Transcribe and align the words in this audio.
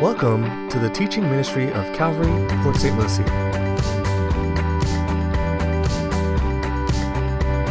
Welcome 0.00 0.70
to 0.70 0.78
the 0.78 0.88
teaching 0.88 1.24
ministry 1.24 1.70
of 1.70 1.84
Calvary, 1.94 2.48
Port 2.62 2.76
St. 2.76 2.98
Lucie. 2.98 3.22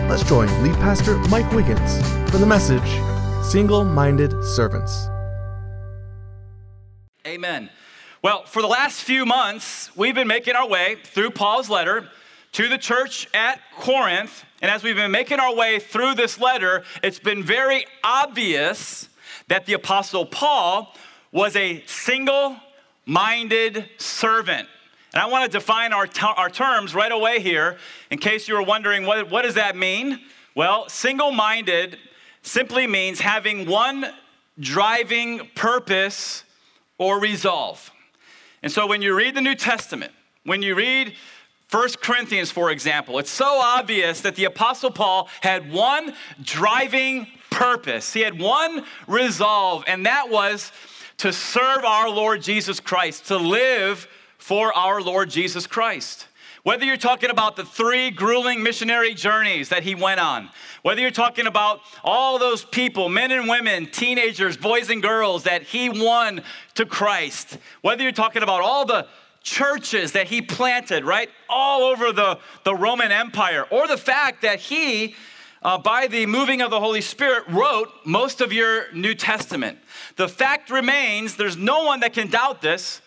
Let's 0.07 0.23
join 0.25 0.47
lead 0.61 0.75
pastor 0.75 1.17
Mike 1.29 1.51
Wiggins 1.53 1.97
for 2.29 2.37
the 2.37 2.45
message 2.45 2.87
Single 3.43 3.83
Minded 3.83 4.31
Servants. 4.43 5.07
Amen. 7.25 7.71
Well, 8.21 8.45
for 8.45 8.61
the 8.61 8.67
last 8.67 9.01
few 9.01 9.25
months, 9.25 9.89
we've 9.97 10.13
been 10.13 10.27
making 10.27 10.55
our 10.55 10.67
way 10.67 10.97
through 11.03 11.31
Paul's 11.31 11.67
letter 11.67 12.09
to 12.51 12.67
the 12.67 12.77
church 12.77 13.27
at 13.33 13.59
Corinth. 13.79 14.45
And 14.61 14.69
as 14.69 14.83
we've 14.83 14.95
been 14.95 15.09
making 15.09 15.39
our 15.39 15.55
way 15.55 15.79
through 15.79 16.13
this 16.13 16.39
letter, 16.39 16.83
it's 17.01 17.17
been 17.17 17.41
very 17.41 17.87
obvious 18.03 19.09
that 19.47 19.65
the 19.65 19.73
Apostle 19.73 20.27
Paul 20.27 20.93
was 21.31 21.55
a 21.55 21.83
single 21.85 22.57
minded 23.05 23.89
servant. 23.97 24.67
And 25.13 25.21
I 25.21 25.25
want 25.25 25.51
to 25.51 25.57
define 25.57 25.93
our, 25.93 26.05
t- 26.05 26.21
our 26.21 26.49
terms 26.49 26.93
right 26.93 27.11
away 27.11 27.39
here 27.39 27.77
in 28.11 28.19
case 28.19 28.47
you 28.47 28.53
were 28.53 28.63
wondering 28.63 29.05
what, 29.05 29.29
what 29.29 29.41
does 29.41 29.55
that 29.55 29.75
mean? 29.75 30.19
Well, 30.55 30.87
single 30.89 31.31
minded 31.31 31.97
simply 32.41 32.87
means 32.87 33.19
having 33.19 33.67
one 33.67 34.05
driving 34.59 35.47
purpose 35.55 36.43
or 36.97 37.19
resolve. 37.19 37.91
And 38.61 38.71
so 38.71 38.85
when 38.87 39.01
you 39.01 39.15
read 39.15 39.35
the 39.35 39.41
New 39.41 39.55
Testament, 39.55 40.11
when 40.43 40.61
you 40.61 40.75
read 40.75 41.15
1 41.71 41.89
Corinthians, 42.01 42.51
for 42.51 42.71
example, 42.71 43.19
it's 43.19 43.29
so 43.29 43.59
obvious 43.61 44.21
that 44.21 44.35
the 44.35 44.45
Apostle 44.45 44.91
Paul 44.91 45.29
had 45.41 45.71
one 45.71 46.13
driving 46.41 47.27
purpose. 47.51 48.13
He 48.13 48.21
had 48.21 48.39
one 48.39 48.85
resolve, 49.07 49.83
and 49.87 50.05
that 50.05 50.29
was 50.29 50.71
to 51.19 51.31
serve 51.31 51.83
our 51.85 52.09
Lord 52.09 52.41
Jesus 52.41 52.79
Christ, 52.79 53.27
to 53.27 53.37
live 53.37 54.07
for 54.37 54.73
our 54.73 55.01
Lord 55.01 55.29
Jesus 55.29 55.67
Christ. 55.67 56.27
Whether 56.63 56.85
you're 56.85 56.97
talking 56.97 57.29
about 57.29 57.55
the 57.55 57.63
three 57.63 58.09
grueling 58.09 58.63
missionary 58.63 59.13
journeys 59.13 59.69
that 59.69 59.83
he 59.83 59.95
went 59.95 60.19
on, 60.19 60.49
whether 60.81 61.01
you're 61.01 61.11
talking 61.11 61.47
about 61.47 61.81
all 62.03 62.37
those 62.37 62.65
people, 62.65 63.09
men 63.09 63.31
and 63.31 63.47
women, 63.47 63.85
teenagers, 63.85 64.57
boys 64.57 64.89
and 64.89 65.01
girls 65.01 65.43
that 65.43 65.63
he 65.63 65.89
won 65.89 66.41
to 66.75 66.85
Christ, 66.85 67.57
whether 67.81 68.03
you're 68.03 68.11
talking 68.11 68.43
about 68.43 68.61
all 68.61 68.85
the 68.85 69.07
churches 69.41 70.11
that 70.13 70.27
he 70.27 70.41
planted, 70.41 71.03
right, 71.05 71.29
all 71.49 71.83
over 71.83 72.11
the, 72.11 72.39
the 72.63 72.75
Roman 72.75 73.11
Empire, 73.11 73.65
or 73.71 73.87
the 73.87 73.97
fact 73.97 74.41
that 74.41 74.59
he, 74.59 75.15
uh, 75.61 75.77
by 75.77 76.07
the 76.07 76.25
moving 76.25 76.61
of 76.61 76.71
the 76.71 76.79
Holy 76.79 77.01
Spirit, 77.01 77.43
wrote 77.49 77.89
most 78.05 78.41
of 78.41 78.53
your 78.53 78.91
New 78.93 79.13
Testament. 79.13 79.77
The 80.15 80.27
fact 80.27 80.69
remains, 80.69 81.35
there's 81.35 81.57
no 81.57 81.83
one 81.83 81.99
that 82.01 82.13
can 82.13 82.29
doubt 82.29 82.61
this. 82.61 83.01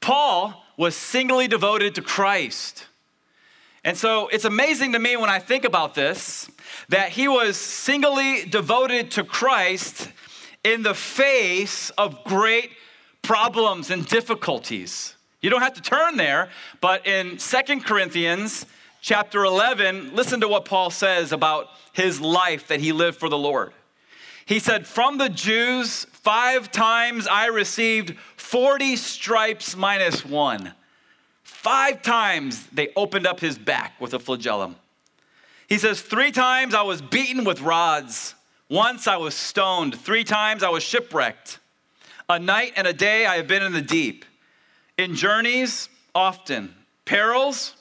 Paul 0.00 0.64
was 0.76 0.94
singly 0.94 1.48
devoted 1.48 1.94
to 1.96 2.02
Christ. 2.02 2.86
And 3.84 3.96
so 3.96 4.28
it's 4.28 4.44
amazing 4.44 4.92
to 4.92 4.98
me 4.98 5.16
when 5.16 5.30
I 5.30 5.38
think 5.38 5.64
about 5.64 5.94
this 5.94 6.50
that 6.88 7.10
he 7.10 7.28
was 7.28 7.56
singly 7.56 8.44
devoted 8.44 9.10
to 9.12 9.24
Christ 9.24 10.10
in 10.62 10.82
the 10.82 10.94
face 10.94 11.90
of 11.90 12.24
great 12.24 12.70
problems 13.22 13.90
and 13.90 14.06
difficulties. 14.06 15.14
You 15.40 15.50
don't 15.50 15.62
have 15.62 15.74
to 15.74 15.82
turn 15.82 16.16
there, 16.16 16.50
but 16.80 17.06
in 17.06 17.38
Second 17.38 17.84
Corinthians 17.84 18.66
chapter 19.00 19.44
11, 19.44 20.14
listen 20.14 20.40
to 20.40 20.48
what 20.48 20.64
Paul 20.64 20.90
says 20.90 21.32
about 21.32 21.68
his 21.92 22.20
life 22.20 22.68
that 22.68 22.80
he 22.80 22.92
lived 22.92 23.18
for 23.18 23.28
the 23.28 23.38
Lord. 23.38 23.72
He 24.44 24.58
said, 24.58 24.86
From 24.86 25.18
the 25.18 25.28
Jews, 25.28 26.04
five 26.12 26.70
times 26.70 27.26
I 27.26 27.46
received 27.46 28.16
40 28.36 28.96
stripes 28.96 29.76
minus 29.76 30.24
one. 30.24 30.72
Five 31.42 32.02
times 32.02 32.66
they 32.68 32.90
opened 32.94 33.26
up 33.26 33.40
his 33.40 33.58
back 33.58 34.00
with 34.00 34.14
a 34.14 34.18
flagellum. 34.18 34.76
He 35.68 35.78
says, 35.78 36.00
Three 36.00 36.30
times 36.30 36.74
I 36.74 36.82
was 36.82 37.02
beaten 37.02 37.44
with 37.44 37.60
rods. 37.60 38.34
Once 38.68 39.06
I 39.06 39.16
was 39.16 39.34
stoned. 39.34 39.98
Three 39.98 40.24
times 40.24 40.62
I 40.62 40.68
was 40.68 40.82
shipwrecked. 40.82 41.58
A 42.28 42.38
night 42.38 42.72
and 42.76 42.86
a 42.86 42.92
day 42.92 43.26
I 43.26 43.36
have 43.36 43.46
been 43.46 43.62
in 43.62 43.72
the 43.72 43.82
deep. 43.82 44.24
In 44.98 45.14
journeys, 45.14 45.88
often. 46.14 46.74
Perils, 47.04 47.75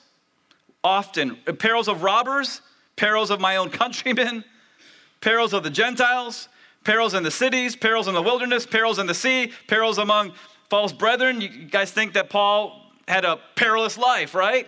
often. 0.86 1.36
Perils 1.58 1.90
of 1.90 2.04
robbers, 2.04 2.62
perils 2.96 3.32
of 3.32 3.42
my 3.42 3.58
own 3.58 3.70
countrymen, 3.70 4.46
perils 5.20 5.52
of 5.52 5.64
the 5.64 5.70
Gentiles, 5.70 6.48
perils 6.86 7.14
in 7.14 7.24
the 7.24 7.32
cities, 7.32 7.76
perils 7.76 8.08
in 8.08 8.14
the 8.14 8.22
wilderness, 8.22 8.66
perils 8.66 9.00
in 9.00 9.08
the 9.08 9.14
sea, 9.14 9.52
perils 9.68 9.98
among 9.98 10.32
false 10.70 10.94
brethren. 10.94 11.42
You 11.42 11.50
guys 11.50 11.92
think 11.92 12.14
that 12.14 12.30
Paul 12.30 12.82
had 13.08 13.26
a 13.26 13.40
perilous 13.56 13.98
life, 13.98 14.36
right? 14.36 14.68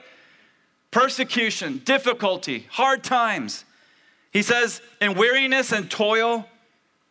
Persecution, 0.92 1.82
difficulty, 1.86 2.66
hard 2.72 3.04
times. 3.04 3.64
He 4.34 4.42
says, 4.42 4.82
in 5.00 5.14
weariness 5.14 5.72
and 5.72 5.90
toil, 5.90 6.48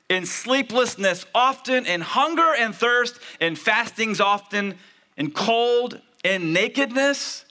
in 0.09 0.27
sleeplessness 0.27 1.27
often, 1.35 1.87
in 1.87 2.01
hunger 2.01 2.55
and 2.59 2.75
thirst, 2.75 3.19
in 3.41 3.57
fastings 3.57 4.21
often, 4.21 4.75
in 5.17 5.31
cold, 5.31 6.01
in 6.25 6.53
nakedness. 6.53 7.45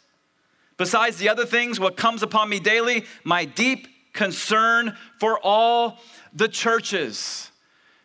Besides 0.78 1.18
the 1.18 1.30
other 1.30 1.46
things, 1.46 1.80
what 1.80 1.96
comes 1.96 2.22
upon 2.22 2.50
me 2.50 2.59
daily, 2.59 3.06
my 3.24 3.46
deep 3.46 3.88
concern 4.13 4.97
for 5.19 5.40
all 5.40 6.00
the 6.34 6.47
churches. 6.47 7.52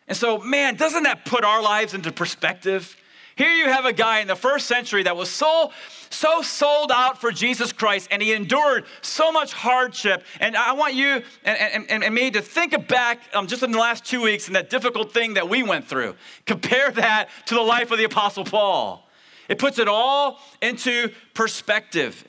And 0.07 0.17
so, 0.17 0.39
man, 0.39 0.75
doesn't 0.75 1.03
that 1.03 1.25
put 1.25 1.43
our 1.43 1.61
lives 1.61 1.93
into 1.93 2.11
perspective? 2.11 2.95
Here 3.35 3.51
you 3.51 3.65
have 3.69 3.85
a 3.85 3.93
guy 3.93 4.19
in 4.19 4.27
the 4.27 4.35
first 4.35 4.67
century 4.67 5.03
that 5.03 5.15
was 5.15 5.29
so, 5.29 5.71
so 6.09 6.41
sold 6.41 6.91
out 6.91 7.19
for 7.19 7.31
Jesus 7.31 7.71
Christ 7.71 8.09
and 8.11 8.21
he 8.21 8.33
endured 8.33 8.85
so 9.01 9.31
much 9.31 9.53
hardship. 9.53 10.23
And 10.39 10.55
I 10.55 10.73
want 10.73 10.93
you 10.93 11.23
and, 11.43 11.87
and, 11.89 12.03
and 12.03 12.13
me 12.13 12.29
to 12.31 12.41
think 12.41 12.87
back 12.87 13.19
um, 13.33 13.47
just 13.47 13.63
in 13.63 13.71
the 13.71 13.79
last 13.79 14.05
two 14.05 14.21
weeks 14.21 14.47
and 14.47 14.55
that 14.55 14.69
difficult 14.69 15.13
thing 15.13 15.35
that 15.35 15.49
we 15.49 15.63
went 15.63 15.87
through. 15.87 16.15
Compare 16.45 16.91
that 16.91 17.29
to 17.47 17.55
the 17.55 17.61
life 17.61 17.91
of 17.91 17.97
the 17.97 18.03
Apostle 18.03 18.43
Paul. 18.43 19.07
It 19.47 19.59
puts 19.59 19.79
it 19.79 19.87
all 19.87 20.39
into 20.61 21.11
perspective. 21.33 22.25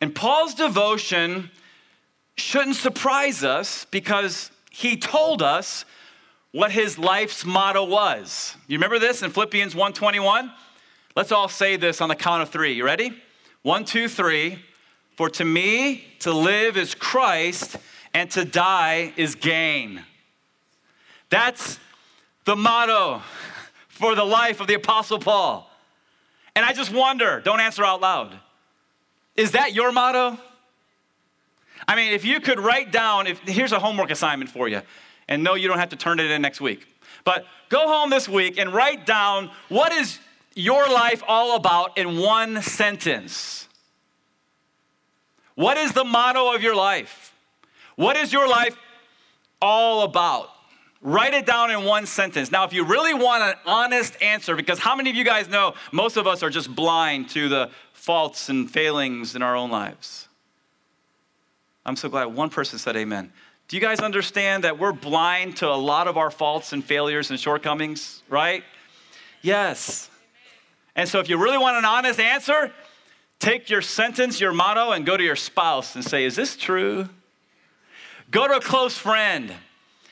And 0.00 0.14
Paul's 0.14 0.54
devotion 0.54 1.50
shouldn't 2.36 2.76
surprise 2.76 3.42
us 3.42 3.86
because 3.90 4.50
he 4.70 4.96
told 4.96 5.42
us 5.42 5.84
what 6.52 6.70
his 6.70 6.98
life's 6.98 7.44
motto 7.44 7.84
was. 7.84 8.56
You 8.66 8.76
remember 8.76 8.98
this 8.98 9.22
in 9.22 9.30
Philippians 9.30 9.74
1:21? 9.74 10.52
Let's 11.14 11.32
all 11.32 11.48
say 11.48 11.76
this 11.76 12.00
on 12.00 12.08
the 12.08 12.14
count 12.14 12.42
of 12.42 12.50
3. 12.50 12.74
You 12.74 12.84
ready? 12.84 13.12
One, 13.62 13.84
two, 13.84 14.08
three. 14.08 14.62
For 15.16 15.30
to 15.30 15.44
me 15.44 16.04
to 16.20 16.32
live 16.32 16.76
is 16.76 16.94
Christ 16.94 17.78
and 18.12 18.30
to 18.32 18.44
die 18.44 19.14
is 19.16 19.34
gain. 19.34 20.04
That's 21.30 21.78
the 22.44 22.54
motto 22.54 23.22
for 23.88 24.14
the 24.14 24.24
life 24.24 24.60
of 24.60 24.66
the 24.66 24.74
apostle 24.74 25.18
Paul. 25.18 25.70
And 26.54 26.64
I 26.64 26.72
just 26.74 26.92
wonder, 26.92 27.40
don't 27.40 27.60
answer 27.60 27.84
out 27.84 28.00
loud. 28.00 28.38
Is 29.36 29.52
that 29.52 29.74
your 29.74 29.92
motto? 29.92 30.38
I 31.86 31.94
mean, 31.94 32.12
if 32.12 32.24
you 32.24 32.40
could 32.40 32.58
write 32.58 32.90
down, 32.90 33.26
if 33.26 33.38
here's 33.40 33.72
a 33.72 33.78
homework 33.78 34.10
assignment 34.10 34.50
for 34.50 34.68
you. 34.68 34.82
And 35.28 35.42
no, 35.42 35.54
you 35.54 35.68
don't 35.68 35.78
have 35.78 35.90
to 35.90 35.96
turn 35.96 36.20
it 36.20 36.30
in 36.30 36.42
next 36.42 36.60
week. 36.60 36.86
But 37.24 37.44
go 37.68 37.88
home 37.88 38.10
this 38.10 38.28
week 38.28 38.58
and 38.58 38.72
write 38.72 39.06
down 39.06 39.50
what 39.68 39.92
is 39.92 40.18
your 40.54 40.88
life 40.88 41.22
all 41.26 41.56
about 41.56 41.98
in 41.98 42.18
one 42.18 42.62
sentence. 42.62 43.68
What 45.54 45.76
is 45.76 45.92
the 45.92 46.04
motto 46.04 46.54
of 46.54 46.62
your 46.62 46.74
life? 46.74 47.34
What 47.96 48.16
is 48.16 48.32
your 48.32 48.48
life 48.48 48.76
all 49.60 50.02
about? 50.02 50.50
Write 51.02 51.34
it 51.34 51.46
down 51.46 51.70
in 51.70 51.84
one 51.84 52.06
sentence. 52.06 52.50
Now, 52.50 52.64
if 52.64 52.72
you 52.72 52.84
really 52.84 53.14
want 53.14 53.42
an 53.42 53.54
honest 53.66 54.20
answer, 54.22 54.56
because 54.56 54.78
how 54.78 54.96
many 54.96 55.10
of 55.10 55.16
you 55.16 55.24
guys 55.24 55.48
know 55.48 55.74
most 55.92 56.16
of 56.16 56.26
us 56.26 56.42
are 56.42 56.50
just 56.50 56.74
blind 56.74 57.30
to 57.30 57.48
the 57.48 57.70
faults 58.06 58.48
and 58.48 58.70
failings 58.70 59.34
in 59.34 59.42
our 59.42 59.56
own 59.56 59.68
lives? 59.68 60.28
I'm 61.84 61.96
so 61.96 62.08
glad 62.08 62.26
one 62.26 62.50
person 62.50 62.78
said 62.78 62.94
amen. 62.94 63.32
Do 63.66 63.76
you 63.76 63.80
guys 63.80 63.98
understand 63.98 64.62
that 64.62 64.78
we're 64.78 64.92
blind 64.92 65.56
to 65.56 65.68
a 65.68 65.74
lot 65.74 66.06
of 66.06 66.16
our 66.16 66.30
faults 66.30 66.72
and 66.72 66.84
failures 66.84 67.30
and 67.30 67.40
shortcomings, 67.40 68.22
right? 68.28 68.62
Yes. 69.42 70.08
And 70.94 71.08
so, 71.08 71.18
if 71.18 71.28
you 71.28 71.36
really 71.36 71.58
want 71.58 71.78
an 71.78 71.84
honest 71.84 72.20
answer, 72.20 72.72
take 73.40 73.68
your 73.68 73.82
sentence, 73.82 74.40
your 74.40 74.52
motto, 74.52 74.92
and 74.92 75.04
go 75.04 75.16
to 75.16 75.24
your 75.24 75.34
spouse 75.34 75.96
and 75.96 76.04
say, 76.04 76.24
Is 76.24 76.36
this 76.36 76.56
true? 76.56 77.08
Go 78.30 78.46
to 78.46 78.54
a 78.54 78.60
close 78.60 78.96
friend 78.96 79.52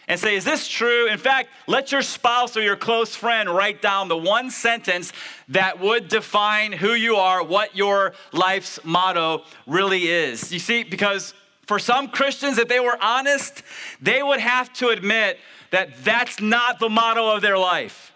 and 0.09 0.19
say, 0.21 0.37
Is 0.37 0.45
this 0.45 0.69
true? 0.69 1.09
In 1.09 1.19
fact, 1.19 1.49
let 1.67 1.93
your 1.93 2.03
spouse 2.03 2.57
or 2.57 2.63
your 2.63 2.77
close 2.77 3.15
friend 3.15 3.49
write 3.49 3.81
down 3.81 4.09
the 4.09 4.17
one 4.17 4.51
sentence 4.51 5.13
that 5.49 5.81
would 5.81 6.09
define 6.09 6.73
who 6.73 6.93
you 6.93 7.17
are, 7.17 7.43
what 7.43 7.77
your 7.77 8.15
life's 8.33 8.79
motto 8.85 9.43
really 9.67 10.09
is. 10.09 10.53
You 10.53 10.59
see, 10.59 10.83
because 10.83 11.35
for 11.67 11.79
some 11.79 12.09
Christians, 12.09 12.59
if 12.59 12.69
they 12.69 12.81
were 12.81 12.99
honest, 13.01 13.63
they 14.01 14.23
would 14.23 14.41
have 14.41 14.73
to 14.75 14.89
admit 14.89 15.39
that 15.71 16.05
that's 16.05 16.41
not 16.41 16.79
the 16.79 16.89
motto 16.89 17.35
of 17.35 17.43
their 17.43 17.59
life. 17.59 18.13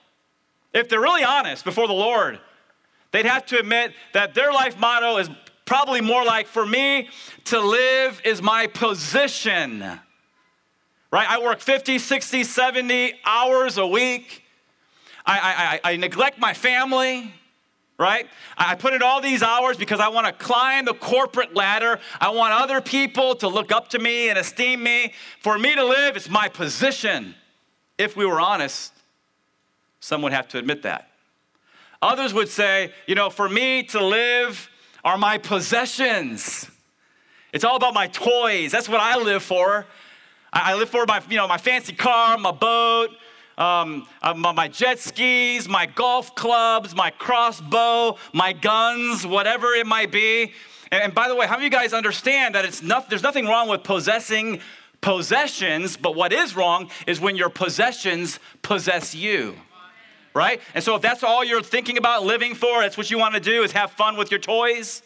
if 0.75 0.89
they're 0.89 1.01
really 1.01 1.25
honest 1.25 1.65
before 1.65 1.87
the 1.89 1.95
Lord, 1.95 2.39
they'd 3.11 3.25
have 3.25 3.47
to 3.47 3.59
admit 3.59 3.95
that 4.13 4.35
their 4.35 4.53
life 4.53 4.79
motto 4.79 5.17
is 5.17 5.31
probably 5.65 6.01
more 6.01 6.25
like 6.25 6.47
for 6.47 6.65
me 6.65 7.09
to 7.45 7.59
live 7.59 8.21
is 8.25 8.41
my 8.43 8.67
position. 8.67 9.99
Right? 11.11 11.29
I 11.29 11.41
work 11.41 11.61
50, 11.61 11.99
60, 11.99 12.45
70 12.45 13.15
hours 13.25 13.79
a 13.79 13.87
week. 13.87 14.45
I, 15.25 15.81
I, 15.85 15.93
I, 15.93 15.97
neglect 15.97 16.39
my 16.39 16.55
family 16.55 17.33
right? 17.99 18.29
I 18.57 18.77
put 18.77 18.95
in 18.95 19.03
all 19.03 19.21
these 19.21 19.43
hours 19.43 19.77
because 19.77 19.99
I 19.99 20.09
want 20.09 20.27
to 20.27 20.33
climb 20.33 20.85
the 20.85 20.95
corporate 20.95 21.55
ladder. 21.55 21.99
I 22.21 22.31
want 22.31 22.55
other 22.55 22.81
people 22.81 23.35
to 23.37 23.49
look 23.49 23.73
up 23.73 23.89
to 23.89 23.99
me 23.99 24.29
and 24.29 24.39
esteem 24.39 24.83
me. 24.83 25.13
For 25.41 25.59
me 25.59 25.75
to 25.75 25.85
live, 25.85 26.17
it's 26.17 26.31
my 26.31 26.49
position. 26.49 27.35
If 27.99 28.17
we 28.17 28.25
were 28.25 28.41
honest, 28.41 28.93
some 29.99 30.23
would 30.23 30.33
have 30.33 30.47
to 30.49 30.59
admit 30.59 30.83
that. 30.83 31.11
Others 32.01 32.33
would 32.35 32.49
say, 32.49 32.93
you 33.09 33.17
know, 33.17 33.29
for 33.29 33.49
me 33.49 33.83
to 33.83 34.05
live 34.05 34.71
are 35.05 35.19
my 35.19 35.39
possessions. 35.39 36.71
It's 37.53 37.65
all 37.65 37.77
about 37.77 37.95
my 37.95 38.07
toys. 38.07 38.71
That's 38.71 38.89
what 38.89 39.01
I 39.01 39.17
live 39.19 39.43
for. 39.43 39.87
I 40.53 40.75
live 40.75 40.89
for 40.89 41.05
my, 41.07 41.23
you 41.29 41.37
know, 41.37 41.47
my 41.47 41.59
fancy 41.59 41.93
car, 41.93 42.39
my 42.39 42.53
boat, 42.53 43.11
um, 43.59 44.07
uh, 44.23 44.35
my 44.35 44.69
jet 44.69 44.99
skis, 44.99 45.69
my 45.69 45.87
golf 45.87 46.35
clubs, 46.35 46.95
my 46.95 47.11
crossbow, 47.11 48.17
my 48.33 48.53
guns, 48.53 49.27
whatever 49.27 49.75
it 49.75 49.87
might 49.87 50.13
be. 50.13 50.53
And, 50.91 51.03
and 51.03 51.15
by 51.15 51.29
the 51.29 51.35
way, 51.35 51.47
how 51.47 51.57
of 51.57 51.63
you 51.63 51.71
guys 51.71 51.93
understand 51.93 52.55
that 52.55 52.65
it's 52.65 52.83
not, 52.83 53.11
there's 53.11 53.23
nothing 53.23 53.47
wrong 53.47 53.69
with 53.69 53.83
possessing 53.83 54.61
possessions, 55.01 55.97
but 55.97 56.15
what 56.15 56.33
is 56.33 56.57
wrong 56.57 56.91
is 57.07 57.21
when 57.21 57.37
your 57.37 57.51
possessions 57.51 58.39
possess 58.63 59.15
you. 59.15 59.55
Right? 60.35 60.61
And 60.75 60.85
so 60.85 60.95
if 60.95 61.03
that's 61.03 61.25
all 61.25 61.45
you're 61.45 61.63
thinking 61.63 61.99
about 61.99 62.23
living 62.23 62.55
for, 62.55 62.81
that's 62.81 62.97
what 62.97 63.11
you 63.11 63.19
want 63.19 63.35
to 63.35 63.41
do 63.41 63.65
is 63.65 63.73
have 63.73 63.91
fun 63.91 64.17
with 64.17 64.31
your 64.31 64.41
toys, 64.41 65.03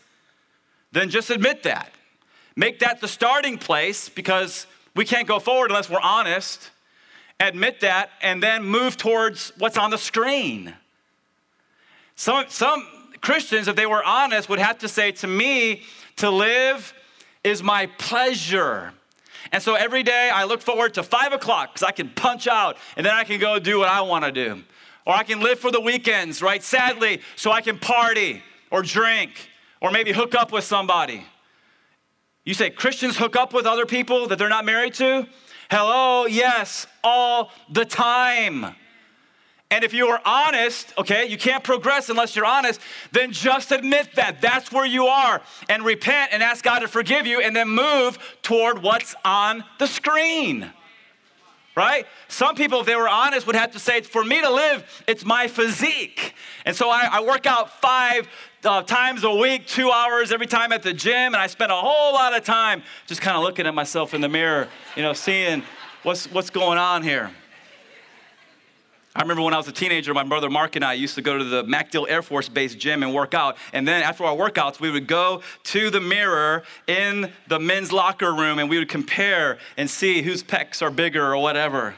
then 0.93 1.09
just 1.09 1.31
admit 1.31 1.63
that. 1.63 1.91
Make 2.55 2.81
that 2.81 3.01
the 3.01 3.09
starting 3.09 3.57
place 3.57 4.11
because 4.11 4.67
we 4.95 5.05
can't 5.05 5.27
go 5.27 5.39
forward 5.39 5.71
unless 5.71 5.89
we're 5.89 6.01
honest 6.01 6.71
admit 7.43 7.81
that, 7.81 8.11
and 8.21 8.43
then 8.43 8.65
move 8.65 8.97
towards 8.97 9.53
what's 9.59 9.77
on 9.77 9.91
the 9.91 9.99
screen. 9.99 10.75
Some, 12.17 12.45
some 12.49 12.87
Christians, 13.21 13.69
if 13.69 13.77
they 13.77 13.87
were 13.87 14.03
honest, 14.05 14.49
would 14.49 14.59
have 14.59 14.79
to 14.79 14.89
say, 14.89 15.13
To 15.13 15.27
me, 15.27 15.83
to 16.17 16.31
live 16.31 16.93
is 17.45 17.63
my 17.63 17.87
pleasure. 17.99 18.93
And 19.51 19.63
so 19.63 19.75
every 19.75 20.03
day 20.03 20.31
I 20.33 20.45
look 20.45 20.63
forward 20.63 20.95
to 20.95 21.03
five 21.03 21.33
o'clock 21.33 21.75
because 21.75 21.83
I 21.83 21.91
can 21.91 22.09
punch 22.11 22.47
out 22.47 22.77
and 22.97 23.05
then 23.05 23.13
I 23.13 23.25
can 23.25 23.41
go 23.41 23.59
do 23.59 23.81
what 23.81 23.89
I 23.89 24.01
want 24.03 24.25
to 24.25 24.33
do. 24.33 24.63
Or 25.05 25.15
I 25.15 25.25
can 25.25 25.41
live 25.41 25.59
for 25.59 25.73
the 25.73 25.81
weekends, 25.81 26.41
right? 26.41 26.63
Sadly, 26.63 27.21
so 27.35 27.51
I 27.51 27.61
can 27.61 27.79
party 27.79 28.41
or 28.71 28.83
drink 28.83 29.51
or 29.81 29.91
maybe 29.91 30.13
hook 30.13 30.37
up 30.37 30.53
with 30.53 30.63
somebody. 30.63 31.25
You 32.45 32.55
say 32.55 32.71
Christians 32.71 33.17
hook 33.17 33.37
up 33.37 33.53
with 33.53 33.67
other 33.67 33.87
people 33.87 34.27
that 34.29 34.39
they're 34.39 34.49
not 34.49 34.65
married 34.65 34.95
to? 34.95 35.27
Hello, 35.71 36.27
yes, 36.27 36.87
all 37.05 37.51
the 37.71 37.85
time. 37.85 38.75
And 39.71 39.85
if 39.85 39.95
you 39.95 40.09
are 40.09 40.21
honest, 40.25 40.93
okay, 40.99 41.27
you 41.27 41.39
can't 41.39 41.65
progress 41.65 42.11
unless 42.11 42.37
you're 42.37 42.45
honest, 42.45 42.81
then 43.13 43.33
just 43.33 43.73
admit 43.73 44.17
that. 44.17 44.43
That's 44.43 44.71
where 44.71 44.85
you 44.85 45.07
are. 45.07 45.41
And 45.69 45.83
repent 45.85 46.33
and 46.33 46.43
ask 46.43 46.63
God 46.63 46.81
to 46.81 46.89
forgive 46.89 47.27
you 47.27 47.41
and 47.41 47.57
then 47.57 47.69
move 47.69 48.19
toward 48.43 48.83
what's 48.83 49.15
on 49.25 49.65
the 49.79 49.87
screen. 49.87 50.71
Right? 51.75 52.07
Some 52.29 52.55
people, 52.55 52.81
if 52.81 52.87
they 52.87 52.97
were 52.97 53.09
honest, 53.09 53.47
would 53.47 53.57
have 53.57 53.71
to 53.73 53.79
say, 53.79 54.03
for 54.03 54.23
me 54.23 54.43
to 54.43 54.51
live, 54.51 55.05
it's 55.07 55.25
my 55.25 55.49
physique. 55.49 56.35
And 56.67 56.77
so 56.77 56.91
I, 56.91 57.09
I 57.11 57.23
work 57.23 57.47
out 57.47 57.81
five 57.81 58.29
uh, 58.63 58.83
times 58.83 59.25
a 59.25 59.35
week, 59.35 59.67
two 59.67 59.91
hours 59.91 60.33
every 60.33 60.47
time 60.47 60.73
at 60.73 60.83
the 60.83 60.93
gym, 60.93 61.33
and 61.33 61.37
I 61.37 61.47
spend 61.47 61.73
a 61.73 61.81
whole 61.81 62.13
lot 62.13 62.37
of 62.37 62.45
time 62.45 62.83
just 63.07 63.23
kind 63.23 63.39
of 63.39 63.43
looking 63.43 63.67
at 63.67 63.75
myself 63.75 64.13
in 64.13 64.21
the 64.21 64.29
mirror, 64.29 64.69
you 64.97 65.03
know, 65.03 65.15
seeing 65.15 65.63
what's, 66.03 66.31
what's 66.31 66.51
going 66.51 66.77
on 66.77 67.03
here. 67.03 67.31
I 69.15 69.21
remember 69.21 69.43
when 69.43 69.53
I 69.53 69.59
was 69.59 69.69
a 69.69 69.73
teenager, 69.73 70.15
my 70.15 70.25
brother 70.25 70.49
Mark 70.49 70.75
and 70.75 70.85
I 70.85 70.95
used 70.95 71.17
to 71.17 71.23
go 71.23 71.37
to 71.37 71.45
the 71.45 71.65
MacDill 71.65 72.09
Air 72.09 72.23
Force 72.23 72.49
Base 72.49 72.75
gym 72.75 73.03
and 73.03 73.13
work 73.13 73.35
out. 73.35 73.59
And 73.75 73.87
then 73.87 74.03
after 74.03 74.25
our 74.25 74.35
workouts, 74.35 74.81
we 74.81 74.91
would 74.91 75.07
go 75.07 75.43
to 75.65 75.91
the 75.91 76.01
mirror 76.01 76.63
in 76.87 77.31
the 77.47 77.59
men's 77.59 77.93
locker 77.93 78.33
room 78.33 78.59
and 78.59 78.71
we 78.71 78.79
would 78.79 78.89
compare 78.89 79.59
and 79.77 79.91
see 79.91 80.23
whose 80.23 80.43
pecs 80.43 80.81
are 80.81 80.91
bigger 80.91 81.35
or 81.35 81.37
whatever. 81.37 81.95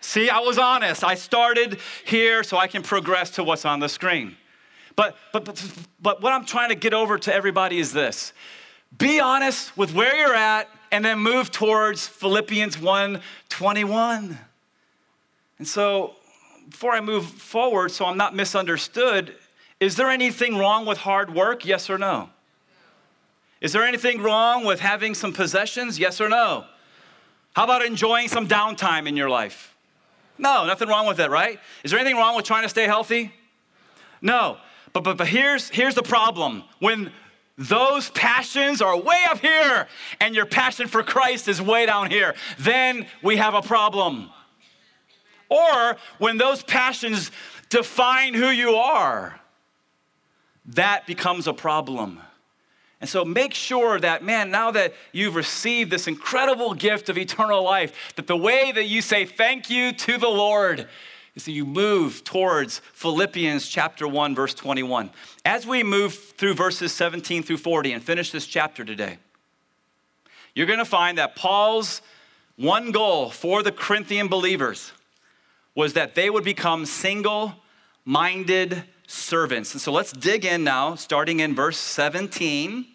See, 0.00 0.30
I 0.30 0.38
was 0.38 0.56
honest. 0.56 1.02
I 1.02 1.16
started 1.16 1.80
here 2.04 2.44
so 2.44 2.58
I 2.58 2.68
can 2.68 2.82
progress 2.82 3.30
to 3.32 3.42
what's 3.42 3.64
on 3.64 3.80
the 3.80 3.88
screen. 3.88 4.36
But, 4.94 5.16
but, 5.32 5.44
but, 5.44 5.72
but 6.00 6.22
what 6.22 6.32
I'm 6.32 6.44
trying 6.44 6.68
to 6.68 6.76
get 6.76 6.94
over 6.94 7.18
to 7.18 7.34
everybody 7.34 7.78
is 7.80 7.92
this 7.92 8.32
be 8.96 9.18
honest 9.18 9.76
with 9.76 9.92
where 9.92 10.14
you're 10.14 10.36
at 10.36 10.68
and 10.92 11.04
then 11.04 11.18
move 11.18 11.50
towards 11.50 12.06
Philippians 12.06 12.78
1 12.78 13.20
21. 13.48 14.38
And 15.58 15.66
so, 15.66 16.16
before 16.68 16.92
I 16.92 17.00
move 17.00 17.26
forward, 17.26 17.90
so 17.90 18.06
I'm 18.06 18.16
not 18.16 18.34
misunderstood, 18.34 19.34
is 19.80 19.96
there 19.96 20.10
anything 20.10 20.56
wrong 20.56 20.86
with 20.86 20.98
hard 20.98 21.34
work? 21.34 21.64
Yes 21.64 21.90
or 21.90 21.98
no? 21.98 22.30
Is 23.60 23.72
there 23.72 23.84
anything 23.84 24.22
wrong 24.22 24.64
with 24.64 24.80
having 24.80 25.14
some 25.14 25.32
possessions? 25.32 25.98
Yes 25.98 26.20
or 26.20 26.28
no? 26.28 26.64
How 27.54 27.64
about 27.64 27.84
enjoying 27.84 28.28
some 28.28 28.48
downtime 28.48 29.06
in 29.06 29.16
your 29.16 29.30
life? 29.30 29.74
No, 30.36 30.66
nothing 30.66 30.88
wrong 30.88 31.06
with 31.06 31.20
it, 31.20 31.30
right? 31.30 31.60
Is 31.84 31.90
there 31.90 32.00
anything 32.00 32.16
wrong 32.16 32.36
with 32.36 32.44
trying 32.44 32.64
to 32.64 32.68
stay 32.68 32.84
healthy? 32.84 33.32
No. 34.20 34.58
But, 34.92 35.04
but, 35.04 35.16
but 35.16 35.28
here's, 35.28 35.68
here's 35.68 35.94
the 35.94 36.02
problem. 36.02 36.64
When 36.80 37.12
those 37.56 38.10
passions 38.10 38.82
are 38.82 38.98
way 38.98 39.22
up 39.28 39.38
here 39.38 39.86
and 40.20 40.34
your 40.34 40.46
passion 40.46 40.88
for 40.88 41.02
Christ 41.02 41.46
is 41.46 41.62
way 41.62 41.86
down 41.86 42.10
here, 42.10 42.34
then 42.58 43.06
we 43.22 43.36
have 43.36 43.54
a 43.54 43.62
problem. 43.62 44.30
Or 45.54 45.96
when 46.18 46.36
those 46.36 46.62
passions 46.64 47.30
define 47.68 48.34
who 48.34 48.48
you 48.48 48.74
are, 48.74 49.40
that 50.66 51.06
becomes 51.06 51.46
a 51.46 51.52
problem. 51.52 52.20
And 53.00 53.08
so 53.08 53.24
make 53.24 53.54
sure 53.54 54.00
that, 54.00 54.24
man, 54.24 54.50
now 54.50 54.70
that 54.72 54.94
you've 55.12 55.36
received 55.36 55.90
this 55.90 56.08
incredible 56.08 56.74
gift 56.74 57.08
of 57.08 57.18
eternal 57.18 57.62
life, 57.62 58.14
that 58.16 58.26
the 58.26 58.36
way 58.36 58.72
that 58.72 58.86
you 58.86 59.00
say 59.02 59.26
thank 59.26 59.70
you 59.70 59.92
to 59.92 60.18
the 60.18 60.28
Lord 60.28 60.88
is 61.34 61.44
that 61.44 61.52
you 61.52 61.66
move 61.66 62.24
towards 62.24 62.80
Philippians 62.92 63.68
chapter 63.68 64.08
1, 64.08 64.34
verse 64.34 64.54
21. 64.54 65.10
As 65.44 65.66
we 65.66 65.82
move 65.82 66.14
through 66.14 66.54
verses 66.54 66.92
17 66.92 67.42
through 67.42 67.58
40 67.58 67.92
and 67.92 68.02
finish 68.02 68.30
this 68.30 68.46
chapter 68.46 68.84
today, 68.84 69.18
you're 70.54 70.66
to 70.78 70.84
find 70.84 71.18
that 71.18 71.36
Paul's 71.36 72.00
one 72.56 72.90
goal 72.90 73.30
for 73.30 73.62
the 73.62 73.72
Corinthian 73.72 74.28
believers 74.28 74.92
was 75.74 75.94
that 75.94 76.14
they 76.14 76.30
would 76.30 76.44
become 76.44 76.86
single 76.86 77.54
minded 78.04 78.84
servants. 79.06 79.72
And 79.72 79.80
so 79.80 79.92
let's 79.92 80.12
dig 80.12 80.44
in 80.44 80.64
now, 80.64 80.94
starting 80.94 81.40
in 81.40 81.54
verse 81.54 81.78
17. 81.78 82.86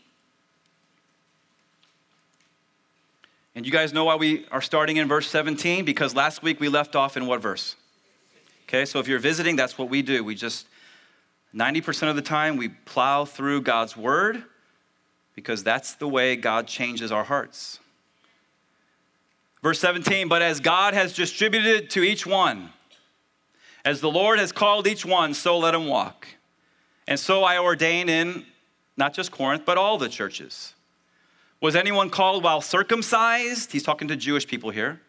And 3.56 3.66
you 3.66 3.72
guys 3.72 3.92
know 3.92 4.06
why 4.06 4.16
we 4.16 4.46
are 4.52 4.62
starting 4.62 4.98
in 4.98 5.08
verse 5.08 5.28
17? 5.28 5.84
Because 5.84 6.16
last 6.16 6.42
week 6.42 6.60
we 6.60 6.70
left 6.70 6.96
off 6.96 7.18
in 7.18 7.26
what 7.26 7.42
verse? 7.42 7.76
Okay, 8.64 8.86
so 8.86 9.00
if 9.00 9.08
you're 9.08 9.20
visiting, 9.20 9.56
that's 9.56 9.78
what 9.78 9.90
we 9.90 10.02
do. 10.02 10.24
We 10.24 10.36
just, 10.36 10.68
90% 11.56 12.10
of 12.10 12.16
the 12.16 12.22
time, 12.22 12.56
we 12.56 12.70
plow 12.70 13.26
through 13.26 13.64
God's 13.64 13.98
word 13.98 14.44
because 15.36 15.64
that's 15.64 15.96
the 15.96 16.08
way 16.08 16.36
God 16.36 16.68
changes 16.68 17.12
our 17.12 17.24
hearts. 17.24 17.80
Verse 19.62 19.80
17, 19.80 20.28
but 20.28 20.42
as 20.42 20.60
God 20.60 20.94
has 20.94 21.14
distributed 21.14 21.90
to 21.92 22.04
each 22.04 22.26
one, 22.26 22.70
as 23.84 24.02
the 24.02 24.10
Lord 24.10 24.40
has 24.40 24.52
called 24.52 24.88
each 24.88 25.06
one, 25.06 25.34
so 25.34 25.58
let 25.58 25.74
him 25.74 25.88
walk. 25.88 26.28
And 27.08 27.20
so 27.20 27.44
I 27.44 27.58
ordain 27.58 28.08
in 28.08 28.46
not 28.96 29.14
just 29.14 29.32
Corinth, 29.32 29.64
but 29.66 29.78
all 29.78 29.98
the 29.98 30.10
churches. 30.10 30.74
Was 31.62 31.76
anyone 31.76 32.10
called 32.10 32.44
while 32.44 32.62
circumcised? 32.62 33.72
He's 33.72 33.84
talking 33.84 34.08
to 34.08 34.16
Jewish 34.16 34.48
people 34.48 34.70
here. 34.70 35.02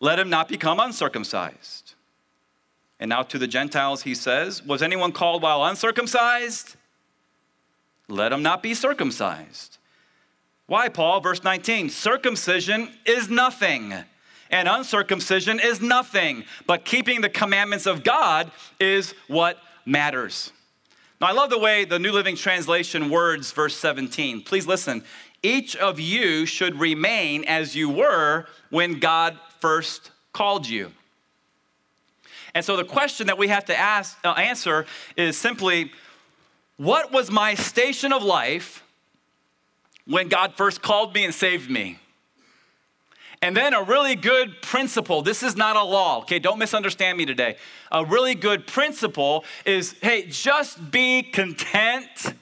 Let 0.00 0.18
him 0.18 0.30
not 0.30 0.48
become 0.48 0.78
uncircumcised. 0.78 1.94
And 3.00 3.08
now 3.08 3.22
to 3.22 3.38
the 3.38 3.46
Gentiles, 3.46 4.02
he 4.02 4.14
says, 4.14 4.64
Was 4.64 4.82
anyone 4.82 5.12
called 5.12 5.42
while 5.42 5.64
uncircumcised? 5.64 6.76
Let 8.08 8.32
him 8.32 8.42
not 8.42 8.62
be 8.62 8.74
circumcised. 8.74 9.78
Why, 10.66 10.88
Paul? 10.88 11.20
Verse 11.20 11.44
19 11.44 11.90
Circumcision 11.90 12.90
is 13.04 13.28
nothing, 13.28 13.94
and 14.50 14.68
uncircumcision 14.68 15.60
is 15.60 15.80
nothing, 15.80 16.44
but 16.66 16.84
keeping 16.84 17.20
the 17.20 17.28
commandments 17.28 17.86
of 17.86 18.02
God 18.02 18.50
is 18.80 19.14
what 19.28 19.58
matters. 19.84 20.52
Now, 21.20 21.28
I 21.28 21.32
love 21.32 21.50
the 21.50 21.58
way 21.58 21.84
the 21.84 21.98
New 21.98 22.12
Living 22.12 22.36
Translation 22.36 23.10
words 23.10 23.52
verse 23.52 23.76
17. 23.76 24.42
Please 24.42 24.66
listen. 24.66 25.04
Each 25.42 25.76
of 25.76 26.00
you 26.00 26.46
should 26.46 26.80
remain 26.80 27.44
as 27.44 27.76
you 27.76 27.90
were 27.90 28.46
when 28.70 28.98
God 28.98 29.38
first 29.60 30.10
called 30.32 30.66
you. 30.66 30.90
And 32.54 32.64
so 32.64 32.76
the 32.76 32.84
question 32.84 33.26
that 33.26 33.36
we 33.36 33.48
have 33.48 33.64
to 33.66 33.76
ask, 33.76 34.16
uh, 34.24 34.30
answer 34.30 34.86
is 35.16 35.36
simply 35.36 35.92
what 36.76 37.12
was 37.12 37.30
my 37.30 37.54
station 37.54 38.12
of 38.12 38.22
life 38.22 38.83
when 40.06 40.28
God 40.28 40.54
first 40.56 40.82
called 40.82 41.14
me 41.14 41.24
and 41.24 41.34
saved 41.34 41.70
me? 41.70 41.98
And 43.42 43.54
then 43.54 43.74
a 43.74 43.82
really 43.82 44.14
good 44.14 44.62
principle. 44.62 45.20
This 45.20 45.42
is 45.42 45.54
not 45.54 45.76
a 45.76 45.82
law, 45.82 46.20
okay? 46.20 46.38
Don't 46.38 46.58
misunderstand 46.58 47.18
me 47.18 47.26
today. 47.26 47.56
A 47.92 48.02
really 48.04 48.34
good 48.34 48.66
principle 48.66 49.44
is 49.66 49.94
hey, 50.00 50.26
just 50.28 50.90
be 50.90 51.22
content 51.22 52.34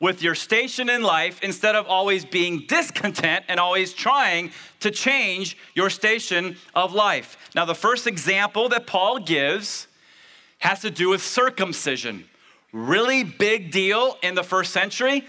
with 0.00 0.22
your 0.22 0.36
station 0.36 0.88
in 0.88 1.02
life 1.02 1.42
instead 1.42 1.74
of 1.74 1.86
always 1.86 2.24
being 2.24 2.64
discontent 2.68 3.44
and 3.48 3.58
always 3.58 3.92
trying 3.92 4.52
to 4.80 4.90
change 4.90 5.56
your 5.74 5.90
station 5.90 6.56
of 6.74 6.92
life. 6.92 7.36
Now, 7.54 7.64
the 7.64 7.74
first 7.74 8.06
example 8.06 8.68
that 8.68 8.86
Paul 8.86 9.18
gives 9.18 9.88
has 10.58 10.80
to 10.80 10.90
do 10.90 11.08
with 11.08 11.22
circumcision. 11.22 12.24
Really 12.72 13.24
big 13.24 13.72
deal 13.72 14.16
in 14.22 14.34
the 14.34 14.44
first 14.44 14.72
century. 14.72 15.24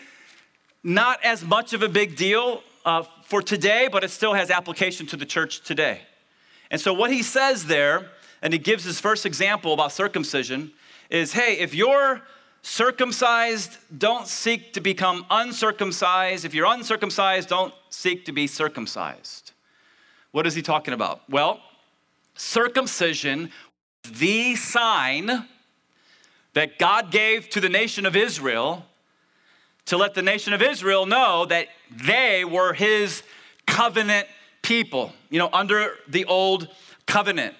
Not 0.83 1.19
as 1.23 1.43
much 1.43 1.73
of 1.73 1.83
a 1.83 1.89
big 1.89 2.15
deal 2.15 2.63
uh, 2.85 3.03
for 3.23 3.41
today, 3.41 3.89
but 3.91 4.03
it 4.03 4.11
still 4.11 4.33
has 4.33 4.49
application 4.49 5.05
to 5.07 5.17
the 5.17 5.25
church 5.25 5.61
today. 5.61 6.01
And 6.71 6.79
so, 6.79 6.93
what 6.93 7.11
he 7.11 7.23
says 7.23 7.65
there, 7.65 8.09
and 8.41 8.53
he 8.53 8.59
gives 8.59 8.83
his 8.83 8.99
first 8.99 9.25
example 9.25 9.73
about 9.73 9.91
circumcision, 9.91 10.71
is 11.09 11.33
hey, 11.33 11.57
if 11.57 11.73
you're 11.73 12.21
circumcised, 12.61 13.77
don't 13.97 14.27
seek 14.27 14.73
to 14.73 14.81
become 14.81 15.25
uncircumcised. 15.29 16.45
If 16.45 16.53
you're 16.53 16.67
uncircumcised, 16.67 17.49
don't 17.49 17.73
seek 17.89 18.25
to 18.25 18.31
be 18.31 18.47
circumcised. 18.47 19.51
What 20.31 20.45
is 20.45 20.55
he 20.55 20.61
talking 20.61 20.93
about? 20.93 21.21
Well, 21.29 21.59
circumcision, 22.35 23.51
the 24.03 24.55
sign 24.55 25.47
that 26.53 26.77
God 26.77 27.11
gave 27.11 27.49
to 27.49 27.59
the 27.59 27.69
nation 27.69 28.05
of 28.05 28.15
Israel 28.15 28.85
to 29.89 29.97
let 29.97 30.13
the 30.13 30.21
nation 30.21 30.53
of 30.53 30.61
Israel 30.61 31.07
know 31.07 31.45
that 31.45 31.67
they 31.91 32.45
were 32.45 32.73
his 32.73 33.23
covenant 33.65 34.27
people, 34.61 35.11
you 35.31 35.39
know, 35.39 35.49
under 35.51 35.95
the 36.07 36.25
old 36.25 36.67
covenant. 37.07 37.55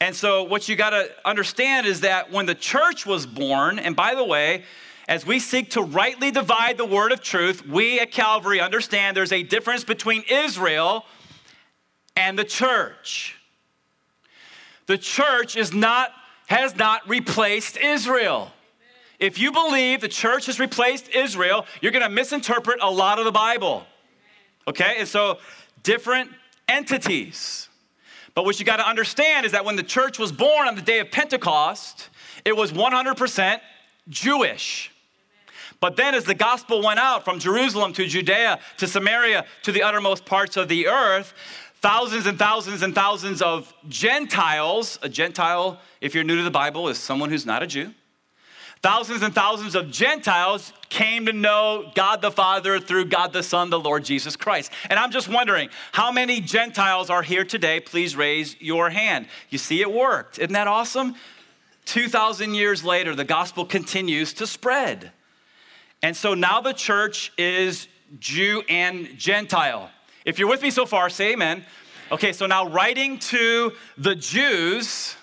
And 0.00 0.14
so, 0.14 0.44
what 0.44 0.68
you 0.68 0.76
got 0.76 0.90
to 0.90 1.10
understand 1.24 1.86
is 1.86 2.02
that 2.02 2.30
when 2.30 2.46
the 2.46 2.54
church 2.54 3.06
was 3.06 3.26
born, 3.26 3.80
and 3.80 3.96
by 3.96 4.14
the 4.14 4.22
way, 4.22 4.62
as 5.08 5.26
we 5.26 5.40
seek 5.40 5.70
to 5.70 5.82
rightly 5.82 6.30
divide 6.30 6.76
the 6.76 6.84
word 6.84 7.10
of 7.10 7.20
truth, 7.20 7.66
we 7.66 7.98
at 7.98 8.12
Calvary 8.12 8.60
understand 8.60 9.16
there's 9.16 9.32
a 9.32 9.42
difference 9.42 9.82
between 9.82 10.22
Israel 10.30 11.04
and 12.16 12.38
the 12.38 12.44
church. 12.44 13.36
The 14.86 14.96
church 14.96 15.56
is 15.56 15.72
not, 15.72 16.12
has 16.46 16.76
not 16.76 17.08
replaced 17.08 17.76
Israel. 17.76 18.51
If 19.22 19.38
you 19.38 19.52
believe 19.52 20.00
the 20.00 20.08
church 20.08 20.46
has 20.46 20.58
replaced 20.58 21.08
Israel, 21.10 21.64
you're 21.80 21.92
going 21.92 22.02
to 22.02 22.10
misinterpret 22.10 22.78
a 22.82 22.90
lot 22.90 23.20
of 23.20 23.24
the 23.24 23.30
Bible. 23.30 23.84
Okay? 24.66 24.96
And 24.98 25.06
so, 25.06 25.38
different 25.84 26.32
entities. 26.66 27.68
But 28.34 28.44
what 28.44 28.58
you 28.58 28.66
got 28.66 28.78
to 28.78 28.88
understand 28.88 29.46
is 29.46 29.52
that 29.52 29.64
when 29.64 29.76
the 29.76 29.84
church 29.84 30.18
was 30.18 30.32
born 30.32 30.66
on 30.66 30.74
the 30.74 30.82
day 30.82 30.98
of 30.98 31.12
Pentecost, 31.12 32.10
it 32.44 32.56
was 32.56 32.72
100% 32.72 33.60
Jewish. 34.08 34.90
But 35.78 35.94
then, 35.94 36.16
as 36.16 36.24
the 36.24 36.34
gospel 36.34 36.82
went 36.82 36.98
out 36.98 37.24
from 37.24 37.38
Jerusalem 37.38 37.92
to 37.92 38.06
Judea 38.08 38.58
to 38.78 38.88
Samaria 38.88 39.46
to 39.62 39.70
the 39.70 39.84
uttermost 39.84 40.24
parts 40.24 40.56
of 40.56 40.66
the 40.66 40.88
earth, 40.88 41.32
thousands 41.80 42.26
and 42.26 42.36
thousands 42.36 42.82
and 42.82 42.92
thousands 42.92 43.40
of 43.40 43.72
Gentiles, 43.88 44.98
a 45.00 45.08
Gentile, 45.08 45.78
if 46.00 46.12
you're 46.12 46.24
new 46.24 46.38
to 46.38 46.42
the 46.42 46.50
Bible, 46.50 46.88
is 46.88 46.98
someone 46.98 47.30
who's 47.30 47.46
not 47.46 47.62
a 47.62 47.68
Jew. 47.68 47.94
Thousands 48.82 49.22
and 49.22 49.32
thousands 49.32 49.76
of 49.76 49.92
Gentiles 49.92 50.72
came 50.88 51.26
to 51.26 51.32
know 51.32 51.92
God 51.94 52.20
the 52.20 52.32
Father 52.32 52.80
through 52.80 53.04
God 53.04 53.32
the 53.32 53.44
Son, 53.44 53.70
the 53.70 53.78
Lord 53.78 54.04
Jesus 54.04 54.34
Christ. 54.34 54.72
And 54.90 54.98
I'm 54.98 55.12
just 55.12 55.28
wondering, 55.28 55.68
how 55.92 56.10
many 56.10 56.40
Gentiles 56.40 57.08
are 57.08 57.22
here 57.22 57.44
today? 57.44 57.78
Please 57.78 58.16
raise 58.16 58.60
your 58.60 58.90
hand. 58.90 59.28
You 59.50 59.58
see, 59.58 59.80
it 59.80 59.92
worked. 59.92 60.38
Isn't 60.38 60.52
that 60.54 60.66
awesome? 60.66 61.14
2,000 61.84 62.54
years 62.54 62.82
later, 62.84 63.14
the 63.14 63.24
gospel 63.24 63.64
continues 63.64 64.32
to 64.34 64.48
spread. 64.48 65.12
And 66.02 66.16
so 66.16 66.34
now 66.34 66.60
the 66.60 66.72
church 66.72 67.32
is 67.38 67.86
Jew 68.18 68.64
and 68.68 69.16
Gentile. 69.16 69.90
If 70.24 70.40
you're 70.40 70.48
with 70.48 70.62
me 70.62 70.70
so 70.70 70.86
far, 70.86 71.08
say 71.08 71.32
amen. 71.32 71.64
Okay, 72.10 72.32
so 72.32 72.46
now 72.46 72.68
writing 72.68 73.18
to 73.20 73.72
the 73.96 74.16
Jews, 74.16 75.16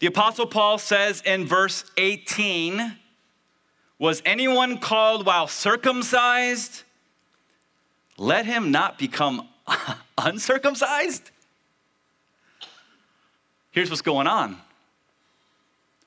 the 0.00 0.06
Apostle 0.06 0.46
Paul 0.46 0.78
says 0.78 1.22
in 1.24 1.46
verse 1.46 1.84
18, 1.98 2.96
Was 3.98 4.22
anyone 4.24 4.78
called 4.78 5.26
while 5.26 5.46
circumcised? 5.46 6.82
Let 8.16 8.46
him 8.46 8.70
not 8.70 8.98
become 8.98 9.48
uncircumcised. 10.18 11.30
Here's 13.70 13.90
what's 13.90 14.02
going 14.02 14.26
on. 14.26 14.56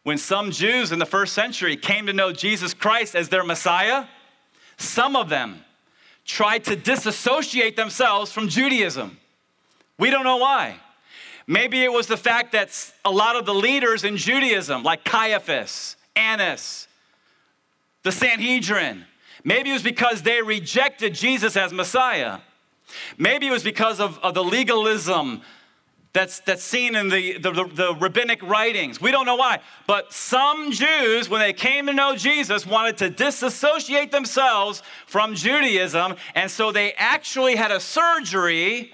When 0.01 0.17
some 0.17 0.51
Jews 0.51 0.91
in 0.91 0.99
the 0.99 1.05
first 1.05 1.33
century 1.33 1.77
came 1.77 2.07
to 2.07 2.13
know 2.13 2.33
Jesus 2.33 2.73
Christ 2.73 3.15
as 3.15 3.29
their 3.29 3.43
Messiah, 3.43 4.05
some 4.75 5.15
of 5.15 5.29
them 5.29 5.63
tried 6.25 6.65
to 6.65 6.75
disassociate 6.75 7.75
themselves 7.75 8.31
from 8.31 8.49
Judaism. 8.49 9.17
We 9.97 10.09
don't 10.09 10.23
know 10.23 10.37
why. 10.37 10.77
Maybe 11.47 11.83
it 11.83 11.91
was 11.91 12.07
the 12.07 12.17
fact 12.17 12.53
that 12.53 12.69
a 13.03 13.11
lot 13.11 13.35
of 13.35 13.45
the 13.45 13.53
leaders 13.53 14.03
in 14.03 14.17
Judaism, 14.17 14.83
like 14.83 15.03
Caiaphas, 15.03 15.97
Annas, 16.15 16.87
the 18.03 18.11
Sanhedrin, 18.11 19.05
maybe 19.43 19.69
it 19.69 19.73
was 19.73 19.83
because 19.83 20.21
they 20.21 20.41
rejected 20.41 21.13
Jesus 21.13 21.57
as 21.57 21.73
Messiah. 21.73 22.39
Maybe 23.17 23.47
it 23.47 23.51
was 23.51 23.63
because 23.63 23.99
of, 23.99 24.19
of 24.19 24.33
the 24.33 24.43
legalism 24.43 25.41
that's, 26.13 26.41
that's 26.41 26.63
seen 26.63 26.95
in 26.95 27.09
the, 27.09 27.39
the, 27.39 27.51
the, 27.51 27.95
rabbinic 27.99 28.41
writings. 28.43 29.01
We 29.01 29.09
don't 29.09 29.25
know 29.25 29.35
why. 29.35 29.61
But 29.87 30.13
some 30.13 30.71
Jews, 30.71 31.27
when 31.27 31.39
they 31.39 31.53
came 31.53 31.87
to 31.87 31.93
know 31.93 32.15
Jesus, 32.15 32.67
wanted 32.67 32.97
to 32.97 33.09
disassociate 33.09 34.11
themselves 34.11 34.83
from 35.07 35.33
Judaism. 35.33 36.15
And 36.35 36.51
so 36.51 36.71
they 36.71 36.93
actually 36.93 37.55
had 37.55 37.71
a 37.71 37.79
surgery 37.79 38.93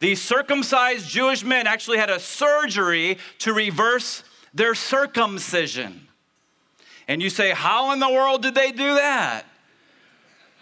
these 0.00 0.20
circumcised 0.20 1.08
Jewish 1.08 1.44
men 1.44 1.66
actually 1.66 1.98
had 1.98 2.10
a 2.10 2.18
surgery 2.18 3.18
to 3.40 3.52
reverse 3.52 4.24
their 4.52 4.74
circumcision. 4.74 6.08
And 7.06 7.22
you 7.22 7.30
say, 7.30 7.50
How 7.50 7.92
in 7.92 8.00
the 8.00 8.08
world 8.08 8.42
did 8.42 8.54
they 8.54 8.72
do 8.72 8.94
that? 8.94 9.44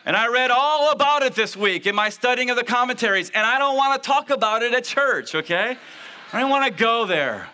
And 0.04 0.16
I 0.16 0.28
read 0.28 0.50
all 0.50 0.90
about 0.90 1.22
it 1.22 1.34
this 1.34 1.56
week 1.56 1.86
in 1.86 1.94
my 1.94 2.08
studying 2.08 2.50
of 2.50 2.56
the 2.56 2.64
commentaries, 2.64 3.30
and 3.30 3.46
I 3.46 3.58
don't 3.58 3.76
want 3.76 4.02
to 4.02 4.06
talk 4.06 4.30
about 4.30 4.62
it 4.62 4.72
at 4.72 4.84
church, 4.84 5.34
okay? 5.34 5.76
I 6.32 6.40
don't 6.40 6.50
want 6.50 6.64
to 6.64 6.70
go 6.70 7.04
there. 7.04 7.48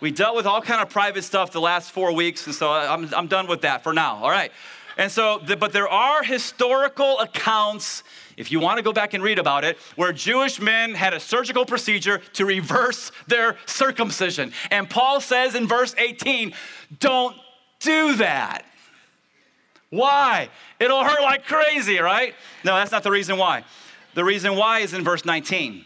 We 0.00 0.10
dealt 0.10 0.34
with 0.34 0.46
all 0.46 0.62
kind 0.62 0.80
of 0.80 0.88
private 0.88 1.22
stuff 1.22 1.52
the 1.52 1.60
last 1.60 1.90
four 1.90 2.14
weeks, 2.14 2.46
and 2.46 2.54
so 2.54 2.72
I'm, 2.72 3.12
I'm 3.14 3.26
done 3.26 3.46
with 3.46 3.60
that 3.62 3.82
for 3.82 3.92
now, 3.92 4.16
all 4.16 4.30
right? 4.30 4.50
And 4.96 5.12
so, 5.12 5.40
but 5.58 5.72
there 5.72 5.88
are 5.88 6.22
historical 6.22 7.18
accounts 7.20 8.02
if 8.40 8.50
you 8.50 8.58
want 8.58 8.78
to 8.78 8.82
go 8.82 8.92
back 8.92 9.12
and 9.12 9.22
read 9.22 9.38
about 9.38 9.64
it, 9.64 9.76
where 9.96 10.12
Jewish 10.12 10.60
men 10.60 10.94
had 10.94 11.12
a 11.12 11.20
surgical 11.20 11.66
procedure 11.66 12.18
to 12.32 12.46
reverse 12.46 13.12
their 13.26 13.58
circumcision. 13.66 14.52
And 14.70 14.88
Paul 14.88 15.20
says 15.20 15.54
in 15.54 15.68
verse 15.68 15.94
18, 15.98 16.54
don't 16.98 17.36
do 17.80 18.16
that. 18.16 18.64
Why? 19.90 20.48
It'll 20.78 21.04
hurt 21.04 21.20
like 21.20 21.44
crazy, 21.44 21.98
right? 21.98 22.34
No, 22.64 22.76
that's 22.76 22.92
not 22.92 23.02
the 23.02 23.10
reason 23.10 23.36
why. 23.36 23.64
The 24.14 24.24
reason 24.24 24.56
why 24.56 24.80
is 24.80 24.94
in 24.94 25.04
verse 25.04 25.24
19. 25.24 25.84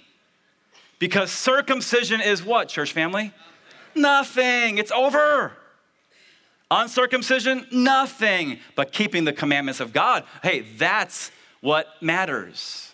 Because 0.98 1.32
circumcision 1.32 2.20
is 2.20 2.44
what, 2.44 2.68
church 2.68 2.92
family? 2.92 3.32
Nothing. 3.94 4.78
It's 4.78 4.92
over. 4.92 5.52
Uncircumcision, 6.70 7.66
nothing. 7.72 8.58
But 8.74 8.92
keeping 8.92 9.24
the 9.24 9.32
commandments 9.32 9.80
of 9.80 9.92
God, 9.92 10.24
hey, 10.42 10.60
that's 10.60 11.30
what 11.64 11.86
matters. 12.02 12.92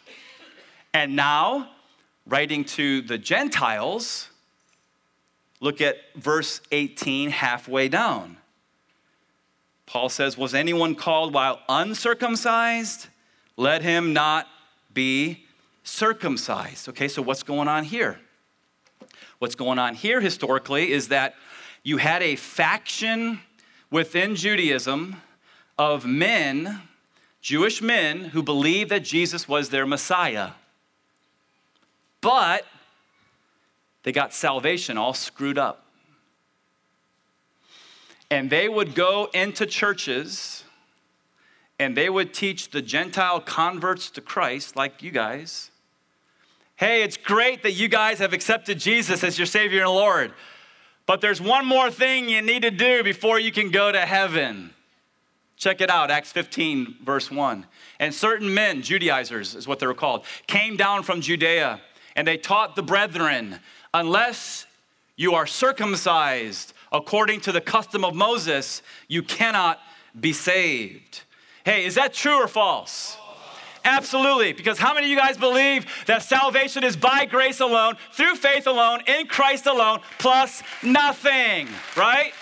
And 0.94 1.16
now, 1.16 1.70
writing 2.24 2.64
to 2.66 3.02
the 3.02 3.18
Gentiles, 3.18 4.28
look 5.58 5.80
at 5.80 5.96
verse 6.14 6.60
18, 6.70 7.30
halfway 7.30 7.88
down. 7.88 8.36
Paul 9.86 10.08
says, 10.08 10.38
Was 10.38 10.54
anyone 10.54 10.94
called 10.94 11.34
while 11.34 11.58
uncircumcised? 11.68 13.08
Let 13.56 13.82
him 13.82 14.12
not 14.12 14.46
be 14.94 15.46
circumcised. 15.82 16.88
Okay, 16.90 17.08
so 17.08 17.22
what's 17.22 17.42
going 17.42 17.66
on 17.66 17.82
here? 17.82 18.20
What's 19.40 19.56
going 19.56 19.80
on 19.80 19.96
here 19.96 20.20
historically 20.20 20.92
is 20.92 21.08
that 21.08 21.34
you 21.82 21.96
had 21.96 22.22
a 22.22 22.36
faction 22.36 23.40
within 23.90 24.36
Judaism 24.36 25.16
of 25.76 26.06
men 26.06 26.82
Jewish 27.40 27.80
men 27.80 28.26
who 28.26 28.42
believed 28.42 28.90
that 28.90 29.04
Jesus 29.04 29.48
was 29.48 29.70
their 29.70 29.86
Messiah. 29.86 30.50
But 32.20 32.66
they 34.02 34.12
got 34.12 34.32
salvation 34.34 34.98
all 34.98 35.14
screwed 35.14 35.58
up. 35.58 35.84
And 38.30 38.50
they 38.50 38.68
would 38.68 38.94
go 38.94 39.28
into 39.34 39.66
churches 39.66 40.64
and 41.78 41.96
they 41.96 42.10
would 42.10 42.34
teach 42.34 42.70
the 42.70 42.82
Gentile 42.82 43.40
converts 43.40 44.10
to 44.10 44.20
Christ, 44.20 44.76
like 44.76 45.02
you 45.02 45.10
guys. 45.10 45.70
Hey, 46.76 47.02
it's 47.02 47.16
great 47.16 47.62
that 47.62 47.72
you 47.72 47.88
guys 47.88 48.18
have 48.18 48.34
accepted 48.34 48.78
Jesus 48.78 49.24
as 49.24 49.38
your 49.38 49.46
Savior 49.46 49.80
and 49.82 49.90
Lord, 49.90 50.32
but 51.06 51.22
there's 51.22 51.40
one 51.40 51.64
more 51.64 51.90
thing 51.90 52.28
you 52.28 52.42
need 52.42 52.62
to 52.62 52.70
do 52.70 53.02
before 53.02 53.40
you 53.40 53.50
can 53.50 53.70
go 53.70 53.90
to 53.90 54.00
heaven. 54.00 54.74
Check 55.60 55.82
it 55.82 55.90
out, 55.90 56.10
Acts 56.10 56.32
15, 56.32 56.96
verse 57.04 57.30
1. 57.30 57.66
And 57.98 58.14
certain 58.14 58.54
men, 58.54 58.80
Judaizers 58.80 59.54
is 59.54 59.68
what 59.68 59.78
they 59.78 59.86
were 59.86 59.92
called, 59.92 60.24
came 60.46 60.78
down 60.78 61.02
from 61.02 61.20
Judea 61.20 61.82
and 62.16 62.26
they 62.26 62.38
taught 62.38 62.76
the 62.76 62.82
brethren, 62.82 63.60
unless 63.92 64.64
you 65.16 65.34
are 65.34 65.46
circumcised 65.46 66.72
according 66.90 67.42
to 67.42 67.52
the 67.52 67.60
custom 67.60 68.06
of 68.06 68.14
Moses, 68.14 68.82
you 69.06 69.22
cannot 69.22 69.78
be 70.18 70.32
saved. 70.32 71.24
Hey, 71.62 71.84
is 71.84 71.94
that 71.96 72.14
true 72.14 72.42
or 72.42 72.48
false? 72.48 73.18
Absolutely, 73.84 74.54
because 74.54 74.78
how 74.78 74.94
many 74.94 75.06
of 75.06 75.10
you 75.10 75.16
guys 75.16 75.36
believe 75.36 75.84
that 76.06 76.22
salvation 76.22 76.84
is 76.84 76.96
by 76.96 77.26
grace 77.26 77.60
alone, 77.60 77.96
through 78.14 78.34
faith 78.36 78.66
alone, 78.66 79.02
in 79.06 79.26
Christ 79.26 79.66
alone, 79.66 80.00
plus 80.18 80.62
nothing, 80.82 81.68
right? 81.98 82.32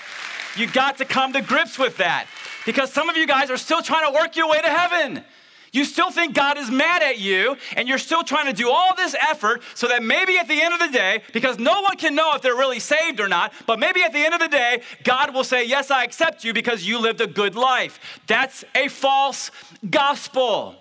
You 0.56 0.68
got 0.68 0.98
to 0.98 1.04
come 1.04 1.32
to 1.32 1.42
grips 1.42 1.78
with 1.78 1.96
that 1.98 2.26
because 2.66 2.92
some 2.92 3.08
of 3.08 3.16
you 3.16 3.26
guys 3.26 3.50
are 3.50 3.56
still 3.56 3.82
trying 3.82 4.06
to 4.06 4.18
work 4.18 4.36
your 4.36 4.48
way 4.48 4.60
to 4.60 4.68
heaven. 4.68 5.24
You 5.72 5.84
still 5.84 6.10
think 6.10 6.34
God 6.34 6.56
is 6.56 6.70
mad 6.70 7.02
at 7.02 7.18
you, 7.18 7.56
and 7.76 7.88
you're 7.88 7.98
still 7.98 8.22
trying 8.22 8.46
to 8.46 8.52
do 8.52 8.70
all 8.70 8.94
this 8.94 9.14
effort 9.14 9.62
so 9.74 9.88
that 9.88 10.02
maybe 10.02 10.38
at 10.38 10.48
the 10.48 10.60
end 10.60 10.72
of 10.72 10.80
the 10.80 10.88
day, 10.88 11.22
because 11.32 11.58
no 11.58 11.82
one 11.82 11.96
can 11.96 12.14
know 12.14 12.34
if 12.34 12.42
they're 12.42 12.54
really 12.56 12.80
saved 12.80 13.20
or 13.20 13.28
not, 13.28 13.52
but 13.66 13.78
maybe 13.78 14.02
at 14.02 14.12
the 14.12 14.18
end 14.18 14.34
of 14.34 14.40
the 14.40 14.48
day, 14.48 14.82
God 15.04 15.34
will 15.34 15.44
say, 15.44 15.64
Yes, 15.64 15.90
I 15.90 16.04
accept 16.04 16.44
you 16.44 16.52
because 16.54 16.86
you 16.86 16.98
lived 16.98 17.20
a 17.20 17.26
good 17.26 17.54
life. 17.54 18.00
That's 18.26 18.64
a 18.74 18.88
false 18.88 19.50
gospel. 19.88 20.76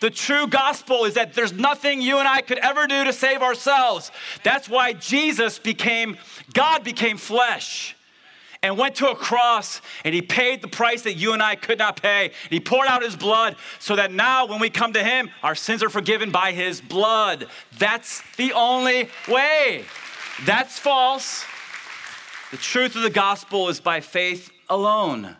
The 0.00 0.10
true 0.10 0.46
gospel 0.46 1.04
is 1.06 1.14
that 1.14 1.34
there's 1.34 1.52
nothing 1.52 2.00
you 2.00 2.18
and 2.18 2.28
I 2.28 2.40
could 2.40 2.58
ever 2.58 2.86
do 2.86 3.04
to 3.04 3.12
save 3.12 3.42
ourselves. 3.42 4.12
That's 4.44 4.68
why 4.68 4.92
Jesus 4.92 5.58
became, 5.58 6.18
God 6.52 6.84
became 6.84 7.16
flesh 7.16 7.96
and 8.62 8.76
went 8.76 8.96
to 8.96 9.08
a 9.08 9.14
cross 9.14 9.80
and 10.04 10.14
he 10.14 10.22
paid 10.22 10.62
the 10.62 10.68
price 10.68 11.02
that 11.02 11.14
you 11.14 11.32
and 11.32 11.42
I 11.42 11.54
could 11.54 11.78
not 11.78 12.00
pay. 12.00 12.32
He 12.50 12.60
poured 12.60 12.88
out 12.88 13.02
his 13.02 13.16
blood 13.16 13.56
so 13.78 13.96
that 13.96 14.12
now 14.12 14.46
when 14.46 14.60
we 14.60 14.70
come 14.70 14.92
to 14.94 15.04
him, 15.04 15.30
our 15.42 15.54
sins 15.54 15.82
are 15.82 15.90
forgiven 15.90 16.30
by 16.30 16.52
his 16.52 16.80
blood. 16.80 17.46
That's 17.78 18.22
the 18.36 18.52
only 18.52 19.08
way. 19.28 19.84
That's 20.44 20.78
false. 20.78 21.44
The 22.50 22.56
truth 22.56 22.96
of 22.96 23.02
the 23.02 23.10
gospel 23.10 23.68
is 23.68 23.80
by 23.80 24.00
faith 24.00 24.50
alone. 24.68 25.36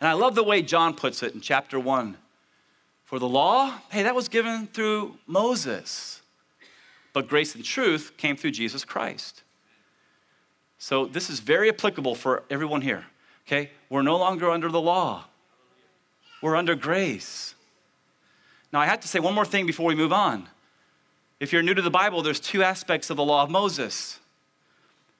And 0.00 0.08
I 0.08 0.12
love 0.14 0.34
the 0.34 0.44
way 0.44 0.62
John 0.62 0.94
puts 0.94 1.22
it 1.22 1.34
in 1.34 1.40
chapter 1.40 1.78
1. 1.78 2.16
For 3.04 3.18
the 3.18 3.28
law, 3.28 3.78
hey, 3.90 4.04
that 4.04 4.14
was 4.14 4.28
given 4.28 4.66
through 4.68 5.16
Moses. 5.26 6.22
But 7.12 7.28
grace 7.28 7.54
and 7.54 7.64
truth 7.64 8.16
came 8.16 8.36
through 8.36 8.52
Jesus 8.52 8.84
Christ. 8.84 9.42
So 10.82 11.06
this 11.06 11.30
is 11.30 11.38
very 11.38 11.68
applicable 11.68 12.16
for 12.16 12.42
everyone 12.50 12.80
here. 12.80 13.04
Okay? 13.46 13.70
We're 13.88 14.02
no 14.02 14.16
longer 14.16 14.50
under 14.50 14.68
the 14.68 14.80
law. 14.80 15.26
We're 16.42 16.56
under 16.56 16.74
grace. 16.74 17.54
Now 18.72 18.80
I 18.80 18.86
have 18.86 18.98
to 18.98 19.06
say 19.06 19.20
one 19.20 19.32
more 19.32 19.44
thing 19.44 19.64
before 19.64 19.86
we 19.86 19.94
move 19.94 20.12
on. 20.12 20.48
If 21.38 21.52
you're 21.52 21.62
new 21.62 21.72
to 21.72 21.82
the 21.82 21.90
Bible, 21.90 22.20
there's 22.22 22.40
two 22.40 22.64
aspects 22.64 23.10
of 23.10 23.16
the 23.16 23.22
law 23.22 23.44
of 23.44 23.48
Moses. 23.48 24.18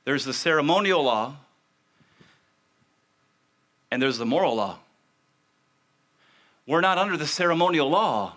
There's 0.04 0.25
the 0.25 0.33
ceremonial 0.33 1.04
law 1.04 1.37
and 3.92 4.02
there's 4.02 4.19
the 4.19 4.26
moral 4.26 4.57
law. 4.57 4.81
We're 6.66 6.81
not 6.81 6.98
under 6.98 7.16
the 7.16 7.29
ceremonial 7.29 7.88
law. 7.88 8.35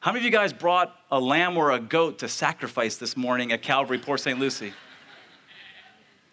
How 0.00 0.12
many 0.12 0.20
of 0.20 0.26
you 0.26 0.38
guys 0.38 0.52
brought 0.52 0.94
a 1.10 1.18
lamb 1.18 1.56
or 1.56 1.72
a 1.72 1.80
goat 1.80 2.18
to 2.18 2.28
sacrifice 2.28 2.98
this 2.98 3.16
morning 3.16 3.52
at 3.52 3.62
Calvary, 3.62 3.98
Port 3.98 4.20
St. 4.20 4.38
Lucie? 4.38 4.74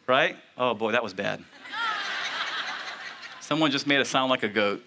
Right? 0.07 0.35
Oh 0.57 0.73
boy, 0.73 0.91
that 0.91 1.03
was 1.03 1.13
bad. 1.13 1.43
Someone 3.39 3.71
just 3.71 3.87
made 3.87 3.99
it 3.99 4.07
sound 4.07 4.29
like 4.29 4.43
a 4.43 4.47
goat. 4.47 4.83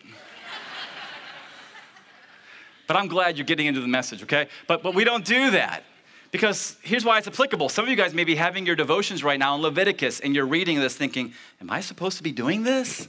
But 2.87 2.97
I'm 2.97 3.09
glad 3.09 3.37
you're 3.37 3.47
getting 3.47 3.67
into 3.67 3.81
the 3.81 3.89
message, 3.89 4.23
okay? 4.23 4.49
But, 4.67 4.83
but 4.83 4.95
we 4.95 5.05
don't 5.05 5.25
do 5.25 5.51
that. 5.51 5.85
Because 6.31 6.77
here's 6.83 7.05
why 7.05 7.19
it's 7.19 7.27
applicable. 7.27 7.69
Some 7.69 7.85
of 7.85 7.91
you 7.91 7.97
guys 7.97 8.15
may 8.15 8.25
be 8.25 8.35
having 8.35 8.67
your 8.67 8.77
devotions 8.77 9.25
right 9.25 9.39
now 9.39 9.55
in 9.55 9.63
Leviticus 9.63 10.21
and 10.21 10.35
you're 10.35 10.47
reading 10.47 10.81
this 10.81 10.97
thinking, 10.97 11.33
Am 11.61 11.71
I 11.71 11.81
supposed 11.81 12.17
to 12.19 12.23
be 12.23 12.33
doing 12.33 12.63
this? 12.63 13.09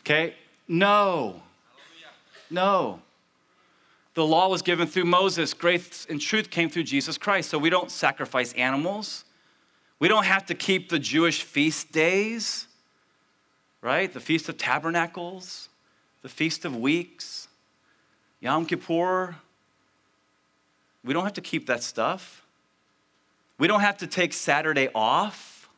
Okay? 0.00 0.34
No. 0.68 1.42
No. 2.50 3.00
The 4.14 4.24
law 4.24 4.48
was 4.48 4.62
given 4.62 4.86
through 4.86 5.06
Moses, 5.06 5.54
grace 5.54 6.06
and 6.08 6.20
truth 6.20 6.50
came 6.50 6.68
through 6.68 6.84
Jesus 6.84 7.16
Christ. 7.16 7.50
So 7.50 7.58
we 7.58 7.70
don't 7.70 7.90
sacrifice 7.90 8.52
animals. 8.52 9.24
We 10.02 10.08
don't 10.08 10.24
have 10.24 10.46
to 10.46 10.56
keep 10.56 10.88
the 10.88 10.98
Jewish 10.98 11.44
feast 11.44 11.92
days, 11.92 12.66
right? 13.80 14.12
The 14.12 14.18
Feast 14.18 14.48
of 14.48 14.58
Tabernacles, 14.58 15.68
the 16.22 16.28
Feast 16.28 16.64
of 16.64 16.74
Weeks, 16.76 17.46
Yom 18.40 18.66
Kippur. 18.66 19.36
We 21.04 21.12
don't 21.12 21.22
have 21.22 21.34
to 21.34 21.40
keep 21.40 21.68
that 21.68 21.84
stuff. 21.84 22.44
We 23.58 23.68
don't 23.68 23.78
have 23.78 23.98
to 23.98 24.08
take 24.08 24.32
Saturday 24.32 24.88
off, 24.92 25.68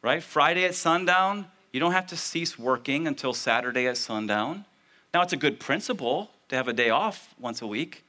right? 0.00 0.22
Friday 0.22 0.64
at 0.64 0.74
sundown, 0.74 1.44
you 1.72 1.80
don't 1.80 1.92
have 1.92 2.06
to 2.06 2.16
cease 2.16 2.58
working 2.58 3.06
until 3.06 3.34
Saturday 3.34 3.86
at 3.86 3.98
sundown. 3.98 4.64
Now, 5.12 5.20
it's 5.20 5.34
a 5.34 5.36
good 5.36 5.60
principle 5.60 6.30
to 6.48 6.56
have 6.56 6.68
a 6.68 6.72
day 6.72 6.88
off 6.88 7.34
once 7.38 7.60
a 7.60 7.66
week. 7.66 8.02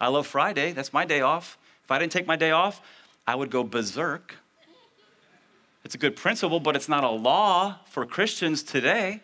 I 0.00 0.08
love 0.08 0.26
Friday, 0.26 0.72
that's 0.72 0.92
my 0.92 1.04
day 1.04 1.20
off. 1.20 1.56
If 1.84 1.92
I 1.92 2.00
didn't 2.00 2.10
take 2.10 2.26
my 2.26 2.36
day 2.36 2.50
off, 2.50 2.82
I 3.30 3.36
would 3.36 3.50
go 3.50 3.62
berserk. 3.62 4.34
It's 5.84 5.94
a 5.94 5.98
good 5.98 6.16
principle, 6.16 6.58
but 6.58 6.74
it's 6.74 6.88
not 6.88 7.04
a 7.04 7.10
law 7.10 7.78
for 7.86 8.04
Christians 8.04 8.64
today. 8.64 9.20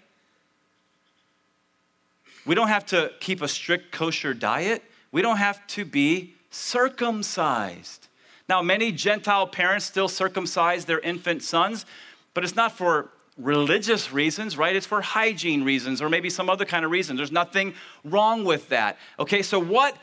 We 2.47 2.55
don't 2.55 2.69
have 2.69 2.87
to 2.87 3.11
keep 3.19 3.43
a 3.43 3.49
strict 3.49 3.91
kosher 3.91 4.33
diet. 4.33 4.85
We 5.11 5.23
don't 5.23 5.39
have 5.39 5.67
to 5.69 5.85
be 5.85 6.35
circumcised. 6.51 8.07
Now, 8.49 8.63
many 8.63 8.93
Gentile 8.93 9.49
parents 9.49 9.87
still 9.87 10.07
circumcise 10.07 10.85
their 10.85 11.01
infant 11.01 11.43
sons, 11.43 11.85
but 12.33 12.45
it's 12.45 12.55
not 12.55 12.71
for 12.71 13.11
religious 13.37 14.13
reasons, 14.13 14.57
right? 14.57 14.77
It's 14.77 14.87
for 14.87 15.01
hygiene 15.01 15.65
reasons 15.65 16.01
or 16.01 16.09
maybe 16.09 16.31
some 16.31 16.49
other 16.49 16.65
kind 16.65 16.85
of 16.85 16.93
reason. 16.93 17.17
There's 17.17 17.33
nothing 17.33 17.75
wrong 18.05 18.45
with 18.45 18.69
that. 18.69 18.99
Okay, 19.19 19.43
so 19.43 19.59
what 19.59 19.97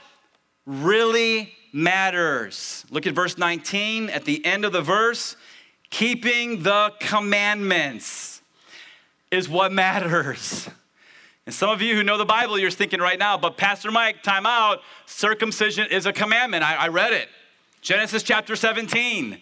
really 0.65 1.53
matters. 1.71 2.85
Look 2.89 3.07
at 3.07 3.13
verse 3.13 3.37
19 3.37 4.09
at 4.09 4.25
the 4.25 4.45
end 4.45 4.65
of 4.65 4.71
the 4.71 4.81
verse. 4.81 5.35
Keeping 5.89 6.63
the 6.63 6.93
commandments 6.99 8.41
is 9.31 9.49
what 9.49 9.71
matters. 9.71 10.69
And 11.45 11.53
some 11.53 11.69
of 11.69 11.81
you 11.81 11.95
who 11.95 12.03
know 12.03 12.17
the 12.17 12.25
Bible, 12.25 12.57
you're 12.57 12.71
thinking 12.71 13.01
right 13.01 13.19
now, 13.19 13.37
but 13.37 13.57
Pastor 13.57 13.91
Mike, 13.91 14.23
time 14.23 14.45
out. 14.45 14.79
Circumcision 15.05 15.87
is 15.91 16.05
a 16.05 16.13
commandment. 16.13 16.63
I, 16.63 16.75
I 16.75 16.87
read 16.87 17.11
it. 17.11 17.27
Genesis 17.81 18.23
chapter 18.23 18.55
17. 18.55 19.39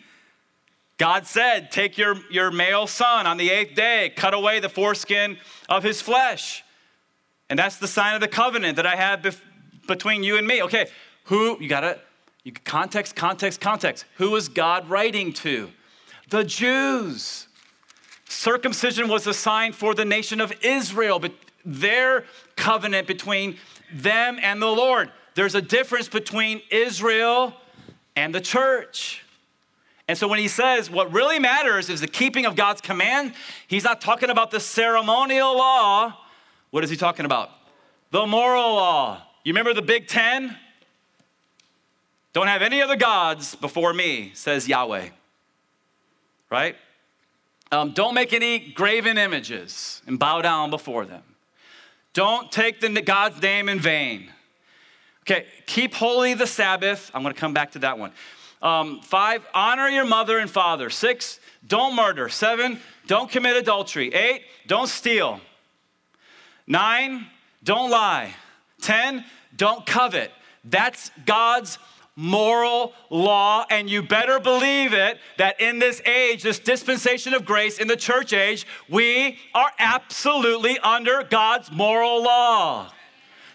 God 0.98 1.28
said, 1.28 1.72
Take 1.72 1.98
your, 1.98 2.16
your 2.32 2.50
male 2.52 2.88
son 2.88 3.28
on 3.28 3.38
the 3.38 3.52
eighth 3.52 3.76
day, 3.76 4.12
cut 4.16 4.34
away 4.34 4.60
the 4.60 4.70
foreskin 4.70 5.38
of 5.70 5.84
his 5.84 6.02
flesh. 6.02 6.64
And 7.50 7.60
that's 7.60 7.78
the 7.78 7.88
sign 7.88 8.16
of 8.16 8.22
the 8.22 8.28
covenant 8.28 8.78
that 8.78 8.88
I 8.88 8.96
have 8.96 9.22
bef- 9.22 9.42
between 9.88 10.24
you 10.24 10.38
and 10.38 10.48
me. 10.48 10.64
Okay, 10.64 10.88
who, 11.26 11.58
you 11.60 11.68
gotta, 11.68 12.00
you, 12.44 12.52
context, 12.52 13.16
context, 13.16 13.62
context. 13.62 14.06
Who 14.18 14.36
is 14.36 14.50
God 14.50 14.90
writing 14.90 15.34
to? 15.34 15.70
The 16.30 16.44
Jews. 16.44 17.48
Circumcision 18.28 19.08
was 19.08 19.28
a 19.28 19.34
sign 19.34 19.74
for 19.74 19.94
the 19.94 20.06
nation 20.06 20.40
of 20.40 20.54
Israel, 20.64 21.20
but 21.20 21.34
their 21.66 22.26
covenant 22.56 23.08
between 23.08 23.58
them 23.94 24.40
and 24.42 24.62
the 24.62 24.68
Lord. 24.68 25.12
There's 25.36 25.56
a 25.56 25.62
difference 25.62 26.08
between 26.08 26.62
Israel 26.70 27.54
and 28.16 28.34
the 28.34 28.42
church. 28.42 29.24
And 30.08 30.18
so 30.18 30.28
when 30.28 30.40
he 30.40 30.48
says 30.48 30.90
what 30.90 31.14
really 31.14 31.40
matters 31.40 31.90
is 31.90 32.02
the 32.02 32.08
keeping 32.08 32.46
of 32.46 32.56
God's 32.56 32.82
command, 32.82 33.34
he's 33.68 33.84
not 33.84 34.02
talking 34.02 34.30
about 34.30 34.52
the 34.52 34.60
ceremonial 34.60 35.58
law. 35.58 36.18
What 36.72 36.84
is 36.84 36.90
he 36.90 36.98
talking 36.98 37.26
about? 37.26 37.50
The 38.12 38.26
moral 38.26 38.76
law. 38.76 39.22
You 39.44 39.54
remember 39.54 39.74
the 39.74 39.82
Big 39.82 40.08
Ten? 40.08 40.58
Don't 42.34 42.48
have 42.48 42.62
any 42.62 42.82
other 42.82 42.96
gods 42.96 43.56
before 43.56 43.94
me, 43.94 44.32
says 44.34 44.68
Yahweh. 44.68 45.10
Right? 46.50 46.76
Um, 47.72 47.92
don't 47.92 48.14
make 48.14 48.34
any 48.34 48.60
graven 48.60 49.18
images 49.18 50.02
and 50.06 50.20
bow 50.20 50.42
down 50.42 50.70
before 50.70 51.06
them. 51.06 51.24
Don't 52.14 52.52
take 52.52 52.82
the 52.82 52.90
God's 53.02 53.42
name 53.42 53.70
in 53.70 53.80
vain. 53.80 54.30
Okay, 55.24 55.46
keep 55.66 55.94
holy 55.94 56.34
the 56.34 56.48
Sabbath. 56.48 57.12
I'm 57.14 57.22
going 57.22 57.34
to 57.34 57.40
come 57.40 57.54
back 57.54 57.72
to 57.74 57.80
that 57.80 57.98
one. 57.98 58.12
Um, 58.62 59.02
five, 59.02 59.46
honor 59.54 59.88
your 59.88 60.06
mother 60.06 60.38
and 60.38 60.50
father. 60.50 60.90
Six, 60.90 61.40
don't 61.66 61.96
murder. 61.96 62.28
Seven, 62.28 62.80
don't 63.08 63.30
commit 63.30 63.56
adultery. 63.56 64.14
Eight, 64.14 64.44
don't 64.68 64.88
steal. 64.88 65.40
Nine, 66.68 67.28
don't 67.64 67.90
lie. 67.90 68.36
Ten, 68.82 69.24
don't 69.56 69.86
covet. 69.86 70.32
That's 70.64 71.12
God's 71.26 71.78
moral 72.16 72.94
law, 73.10 73.66
and 73.70 73.90
you 73.90 74.02
better 74.02 74.40
believe 74.40 74.94
it 74.94 75.18
that 75.38 75.60
in 75.62 75.80
this 75.80 76.02
age, 76.06 76.44
this 76.44 76.60
dispensation 76.60 77.34
of 77.34 77.46
grace 77.46 77.80
in 77.80 77.88
the 77.88 77.96
church 77.96 78.34
age, 78.34 78.68
we 78.90 79.40
are 79.54 79.72
absolutely 79.80 80.78
under 80.80 81.24
God's 81.24 81.72
moral 81.72 82.22
law. 82.22 82.92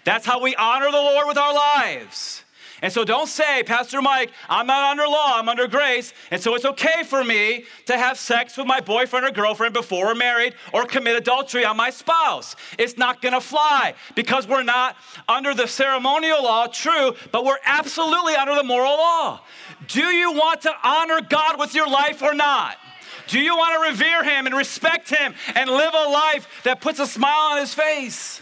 That's 0.04 0.24
how 0.24 0.40
we 0.40 0.54
honor 0.56 0.86
the 0.86 0.92
Lord 0.92 1.26
with 1.26 1.36
our 1.36 1.54
lives. 1.54 2.44
And 2.82 2.92
so 2.92 3.04
don't 3.04 3.28
say, 3.28 3.62
Pastor 3.62 4.02
Mike, 4.02 4.30
I'm 4.48 4.66
not 4.66 4.90
under 4.90 5.06
law, 5.06 5.38
I'm 5.38 5.48
under 5.48 5.66
grace. 5.66 6.12
And 6.30 6.40
so 6.40 6.54
it's 6.54 6.64
okay 6.64 7.02
for 7.04 7.24
me 7.24 7.64
to 7.86 7.96
have 7.96 8.18
sex 8.18 8.56
with 8.56 8.66
my 8.66 8.80
boyfriend 8.80 9.24
or 9.24 9.30
girlfriend 9.30 9.72
before 9.72 10.06
we're 10.06 10.14
married 10.14 10.54
or 10.72 10.84
commit 10.84 11.16
adultery 11.16 11.64
on 11.64 11.76
my 11.76 11.90
spouse. 11.90 12.54
It's 12.78 12.98
not 12.98 13.22
gonna 13.22 13.40
fly 13.40 13.94
because 14.14 14.46
we're 14.46 14.62
not 14.62 14.96
under 15.28 15.54
the 15.54 15.66
ceremonial 15.66 16.42
law, 16.42 16.66
true, 16.66 17.14
but 17.32 17.44
we're 17.44 17.58
absolutely 17.64 18.34
under 18.34 18.54
the 18.54 18.64
moral 18.64 18.96
law. 18.96 19.40
Do 19.88 20.04
you 20.04 20.32
want 20.32 20.62
to 20.62 20.74
honor 20.84 21.20
God 21.20 21.58
with 21.58 21.74
your 21.74 21.88
life 21.88 22.22
or 22.22 22.34
not? 22.34 22.76
Do 23.28 23.40
you 23.40 23.56
want 23.56 23.74
to 23.74 23.90
revere 23.90 24.22
him 24.22 24.46
and 24.46 24.54
respect 24.54 25.10
him 25.10 25.34
and 25.54 25.68
live 25.68 25.94
a 25.94 26.08
life 26.08 26.46
that 26.64 26.80
puts 26.80 27.00
a 27.00 27.06
smile 27.06 27.52
on 27.52 27.58
his 27.58 27.74
face? 27.74 28.40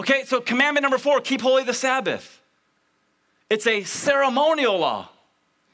Okay, 0.00 0.24
so 0.24 0.40
commandment 0.40 0.82
number 0.82 0.98
four 0.98 1.20
keep 1.20 1.40
holy 1.40 1.64
the 1.64 1.74
Sabbath. 1.74 2.41
It's 3.52 3.66
a 3.66 3.84
ceremonial 3.84 4.78
law. 4.78 5.10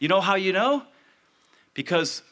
You 0.01 0.09
know 0.09 0.21
how 0.21 0.35
you 0.35 0.53
know? 0.53 0.83
Because 1.75 2.23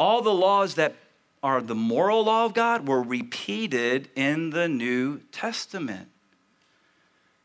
all 0.00 0.20
the 0.20 0.34
laws 0.34 0.74
that 0.74 0.96
are 1.44 1.62
the 1.62 1.76
moral 1.76 2.24
law 2.24 2.44
of 2.44 2.54
God 2.54 2.88
were 2.88 3.00
repeated 3.00 4.08
in 4.16 4.50
the 4.50 4.66
New 4.66 5.20
Testament. 5.30 6.08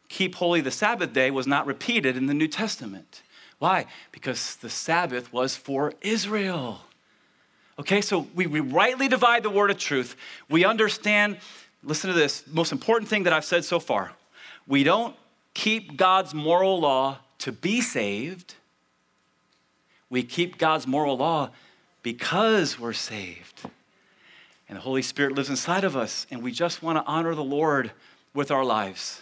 Keep 0.08 0.34
holy 0.34 0.62
the 0.62 0.72
Sabbath 0.72 1.14
day 1.14 1.30
was 1.30 1.46
not 1.46 1.68
repeated 1.68 2.18
in 2.18 2.26
the 2.26 2.34
New 2.34 2.48
Testament. 2.48 3.22
Why? 3.60 3.86
Because 4.12 4.56
the 4.56 4.70
Sabbath 4.72 5.32
was 5.32 5.56
for 5.56 5.94
Israel. 6.02 6.82
Okay, 7.78 8.02
so 8.02 8.28
we, 8.34 8.48
we 8.48 8.60
rightly 8.60 9.08
divide 9.08 9.44
the 9.44 9.52
word 9.52 9.70
of 9.70 9.78
truth. 9.78 10.16
We 10.50 10.66
understand, 10.66 11.38
listen 11.84 12.08
to 12.10 12.16
this, 12.16 12.44
most 12.48 12.72
important 12.72 13.08
thing 13.08 13.22
that 13.22 13.34
I've 13.34 13.46
said 13.46 13.66
so 13.66 13.80
far. 13.80 14.14
We 14.66 14.84
don't 14.84 15.16
keep 15.54 15.98
God's 15.98 16.34
moral 16.34 16.80
law 16.80 17.20
to 17.40 17.52
be 17.52 17.82
saved. 17.82 18.56
We 20.10 20.24
keep 20.24 20.58
God's 20.58 20.88
moral 20.88 21.18
law 21.18 21.50
because 22.04 22.80
we're 22.80 22.94
saved. 22.94 23.62
And 24.68 24.78
the 24.78 24.82
Holy 24.82 25.02
Spirit 25.02 25.34
lives 25.34 25.50
inside 25.50 25.84
of 25.84 25.96
us, 25.96 26.28
and 26.30 26.44
we 26.44 26.52
just 26.52 26.84
want 26.84 26.98
to 26.98 27.04
honor 27.06 27.34
the 27.34 27.44
Lord 27.44 27.92
with 28.34 28.52
our 28.52 28.64
lives. 28.64 29.22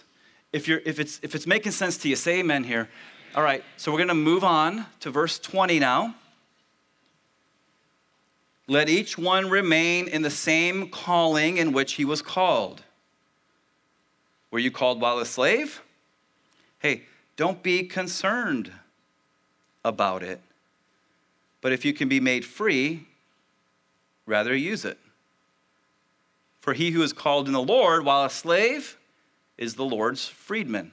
If, 0.51 0.67
you're, 0.67 0.81
if, 0.85 0.99
it's, 0.99 1.19
if 1.23 1.35
it's 1.35 1.47
making 1.47 1.71
sense 1.71 1.97
to 1.99 2.09
you, 2.09 2.15
say 2.15 2.39
amen 2.39 2.63
here. 2.63 2.89
All 3.35 3.43
right, 3.43 3.63
so 3.77 3.91
we're 3.91 3.99
going 3.99 4.07
to 4.09 4.13
move 4.13 4.43
on 4.43 4.85
to 5.01 5.09
verse 5.09 5.39
20 5.39 5.79
now. 5.79 6.15
Let 8.67 8.89
each 8.89 9.17
one 9.17 9.49
remain 9.49 10.07
in 10.07 10.21
the 10.21 10.29
same 10.29 10.89
calling 10.89 11.57
in 11.57 11.71
which 11.71 11.93
he 11.93 12.03
was 12.03 12.21
called. 12.21 12.83
Were 14.51 14.59
you 14.59 14.71
called 14.71 14.99
while 14.99 15.19
a 15.19 15.25
slave? 15.25 15.81
Hey, 16.79 17.03
don't 17.35 17.63
be 17.63 17.83
concerned 17.83 18.71
about 19.83 20.23
it. 20.23 20.41
But 21.61 21.71
if 21.71 21.83
you 21.85 21.93
can 21.93 22.07
be 22.07 22.19
made 22.19 22.45
free, 22.45 23.07
rather 24.25 24.55
use 24.55 24.85
it. 24.85 24.97
For 26.61 26.73
he 26.73 26.91
who 26.91 27.01
is 27.01 27.13
called 27.13 27.47
in 27.47 27.53
the 27.53 27.61
Lord 27.61 28.03
while 28.05 28.25
a 28.25 28.29
slave 28.29 28.97
is 29.57 29.75
the 29.75 29.85
Lord's 29.85 30.27
freedman. 30.27 30.91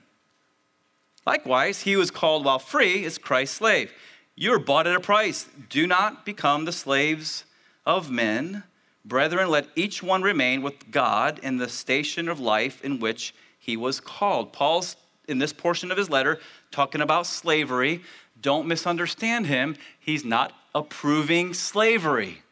Likewise, 1.26 1.82
he 1.82 1.92
who 1.92 2.00
is 2.00 2.10
called 2.10 2.44
while 2.44 2.58
free 2.58 3.04
is 3.04 3.18
Christ's 3.18 3.56
slave. 3.56 3.92
You 4.36 4.52
are 4.52 4.58
bought 4.58 4.86
at 4.86 4.96
a 4.96 5.00
price. 5.00 5.48
Do 5.68 5.86
not 5.86 6.24
become 6.24 6.64
the 6.64 6.72
slaves 6.72 7.44
of 7.86 8.10
men. 8.10 8.64
Brethren, 9.04 9.48
let 9.48 9.68
each 9.74 10.02
one 10.02 10.22
remain 10.22 10.62
with 10.62 10.90
God 10.90 11.38
in 11.42 11.58
the 11.58 11.68
station 11.68 12.28
of 12.28 12.40
life 12.40 12.82
in 12.84 13.00
which 13.00 13.34
he 13.58 13.76
was 13.76 14.00
called. 14.00 14.52
Paul's 14.52 14.96
in 15.28 15.38
this 15.38 15.52
portion 15.52 15.90
of 15.90 15.98
his 15.98 16.10
letter 16.10 16.38
talking 16.70 17.00
about 17.00 17.26
slavery. 17.26 18.02
Don't 18.40 18.66
misunderstand 18.66 19.46
him. 19.46 19.76
He's 19.98 20.24
not 20.24 20.52
approving 20.74 21.54
slavery. 21.54 22.42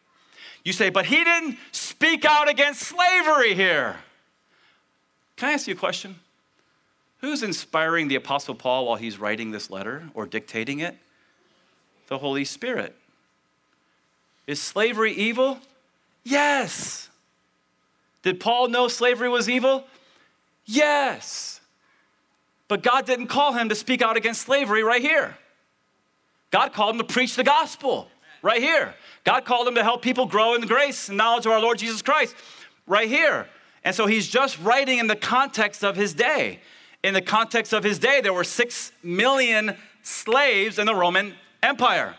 You 0.65 0.73
say, 0.73 0.91
but 0.91 1.07
he 1.07 1.25
didn't 1.25 1.59
speak 1.73 2.25
out 2.25 2.49
against 2.49 2.83
slavery 2.83 3.55
here. 3.55 3.97
Can 5.37 5.49
I 5.49 5.53
ask 5.53 5.67
you 5.67 5.75
a 5.75 5.77
question? 5.77 6.17
Who's 7.21 7.43
inspiring 7.43 8.09
the 8.09 8.17
Apostle 8.17 8.55
Paul 8.55 8.87
while 8.87 8.97
he's 8.97 9.19
writing 9.19 9.51
this 9.51 9.71
letter 9.71 10.09
or 10.15 10.27
dictating 10.27 10.81
it? 10.81 10.97
The 12.09 12.19
Holy 12.19 12.45
Spirit. 12.45 12.97
Is 14.47 14.61
slavery 14.61 15.13
evil? 15.13 15.59
Yes. 16.25 17.09
Did 18.23 18.41
Paul 18.41 18.69
know 18.69 18.89
slavery 18.89 19.29
was 19.29 19.49
evil? 19.49 19.85
Yes. 20.65 21.61
But 22.73 22.83
God 22.83 23.05
didn't 23.05 23.27
call 23.27 23.53
him 23.53 23.69
to 23.69 23.75
speak 23.75 24.01
out 24.01 24.17
against 24.17 24.41
slavery 24.41 24.83
right 24.83 25.03
here. 25.03 25.37
God 26.51 26.73
called 26.73 26.95
him 26.95 27.07
to 27.07 27.13
preach 27.13 27.37
the 27.37 27.45
gospel 27.45 28.09
right 28.41 28.63
here. 28.63 28.95
God 29.25 29.45
called 29.45 29.69
him 29.69 29.75
to 29.75 29.83
help 29.83 30.01
people 30.01 30.25
grow 30.25 30.55
in 30.55 30.63
the 30.63 30.67
grace 30.67 31.11
and 31.11 31.19
knowledge 31.19 31.45
of 31.45 31.53
our 31.53 31.61
Lord 31.61 31.77
Jesus 31.77 32.01
Christ 32.01 32.35
right 32.87 33.11
here. 33.11 33.47
And 33.85 33.95
so 33.95 34.07
he's 34.07 34.27
just 34.27 34.59
writing 34.59 34.97
in 34.97 35.07
the 35.07 35.17
context 35.17 35.85
of 35.85 35.97
his 35.97 36.15
day. 36.15 36.61
In 37.03 37.13
the 37.13 37.21
context 37.21 37.75
of 37.75 37.85
his 37.85 37.99
day, 37.99 38.23
there 38.23 38.33
were 38.33 38.43
six 38.43 38.91
million 39.03 39.77
slaves 40.03 40.79
in 40.79 40.87
the 40.87 40.95
Roman 40.95 41.35
Empire. 41.63 42.15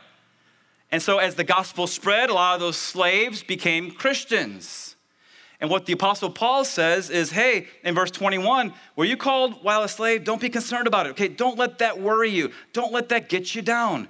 And 0.91 1.01
so 1.01 1.17
as 1.17 1.33
the 1.33 1.43
gospel 1.43 1.87
spread, 1.87 2.29
a 2.29 2.33
lot 2.35 2.53
of 2.53 2.59
those 2.59 2.77
slaves 2.77 3.41
became 3.41 3.89
Christians. 3.89 4.92
And 5.63 5.71
what 5.71 5.85
the 5.85 5.93
Apostle 5.93 6.29
Paul 6.29 6.65
says 6.65 7.09
is, 7.09 7.31
hey, 7.31 7.67
in 7.85 7.95
verse 7.95 8.11
21, 8.11 8.73
were 8.97 9.05
you 9.05 9.15
called 9.15 9.63
while 9.63 9.81
a 9.81 9.87
slave? 9.87 10.25
Don't 10.25 10.41
be 10.41 10.49
concerned 10.49 10.87
about 10.87 11.05
it. 11.05 11.11
Okay, 11.11 11.29
don't 11.29 11.57
let 11.57 11.77
that 11.77 12.01
worry 12.01 12.29
you. 12.29 12.51
Don't 12.73 12.91
let 12.91 13.07
that 13.09 13.29
get 13.29 13.55
you 13.55 13.61
down. 13.61 14.09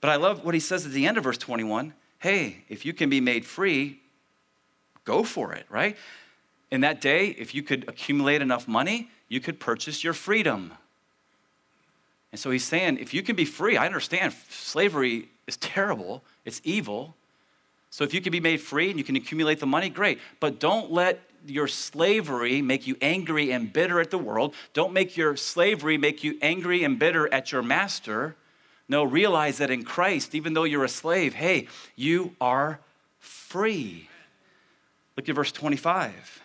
But 0.00 0.10
I 0.10 0.16
love 0.16 0.44
what 0.44 0.54
he 0.54 0.60
says 0.60 0.86
at 0.86 0.92
the 0.92 1.04
end 1.04 1.18
of 1.18 1.24
verse 1.24 1.36
21. 1.36 1.94
Hey, 2.20 2.58
if 2.68 2.86
you 2.86 2.92
can 2.92 3.10
be 3.10 3.20
made 3.20 3.44
free, 3.44 3.98
go 5.04 5.24
for 5.24 5.52
it, 5.52 5.66
right? 5.68 5.96
In 6.70 6.82
that 6.82 7.00
day, 7.00 7.30
if 7.30 7.56
you 7.56 7.64
could 7.64 7.88
accumulate 7.88 8.40
enough 8.40 8.68
money, 8.68 9.10
you 9.28 9.40
could 9.40 9.58
purchase 9.58 10.04
your 10.04 10.14
freedom. 10.14 10.74
And 12.30 12.40
so 12.40 12.52
he's 12.52 12.64
saying, 12.64 12.98
if 12.98 13.12
you 13.12 13.24
can 13.24 13.34
be 13.34 13.46
free, 13.46 13.76
I 13.76 13.86
understand 13.86 14.32
slavery 14.48 15.28
is 15.48 15.56
terrible, 15.56 16.22
it's 16.44 16.60
evil, 16.62 17.16
so 17.92 18.04
if 18.04 18.14
you 18.14 18.22
can 18.22 18.32
be 18.32 18.40
made 18.40 18.62
free 18.62 18.88
and 18.88 18.98
you 18.98 19.04
can 19.04 19.16
accumulate 19.16 19.60
the 19.60 19.66
money, 19.66 19.90
great. 19.90 20.18
But 20.40 20.58
don't 20.58 20.90
let 20.90 21.20
your 21.46 21.68
slavery 21.68 22.62
make 22.62 22.86
you 22.86 22.96
angry 23.02 23.52
and 23.52 23.70
bitter 23.70 24.00
at 24.00 24.10
the 24.10 24.16
world. 24.16 24.54
Don't 24.72 24.94
make 24.94 25.14
your 25.14 25.36
slavery 25.36 25.98
make 25.98 26.24
you 26.24 26.38
angry 26.40 26.84
and 26.84 26.98
bitter 26.98 27.32
at 27.34 27.52
your 27.52 27.62
master. 27.62 28.34
No, 28.88 29.04
realize 29.04 29.58
that 29.58 29.70
in 29.70 29.84
Christ, 29.84 30.34
even 30.34 30.54
though 30.54 30.64
you're 30.64 30.84
a 30.84 30.88
slave, 30.88 31.34
hey, 31.34 31.68
you 31.94 32.34
are 32.40 32.80
free. 33.18 34.08
Look 35.18 35.28
at 35.28 35.34
verse 35.34 35.52
25. 35.52 36.40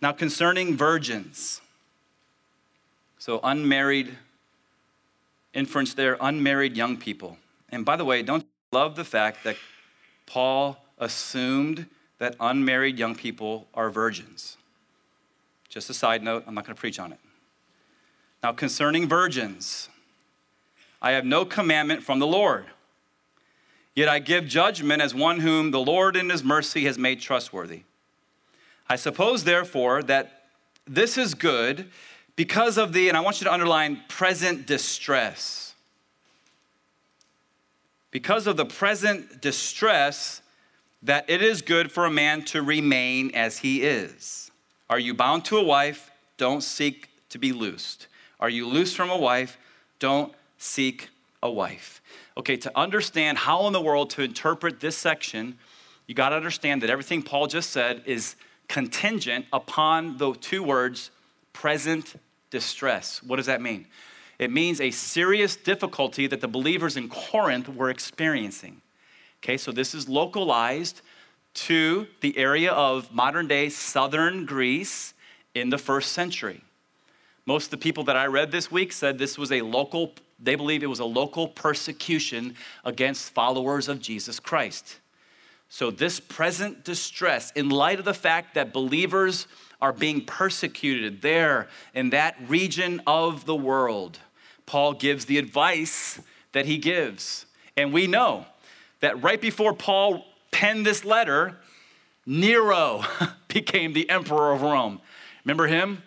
Now, 0.00 0.12
concerning 0.12 0.76
virgins, 0.76 1.60
so 3.18 3.40
unmarried, 3.42 4.16
inference 5.52 5.94
there, 5.94 6.16
unmarried 6.20 6.76
young 6.76 6.96
people. 6.96 7.38
And 7.70 7.84
by 7.84 7.96
the 7.96 8.04
way, 8.04 8.22
don't 8.22 8.46
love 8.72 8.96
the 8.96 9.04
fact 9.04 9.44
that 9.44 9.56
Paul 10.26 10.76
assumed 10.98 11.86
that 12.18 12.36
unmarried 12.40 12.98
young 12.98 13.14
people 13.14 13.66
are 13.74 13.90
virgins. 13.90 14.56
Just 15.68 15.90
a 15.90 15.94
side 15.94 16.22
note, 16.22 16.44
I'm 16.46 16.54
not 16.54 16.64
going 16.64 16.74
to 16.74 16.80
preach 16.80 16.98
on 16.98 17.12
it. 17.12 17.20
Now, 18.42 18.52
concerning 18.52 19.08
virgins, 19.08 19.88
I 21.00 21.12
have 21.12 21.24
no 21.24 21.44
commandment 21.44 22.02
from 22.02 22.18
the 22.18 22.26
Lord. 22.26 22.66
Yet 23.94 24.08
I 24.08 24.18
give 24.20 24.46
judgment 24.46 25.02
as 25.02 25.14
one 25.14 25.40
whom 25.40 25.70
the 25.70 25.80
Lord 25.80 26.16
in 26.16 26.30
his 26.30 26.44
mercy 26.44 26.84
has 26.84 26.98
made 26.98 27.20
trustworthy. 27.20 27.82
I 28.88 28.96
suppose, 28.96 29.44
therefore, 29.44 30.02
that 30.04 30.44
this 30.86 31.18
is 31.18 31.34
good 31.34 31.90
because 32.36 32.78
of 32.78 32.92
the, 32.92 33.08
and 33.08 33.16
I 33.16 33.20
want 33.20 33.40
you 33.40 33.44
to 33.44 33.52
underline, 33.52 34.00
present 34.08 34.66
distress 34.66 35.67
because 38.10 38.46
of 38.46 38.56
the 38.56 38.64
present 38.64 39.40
distress, 39.40 40.42
that 41.02 41.28
it 41.28 41.42
is 41.42 41.62
good 41.62 41.92
for 41.92 42.04
a 42.04 42.10
man 42.10 42.44
to 42.46 42.62
remain 42.62 43.30
as 43.34 43.58
he 43.58 43.82
is. 43.82 44.50
Are 44.90 44.98
you 44.98 45.14
bound 45.14 45.44
to 45.46 45.58
a 45.58 45.62
wife? 45.62 46.10
Don't 46.36 46.62
seek 46.62 47.08
to 47.28 47.38
be 47.38 47.52
loosed. 47.52 48.06
Are 48.40 48.48
you 48.48 48.66
loosed 48.66 48.96
from 48.96 49.10
a 49.10 49.16
wife? 49.16 49.58
Don't 49.98 50.32
seek 50.56 51.10
a 51.42 51.50
wife. 51.50 52.00
Okay, 52.36 52.56
to 52.56 52.72
understand 52.76 53.38
how 53.38 53.66
in 53.66 53.72
the 53.72 53.80
world 53.80 54.10
to 54.10 54.22
interpret 54.22 54.80
this 54.80 54.96
section, 54.96 55.58
you 56.06 56.14
got 56.14 56.30
to 56.30 56.36
understand 56.36 56.82
that 56.82 56.90
everything 56.90 57.22
Paul 57.22 57.46
just 57.46 57.70
said 57.70 58.02
is 58.06 58.36
contingent 58.68 59.46
upon 59.52 60.16
the 60.18 60.32
two 60.34 60.62
words 60.62 61.10
present 61.52 62.14
distress. 62.50 63.22
What 63.22 63.36
does 63.36 63.46
that 63.46 63.60
mean? 63.60 63.86
It 64.38 64.52
means 64.52 64.80
a 64.80 64.90
serious 64.90 65.56
difficulty 65.56 66.26
that 66.28 66.40
the 66.40 66.48
believers 66.48 66.96
in 66.96 67.08
Corinth 67.08 67.68
were 67.68 67.90
experiencing. 67.90 68.80
Okay, 69.42 69.56
so 69.56 69.72
this 69.72 69.94
is 69.94 70.08
localized 70.08 71.02
to 71.54 72.06
the 72.20 72.36
area 72.38 72.72
of 72.72 73.12
modern 73.12 73.48
day 73.48 73.68
southern 73.68 74.46
Greece 74.46 75.14
in 75.54 75.70
the 75.70 75.78
first 75.78 76.12
century. 76.12 76.62
Most 77.46 77.66
of 77.66 77.70
the 77.70 77.78
people 77.78 78.04
that 78.04 78.16
I 78.16 78.26
read 78.26 78.52
this 78.52 78.70
week 78.70 78.92
said 78.92 79.18
this 79.18 79.38
was 79.38 79.50
a 79.50 79.62
local, 79.62 80.12
they 80.38 80.54
believe 80.54 80.82
it 80.82 80.86
was 80.88 81.00
a 81.00 81.04
local 81.04 81.48
persecution 81.48 82.54
against 82.84 83.30
followers 83.30 83.88
of 83.88 84.00
Jesus 84.00 84.38
Christ. 84.38 85.00
So, 85.70 85.90
this 85.90 86.18
present 86.18 86.84
distress, 86.84 87.50
in 87.52 87.68
light 87.68 87.98
of 87.98 88.04
the 88.04 88.14
fact 88.14 88.54
that 88.54 88.72
believers 88.72 89.46
are 89.80 89.92
being 89.92 90.24
persecuted 90.24 91.22
there 91.22 91.68
in 91.94 92.10
that 92.10 92.36
region 92.48 93.02
of 93.06 93.44
the 93.44 93.54
world, 93.54 94.18
Paul 94.68 94.92
gives 94.92 95.24
the 95.24 95.38
advice 95.38 96.20
that 96.52 96.66
he 96.66 96.76
gives. 96.76 97.46
And 97.74 97.90
we 97.90 98.06
know 98.06 98.44
that 99.00 99.22
right 99.22 99.40
before 99.40 99.72
Paul 99.72 100.26
penned 100.50 100.84
this 100.84 101.06
letter, 101.06 101.56
Nero 102.26 103.02
became 103.48 103.94
the 103.94 104.10
emperor 104.10 104.52
of 104.52 104.60
Rome. 104.60 105.00
Remember 105.46 105.68
him? 105.68 106.02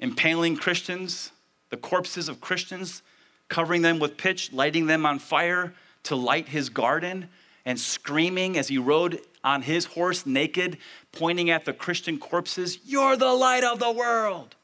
Impaling 0.00 0.56
Christians, 0.56 1.30
the 1.70 1.76
corpses 1.76 2.28
of 2.28 2.40
Christians, 2.40 3.02
covering 3.46 3.82
them 3.82 4.00
with 4.00 4.16
pitch, 4.16 4.52
lighting 4.52 4.86
them 4.86 5.06
on 5.06 5.20
fire 5.20 5.72
to 6.02 6.16
light 6.16 6.48
his 6.48 6.68
garden, 6.68 7.28
and 7.64 7.78
screaming 7.78 8.58
as 8.58 8.66
he 8.66 8.78
rode 8.78 9.20
on 9.44 9.62
his 9.62 9.84
horse 9.84 10.26
naked, 10.26 10.76
pointing 11.12 11.50
at 11.50 11.64
the 11.64 11.72
Christian 11.72 12.18
corpses, 12.18 12.80
You're 12.84 13.16
the 13.16 13.32
light 13.32 13.62
of 13.62 13.78
the 13.78 13.92
world. 13.92 14.56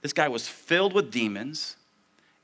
This 0.00 0.14
guy 0.14 0.28
was 0.28 0.48
filled 0.48 0.94
with 0.94 1.10
demons, 1.10 1.76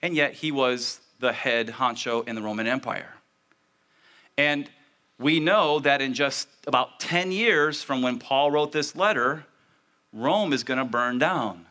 and 0.02 0.14
yet 0.14 0.34
he 0.34 0.52
was 0.52 1.00
the 1.20 1.32
head 1.32 1.68
honcho 1.68 2.26
in 2.26 2.34
the 2.34 2.42
Roman 2.42 2.66
Empire. 2.66 3.14
And 4.36 4.70
we 5.18 5.40
know 5.40 5.80
that 5.80 6.00
in 6.00 6.14
just 6.14 6.48
about 6.66 7.00
10 7.00 7.32
years 7.32 7.82
from 7.82 8.02
when 8.02 8.18
Paul 8.18 8.50
wrote 8.50 8.72
this 8.72 8.94
letter, 8.94 9.44
Rome 10.12 10.52
is 10.52 10.62
going 10.62 10.78
to 10.78 10.84
burn 10.84 11.18
down. 11.18 11.66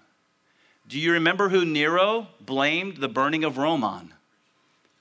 Do 0.88 1.00
you 1.00 1.14
remember 1.14 1.50
who 1.50 1.66
Nero 1.66 2.28
blamed 2.42 2.98
the 2.98 3.08
burning 3.08 3.44
of 3.44 3.58
Rome 3.58 3.84
on? 3.84 4.14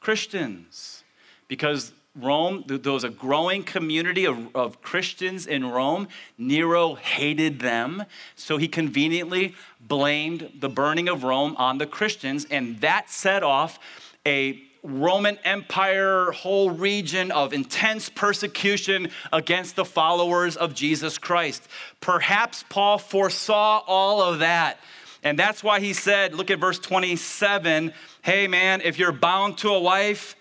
Christians. 0.00 1.02
Because 1.48 1.92
Rome, 2.20 2.64
there 2.66 2.92
was 2.92 3.04
a 3.04 3.10
growing 3.10 3.62
community 3.62 4.24
of, 4.24 4.54
of 4.56 4.80
Christians 4.80 5.46
in 5.46 5.68
Rome. 5.70 6.08
Nero 6.38 6.94
hated 6.94 7.60
them, 7.60 8.04
so 8.34 8.56
he 8.56 8.68
conveniently 8.68 9.54
blamed 9.80 10.50
the 10.58 10.68
burning 10.68 11.08
of 11.08 11.24
Rome 11.24 11.54
on 11.58 11.78
the 11.78 11.86
Christians, 11.86 12.46
and 12.50 12.80
that 12.80 13.10
set 13.10 13.42
off 13.42 13.78
a 14.26 14.62
Roman 14.82 15.38
Empire 15.44 16.30
whole 16.30 16.70
region 16.70 17.32
of 17.32 17.52
intense 17.52 18.08
persecution 18.08 19.10
against 19.32 19.76
the 19.76 19.84
followers 19.84 20.56
of 20.56 20.74
Jesus 20.74 21.18
Christ. 21.18 21.66
Perhaps 22.00 22.64
Paul 22.68 22.98
foresaw 22.98 23.82
all 23.86 24.22
of 24.22 24.38
that. 24.38 24.78
And 25.22 25.36
that's 25.36 25.64
why 25.64 25.80
he 25.80 25.92
said, 25.92 26.34
look 26.34 26.52
at 26.52 26.60
verse 26.60 26.78
27 26.78 27.92
hey 28.22 28.48
man, 28.48 28.80
if 28.80 28.98
you're 28.98 29.12
bound 29.12 29.58
to 29.58 29.68
a 29.68 29.78
wife, 29.78 30.34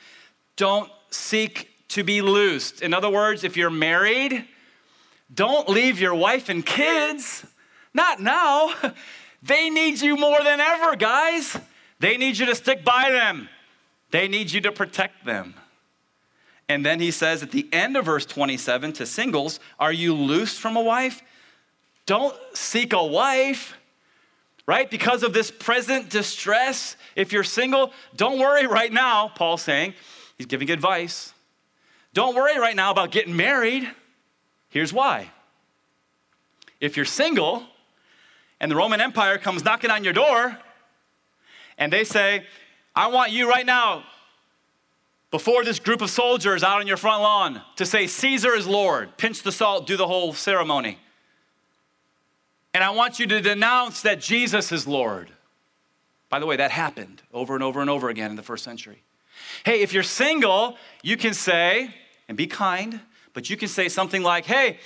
don't 0.55 0.89
seek 1.15 1.69
to 1.89 2.03
be 2.03 2.21
loosed. 2.21 2.81
In 2.81 2.93
other 2.93 3.09
words, 3.09 3.43
if 3.43 3.55
you're 3.57 3.69
married, 3.69 4.45
don't 5.33 5.67
leave 5.69 5.99
your 5.99 6.13
wife 6.13 6.49
and 6.49 6.65
kids. 6.65 7.45
Not 7.93 8.21
now. 8.21 8.73
They 9.45 9.69
need 9.69 10.01
you 10.01 10.17
more 10.17 10.41
than 10.43 10.59
ever, 10.59 10.95
guys. 10.95 11.55
They 11.99 12.17
need 12.17 12.39
you 12.39 12.47
to 12.47 12.55
stick 12.55 12.83
by 12.83 13.11
them. 13.11 13.47
They 14.09 14.27
need 14.27 14.51
you 14.51 14.59
to 14.61 14.71
protect 14.71 15.23
them. 15.23 15.53
And 16.67 16.83
then 16.83 16.99
he 16.99 17.11
says 17.11 17.43
at 17.43 17.51
the 17.51 17.67
end 17.71 17.95
of 17.95 18.05
verse 18.05 18.25
27 18.25 18.93
to 18.93 19.05
singles, 19.05 19.59
Are 19.79 19.91
you 19.91 20.15
loosed 20.15 20.59
from 20.59 20.75
a 20.75 20.81
wife? 20.81 21.21
Don't 22.07 22.35
seek 22.53 22.93
a 22.93 23.03
wife, 23.03 23.77
right? 24.65 24.89
Because 24.89 25.21
of 25.21 25.33
this 25.33 25.51
present 25.51 26.09
distress. 26.09 26.95
If 27.15 27.31
you're 27.31 27.43
single, 27.43 27.93
don't 28.15 28.39
worry 28.39 28.65
right 28.65 28.91
now, 28.91 29.27
Paul's 29.27 29.61
saying. 29.61 29.93
He's 30.37 30.47
giving 30.47 30.69
advice. 30.69 31.33
Don't 32.13 32.35
worry 32.35 32.57
right 32.59 32.75
now 32.75 32.91
about 32.91 33.11
getting 33.11 33.35
married. 33.35 33.89
Here's 34.69 34.93
why. 34.93 35.31
If 36.79 36.95
you're 36.95 37.05
single 37.05 37.63
and 38.59 38.71
the 38.71 38.75
Roman 38.75 39.01
Empire 39.01 39.37
comes 39.37 39.63
knocking 39.63 39.91
on 39.91 40.03
your 40.03 40.13
door 40.13 40.57
and 41.77 41.91
they 41.91 42.03
say, 42.03 42.45
I 42.95 43.07
want 43.07 43.31
you 43.31 43.49
right 43.49 43.65
now, 43.65 44.03
before 45.31 45.65
this 45.65 45.79
group 45.79 46.01
of 46.01 46.09
soldiers 46.09 46.63
out 46.63 46.79
on 46.79 46.87
your 46.87 46.95
front 46.95 47.21
lawn, 47.21 47.61
to 47.75 47.85
say, 47.85 48.07
Caesar 48.07 48.55
is 48.55 48.67
Lord, 48.67 49.17
pinch 49.17 49.43
the 49.43 49.51
salt, 49.51 49.85
do 49.85 49.97
the 49.97 50.07
whole 50.07 50.33
ceremony. 50.33 50.97
And 52.73 52.83
I 52.83 52.91
want 52.91 53.19
you 53.19 53.27
to 53.27 53.41
denounce 53.41 54.01
that 54.01 54.21
Jesus 54.21 54.71
is 54.71 54.87
Lord. 54.87 55.31
By 56.29 56.39
the 56.39 56.45
way, 56.45 56.55
that 56.57 56.71
happened 56.71 57.21
over 57.33 57.53
and 57.53 57.63
over 57.63 57.81
and 57.81 57.89
over 57.89 58.09
again 58.09 58.29
in 58.29 58.35
the 58.35 58.43
first 58.43 58.63
century. 58.63 59.01
Hey, 59.63 59.81
if 59.81 59.93
you're 59.93 60.03
single, 60.03 60.77
you 61.01 61.17
can 61.17 61.33
say, 61.33 61.89
and 62.27 62.37
be 62.37 62.47
kind, 62.47 62.99
but 63.33 63.49
you 63.49 63.57
can 63.57 63.67
say 63.67 63.89
something 63.89 64.23
like, 64.23 64.45
hey, 64.45 64.79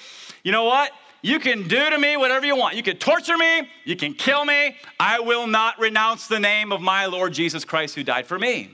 you 0.43 0.51
know 0.51 0.65
what? 0.65 0.91
You 1.21 1.39
can 1.39 1.67
do 1.67 1.89
to 1.89 1.97
me 1.97 2.15
whatever 2.17 2.45
you 2.45 2.55
want. 2.55 2.75
You 2.75 2.83
can 2.83 2.97
torture 2.97 3.37
me, 3.37 3.69
you 3.83 3.95
can 3.95 4.13
kill 4.13 4.45
me. 4.45 4.75
I 4.99 5.19
will 5.19 5.47
not 5.47 5.79
renounce 5.79 6.27
the 6.27 6.39
name 6.39 6.71
of 6.71 6.81
my 6.81 7.07
Lord 7.07 7.33
Jesus 7.33 7.65
Christ 7.65 7.95
who 7.95 8.03
died 8.03 8.25
for 8.25 8.39
me. 8.39 8.71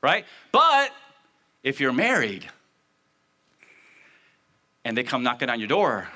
Right? 0.00 0.24
But 0.50 0.92
if 1.62 1.80
you're 1.80 1.92
married 1.92 2.48
and 4.84 4.96
they 4.96 5.02
come 5.04 5.22
knocking 5.22 5.48
on 5.48 5.58
your 5.58 5.68
door 5.68 6.08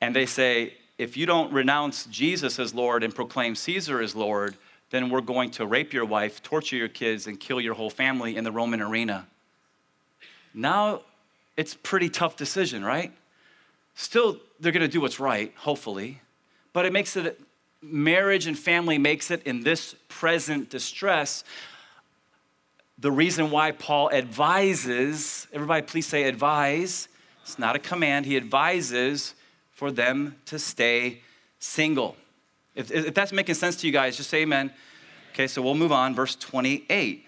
and 0.00 0.14
they 0.14 0.26
say, 0.26 0.74
if 0.98 1.16
you 1.16 1.26
don't 1.26 1.52
renounce 1.52 2.06
Jesus 2.06 2.58
as 2.58 2.74
Lord 2.74 3.02
and 3.02 3.14
proclaim 3.14 3.54
Caesar 3.54 4.00
as 4.00 4.14
Lord, 4.14 4.56
then 4.90 5.10
we're 5.10 5.20
going 5.20 5.50
to 5.52 5.66
rape 5.66 5.92
your 5.92 6.04
wife, 6.04 6.42
torture 6.42 6.76
your 6.76 6.88
kids, 6.88 7.26
and 7.26 7.38
kill 7.38 7.60
your 7.60 7.74
whole 7.74 7.90
family 7.90 8.36
in 8.36 8.44
the 8.44 8.52
Roman 8.52 8.80
arena. 8.80 9.26
Now 10.54 11.02
it's 11.56 11.74
pretty 11.74 12.08
tough 12.08 12.36
decision, 12.36 12.84
right? 12.84 13.12
Still, 13.94 14.38
they're 14.60 14.72
going 14.72 14.82
to 14.82 14.88
do 14.88 15.00
what's 15.00 15.18
right, 15.18 15.52
hopefully, 15.56 16.20
but 16.72 16.86
it 16.86 16.92
makes 16.92 17.16
it 17.16 17.40
marriage 17.82 18.46
and 18.46 18.58
family 18.58 18.98
makes 18.98 19.30
it 19.30 19.42
in 19.44 19.62
this 19.62 19.94
present 20.08 20.70
distress 20.70 21.44
the 22.98 23.12
reason 23.12 23.50
why 23.50 23.72
Paul 23.72 24.10
advises, 24.10 25.46
everybody 25.52 25.82
please 25.82 26.06
say 26.06 26.24
advise, 26.24 27.08
it's 27.42 27.58
not 27.58 27.76
a 27.76 27.78
command, 27.78 28.24
he 28.24 28.36
advises 28.36 29.34
for 29.70 29.90
them 29.90 30.36
to 30.46 30.58
stay 30.58 31.20
single. 31.58 32.16
If, 32.76 32.92
if 32.92 33.14
that's 33.14 33.32
making 33.32 33.54
sense 33.56 33.76
to 33.76 33.86
you 33.86 33.92
guys, 33.92 34.16
just 34.16 34.30
say 34.30 34.42
amen. 34.42 34.70
Okay, 35.32 35.46
so 35.46 35.60
we'll 35.62 35.74
move 35.74 35.92
on. 35.92 36.14
Verse 36.14 36.36
28. 36.36 37.26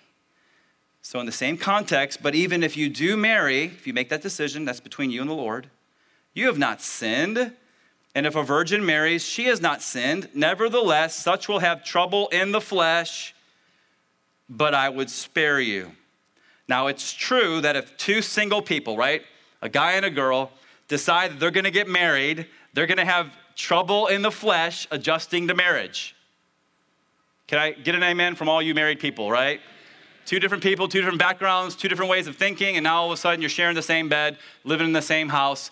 So, 1.02 1.18
in 1.20 1.26
the 1.26 1.32
same 1.32 1.56
context, 1.56 2.22
but 2.22 2.34
even 2.34 2.62
if 2.62 2.76
you 2.76 2.88
do 2.88 3.16
marry, 3.16 3.64
if 3.64 3.86
you 3.86 3.94
make 3.94 4.10
that 4.10 4.20
decision, 4.20 4.66
that's 4.66 4.80
between 4.80 5.10
you 5.10 5.22
and 5.22 5.30
the 5.30 5.34
Lord, 5.34 5.70
you 6.34 6.46
have 6.46 6.58
not 6.58 6.82
sinned. 6.82 7.52
And 8.14 8.26
if 8.26 8.36
a 8.36 8.42
virgin 8.42 8.84
marries, 8.84 9.24
she 9.24 9.44
has 9.44 9.60
not 9.60 9.80
sinned. 9.80 10.28
Nevertheless, 10.34 11.16
such 11.16 11.48
will 11.48 11.60
have 11.60 11.84
trouble 11.84 12.28
in 12.28 12.52
the 12.52 12.60
flesh, 12.60 13.34
but 14.48 14.74
I 14.74 14.88
would 14.88 15.08
spare 15.08 15.60
you. 15.60 15.92
Now, 16.68 16.88
it's 16.88 17.12
true 17.12 17.60
that 17.62 17.76
if 17.76 17.96
two 17.96 18.20
single 18.20 18.60
people, 18.60 18.96
right, 18.96 19.22
a 19.62 19.68
guy 19.68 19.92
and 19.92 20.04
a 20.04 20.10
girl, 20.10 20.50
decide 20.88 21.32
that 21.32 21.40
they're 21.40 21.50
gonna 21.50 21.70
get 21.70 21.88
married, 21.88 22.46
they're 22.74 22.86
gonna 22.86 23.04
have 23.04 23.30
trouble 23.58 24.06
in 24.06 24.22
the 24.22 24.30
flesh 24.30 24.86
adjusting 24.90 25.48
to 25.48 25.54
marriage. 25.54 26.14
Can 27.48 27.58
I 27.58 27.72
get 27.72 27.94
an 27.94 28.02
amen 28.02 28.36
from 28.36 28.48
all 28.48 28.62
you 28.62 28.72
married 28.72 29.00
people, 29.00 29.30
right? 29.30 29.60
Two 30.24 30.38
different 30.38 30.62
people, 30.62 30.86
two 30.86 31.00
different 31.00 31.18
backgrounds, 31.18 31.74
two 31.74 31.88
different 31.88 32.10
ways 32.10 32.28
of 32.28 32.36
thinking, 32.36 32.76
and 32.76 32.84
now 32.84 33.00
all 33.00 33.06
of 33.06 33.12
a 33.12 33.16
sudden 33.16 33.40
you're 33.40 33.50
sharing 33.50 33.74
the 33.74 33.82
same 33.82 34.08
bed, 34.08 34.38
living 34.62 34.86
in 34.86 34.92
the 34.92 35.02
same 35.02 35.28
house. 35.28 35.70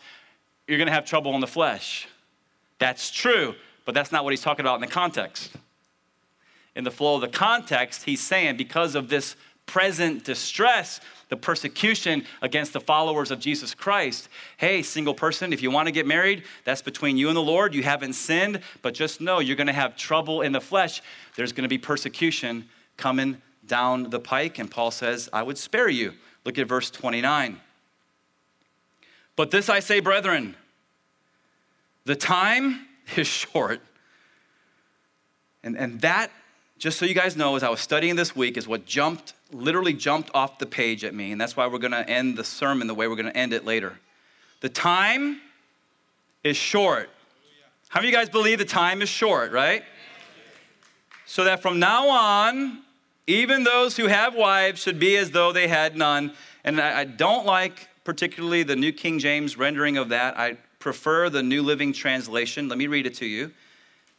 You're 0.67 0.79
gonna 0.79 0.91
have 0.91 1.05
trouble 1.05 1.35
in 1.35 1.41
the 1.41 1.47
flesh. 1.47 2.09
That's 2.79 3.11
true, 3.11 3.55
but 3.85 3.95
that's 3.95 4.11
not 4.11 4.25
what 4.25 4.33
he's 4.33 4.43
talking 4.43 4.65
about 4.65 4.75
in 4.75 4.81
the 4.81 4.87
context. 4.89 5.53
In 6.75 6.83
the 6.83 6.91
flow 6.91 7.15
of 7.15 7.21
the 7.21 7.29
context, 7.29 8.03
he's 8.05 8.21
saying 8.21 8.57
because 8.57 8.95
of 8.95 9.09
this 9.09 9.37
present 9.65 10.25
distress, 10.25 11.01
the 11.29 11.37
persecution 11.37 12.25
against 12.41 12.73
the 12.73 12.81
followers 12.81 13.31
of 13.31 13.41
Jesus 13.41 13.75
Christ. 13.75 14.29
Hey, 14.57 14.83
single 14.83 15.15
person, 15.15 15.53
if 15.53 15.63
you 15.63 15.71
want 15.71 15.87
to 15.87 15.93
get 15.93 16.07
married, 16.07 16.45
that's 16.65 16.83
between 16.83 17.17
you 17.17 17.29
and 17.29 17.37
the 17.37 17.43
Lord. 17.43 17.75
You 17.75 17.83
haven't 17.83 18.13
sinned, 18.13 18.61
but 18.83 18.95
just 18.95 19.21
know 19.21 19.41
you're 19.41 19.57
going 19.57 19.67
to 19.67 19.73
have 19.73 19.97
trouble 19.97 20.43
in 20.43 20.53
the 20.53 20.61
flesh. 20.61 21.03
There's 21.35 21.53
going 21.53 21.65
to 21.65 21.69
be 21.69 21.79
persecution 21.79 22.69
coming 22.97 23.43
down 23.67 24.11
the 24.11 24.21
pike. 24.21 24.59
And 24.59 24.71
Paul 24.71 24.91
says, 24.91 25.29
I 25.33 25.43
would 25.43 25.59
spare 25.59 25.89
you. 25.89 26.13
Look 26.45 26.59
at 26.59 26.69
verse 26.69 26.91
29. 26.91 27.61
But 29.35 29.51
this 29.51 29.69
I 29.69 29.81
say, 29.81 30.01
brethren, 30.01 30.55
the 32.05 32.17
time 32.17 32.87
is 33.17 33.27
short. 33.27 33.81
And, 35.63 35.77
and 35.77 36.01
that, 36.03 36.31
just 36.79 36.99
so 36.99 37.07
you 37.07 37.15
guys 37.15 37.37
know, 37.37 37.57
as 37.57 37.63
I 37.63 37.69
was 37.69 37.81
studying 37.81 38.17
this 38.17 38.37
week, 38.37 38.57
is 38.57 38.69
what 38.69 38.85
jumped, 38.85 39.33
literally 39.51 39.95
jumped 39.95 40.31
off 40.35 40.59
the 40.59 40.67
page 40.67 41.05
at 41.05 41.15
me. 41.15 41.33
And 41.33 41.41
that's 41.41 41.57
why 41.57 41.67
we're 41.67 41.79
going 41.79 41.93
to 41.93 42.09
end 42.09 42.37
the 42.37 42.45
sermon 42.45 42.87
the 42.87 42.95
way 42.95 43.09
we're 43.09 43.17
going 43.17 43.33
to 43.33 43.37
end 43.37 43.53
it 43.53 43.65
later. 43.65 43.99
The 44.61 44.69
time 44.69 45.41
is 46.45 46.57
short. 46.57 47.09
How 47.89 48.01
many 48.01 48.09
of 48.09 48.13
you 48.13 48.19
guys 48.19 48.29
believe 48.29 48.59
the 48.59 48.65
time 48.65 49.01
is 49.01 49.09
short, 49.09 49.53
right? 49.53 49.83
So 51.25 51.45
that 51.45 51.63
from 51.63 51.79
now 51.79 52.09
on, 52.09 52.83
even 53.27 53.65
those 53.65 53.97
who 53.97 54.07
have 54.07 54.35
wives 54.35 54.81
should 54.81 54.99
be 54.99 55.17
as 55.17 55.31
though 55.31 55.53
they 55.53 55.69
had 55.69 55.97
none. 55.97 56.33
And 56.63 56.81
I, 56.81 57.01
I 57.01 57.05
don't 57.05 57.47
like 57.47 57.89
particularly 58.05 58.63
the 58.63 58.77
New 58.77 58.93
King 58.93 59.19
James 59.19 59.57
rendering 59.57 59.97
of 59.97 60.11
that. 60.11 60.39
I 60.39 60.59
prefer 60.79 61.29
the 61.31 61.43
New 61.43 61.63
Living 61.63 61.93
Translation. 61.93 62.69
Let 62.69 62.79
me 62.79 62.87
read 62.87 63.07
it 63.07 63.15
to 63.17 63.27
you. 63.27 63.51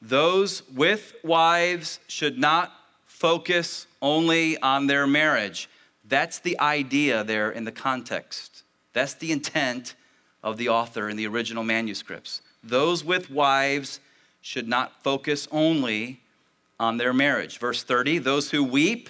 Those 0.02 0.64
with 0.70 1.16
wives 1.24 2.00
should 2.08 2.38
not 2.38 2.72
focus 3.06 3.88
only 4.02 4.58
on 4.60 4.88
their 4.88 5.08
marriage. 5.08 5.70
That's 6.06 6.40
the 6.40 6.60
idea 6.60 7.24
there 7.24 7.52
in 7.52 7.64
the 7.64 7.72
context. 7.72 8.64
That's 8.94 9.16
the 9.16 9.32
intent 9.32 9.96
of 10.44 10.58
the 10.58 10.70
author 10.70 11.10
in 11.10 11.18
the 11.18 11.28
original 11.28 11.64
manuscripts. 11.64 12.42
Those 12.64 13.04
with 13.04 13.30
wives 13.30 14.00
should 14.42 14.68
not 14.68 15.04
focus 15.04 15.48
only 15.52 16.22
on 16.80 16.98
their 16.98 17.14
marriage. 17.14 17.58
Verse 17.58 17.84
30 17.84 18.20
those 18.20 18.52
who 18.52 18.64
weep 18.64 19.10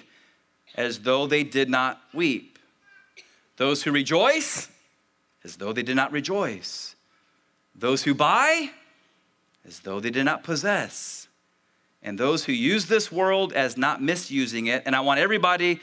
as 0.74 1.00
though 1.00 1.26
they 1.26 1.44
did 1.44 1.68
not 1.68 2.00
weep, 2.14 2.58
those 3.56 3.82
who 3.82 3.92
rejoice 3.92 4.68
as 5.44 5.56
though 5.56 5.72
they 5.72 5.82
did 5.82 5.96
not 5.96 6.12
rejoice, 6.12 6.94
those 7.74 8.02
who 8.02 8.14
buy 8.14 8.70
as 9.68 9.80
though 9.80 10.00
they 10.00 10.08
did 10.08 10.24
not 10.24 10.42
possess, 10.42 11.28
and 12.02 12.18
those 12.18 12.46
who 12.46 12.52
use 12.52 12.86
this 12.86 13.12
world 13.12 13.52
as 13.52 13.76
not 13.76 14.00
misusing 14.00 14.66
it. 14.66 14.82
And 14.86 14.96
I 14.96 15.00
want 15.00 15.20
everybody 15.20 15.80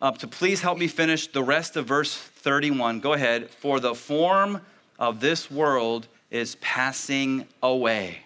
uh, 0.00 0.12
to 0.12 0.26
please 0.26 0.62
help 0.62 0.78
me 0.78 0.88
finish 0.88 1.26
the 1.26 1.42
rest 1.42 1.76
of 1.76 1.86
verse 1.86 2.16
31. 2.16 3.00
Go 3.00 3.12
ahead. 3.12 3.50
For 3.50 3.80
the 3.80 3.94
form 3.94 4.62
of 4.98 5.20
this 5.20 5.50
world 5.50 6.08
is 6.30 6.54
passing 6.56 7.46
away. 7.62 8.20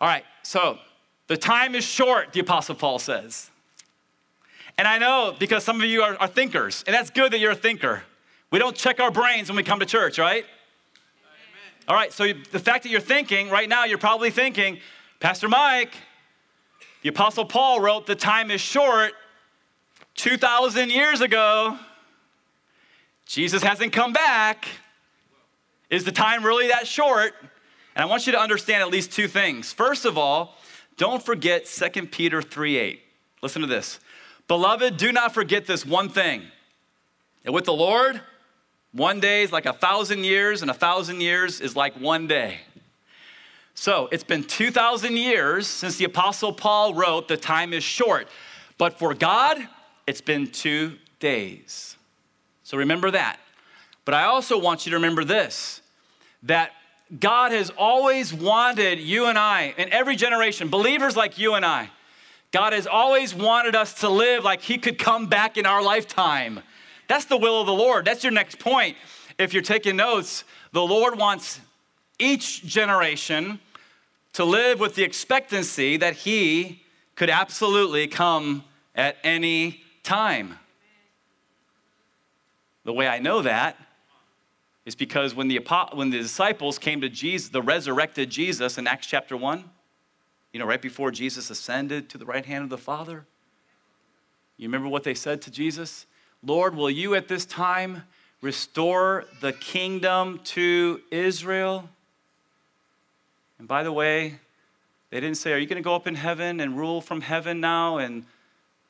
All 0.00 0.06
right, 0.06 0.24
so 0.44 0.78
the 1.26 1.36
time 1.36 1.74
is 1.74 1.84
short, 1.84 2.32
the 2.32 2.40
Apostle 2.40 2.76
Paul 2.76 3.00
says. 3.00 3.50
And 4.78 4.86
I 4.86 4.98
know 4.98 5.34
because 5.36 5.64
some 5.64 5.80
of 5.80 5.88
you 5.88 6.02
are, 6.02 6.16
are 6.20 6.28
thinkers, 6.28 6.84
and 6.86 6.94
that's 6.94 7.10
good 7.10 7.32
that 7.32 7.40
you're 7.40 7.52
a 7.52 7.56
thinker. 7.56 8.04
We 8.52 8.60
don't 8.60 8.76
check 8.76 9.00
our 9.00 9.10
brains 9.10 9.48
when 9.48 9.56
we 9.56 9.64
come 9.64 9.80
to 9.80 9.86
church, 9.86 10.18
right? 10.18 10.44
All 11.88 11.96
right, 11.96 12.12
so 12.12 12.32
the 12.52 12.60
fact 12.60 12.84
that 12.84 12.90
you're 12.90 13.00
thinking 13.00 13.50
right 13.50 13.68
now, 13.68 13.84
you're 13.84 13.98
probably 13.98 14.30
thinking, 14.30 14.78
Pastor 15.18 15.48
Mike, 15.48 15.94
the 17.02 17.08
Apostle 17.08 17.44
Paul 17.44 17.80
wrote, 17.80 18.06
The 18.06 18.14
time 18.14 18.50
is 18.52 18.60
short 18.60 19.12
2,000 20.14 20.90
years 20.90 21.20
ago. 21.20 21.76
Jesus 23.26 23.62
hasn't 23.62 23.92
come 23.92 24.12
back. 24.12 24.68
Is 25.90 26.04
the 26.04 26.12
time 26.12 26.44
really 26.44 26.68
that 26.68 26.86
short? 26.86 27.34
And 27.94 28.02
I 28.02 28.06
want 28.06 28.26
you 28.26 28.32
to 28.32 28.40
understand 28.40 28.82
at 28.82 28.88
least 28.88 29.12
two 29.12 29.26
things. 29.26 29.72
First 29.72 30.04
of 30.04 30.16
all, 30.16 30.56
don't 30.96 31.22
forget 31.22 31.66
2 31.66 32.06
Peter 32.06 32.40
3 32.40 32.76
8. 32.76 33.02
Listen 33.42 33.60
to 33.62 33.68
this. 33.68 33.98
Beloved, 34.46 34.96
do 34.96 35.10
not 35.10 35.34
forget 35.34 35.66
this 35.66 35.84
one 35.84 36.08
thing. 36.08 36.42
And 37.44 37.52
with 37.52 37.64
the 37.64 37.72
Lord, 37.72 38.20
one 38.92 39.20
day 39.20 39.42
is 39.42 39.52
like 39.52 39.66
a 39.66 39.72
thousand 39.72 40.24
years, 40.24 40.62
and 40.62 40.70
a 40.70 40.74
thousand 40.74 41.20
years 41.20 41.60
is 41.60 41.74
like 41.74 41.94
one 41.94 42.26
day. 42.26 42.58
So 43.74 44.08
it's 44.12 44.24
been 44.24 44.44
2,000 44.44 45.16
years 45.16 45.66
since 45.66 45.96
the 45.96 46.04
Apostle 46.04 46.52
Paul 46.52 46.94
wrote, 46.94 47.28
The 47.28 47.36
time 47.36 47.72
is 47.72 47.82
short. 47.82 48.28
But 48.76 48.98
for 48.98 49.14
God, 49.14 49.56
it's 50.06 50.20
been 50.20 50.48
two 50.48 50.98
days. 51.20 51.96
So 52.64 52.76
remember 52.76 53.10
that. 53.10 53.38
But 54.04 54.14
I 54.14 54.24
also 54.24 54.58
want 54.58 54.84
you 54.84 54.90
to 54.90 54.96
remember 54.96 55.24
this 55.24 55.80
that 56.44 56.72
God 57.20 57.52
has 57.52 57.70
always 57.70 58.32
wanted 58.34 58.98
you 58.98 59.26
and 59.26 59.38
I, 59.38 59.74
in 59.76 59.92
every 59.92 60.16
generation, 60.16 60.68
believers 60.68 61.16
like 61.16 61.38
you 61.38 61.54
and 61.54 61.64
I, 61.64 61.90
God 62.50 62.72
has 62.72 62.86
always 62.86 63.34
wanted 63.34 63.76
us 63.76 64.00
to 64.00 64.08
live 64.08 64.44
like 64.44 64.60
He 64.60 64.78
could 64.78 64.98
come 64.98 65.26
back 65.26 65.56
in 65.56 65.64
our 65.64 65.82
lifetime. 65.82 66.60
That's 67.08 67.24
the 67.26 67.36
will 67.36 67.60
of 67.60 67.66
the 67.66 67.72
Lord. 67.72 68.04
That's 68.04 68.24
your 68.24 68.32
next 68.32 68.58
point. 68.58 68.96
If 69.38 69.52
you're 69.52 69.62
taking 69.62 69.96
notes, 69.96 70.44
the 70.72 70.82
Lord 70.82 71.18
wants 71.18 71.60
each 72.18 72.64
generation 72.64 73.60
to 74.34 74.44
live 74.44 74.80
with 74.80 74.94
the 74.94 75.02
expectancy 75.02 75.96
that 75.98 76.14
He 76.14 76.82
could 77.16 77.30
absolutely 77.30 78.06
come 78.06 78.64
at 78.94 79.16
any 79.22 79.82
time. 80.02 80.58
The 82.84 82.92
way 82.92 83.06
I 83.06 83.18
know 83.18 83.42
that 83.42 83.76
is 84.84 84.94
because 84.94 85.34
when 85.34 85.48
the, 85.48 85.60
when 85.92 86.10
the 86.10 86.18
disciples 86.18 86.78
came 86.78 87.00
to 87.00 87.08
Jesus, 87.08 87.50
the 87.50 87.62
resurrected 87.62 88.30
Jesus 88.30 88.78
in 88.78 88.86
Acts 88.86 89.06
chapter 89.06 89.36
1, 89.36 89.64
you 90.52 90.58
know, 90.58 90.66
right 90.66 90.82
before 90.82 91.10
Jesus 91.10 91.50
ascended 91.50 92.10
to 92.10 92.18
the 92.18 92.26
right 92.26 92.44
hand 92.44 92.64
of 92.64 92.70
the 92.70 92.78
Father, 92.78 93.24
you 94.56 94.68
remember 94.68 94.88
what 94.88 95.04
they 95.04 95.14
said 95.14 95.40
to 95.42 95.50
Jesus? 95.50 96.06
Lord, 96.44 96.74
will 96.74 96.90
you 96.90 97.14
at 97.14 97.28
this 97.28 97.44
time 97.44 98.02
restore 98.40 99.26
the 99.40 99.52
kingdom 99.52 100.40
to 100.44 101.00
Israel? 101.12 101.88
And 103.60 103.68
by 103.68 103.84
the 103.84 103.92
way, 103.92 104.40
they 105.10 105.20
didn't 105.20 105.36
say, 105.36 105.52
Are 105.52 105.58
you 105.58 105.66
going 105.66 105.80
to 105.80 105.86
go 105.86 105.94
up 105.94 106.08
in 106.08 106.16
heaven 106.16 106.58
and 106.58 106.76
rule 106.76 107.00
from 107.00 107.20
heaven 107.20 107.60
now? 107.60 107.98
And 107.98 108.24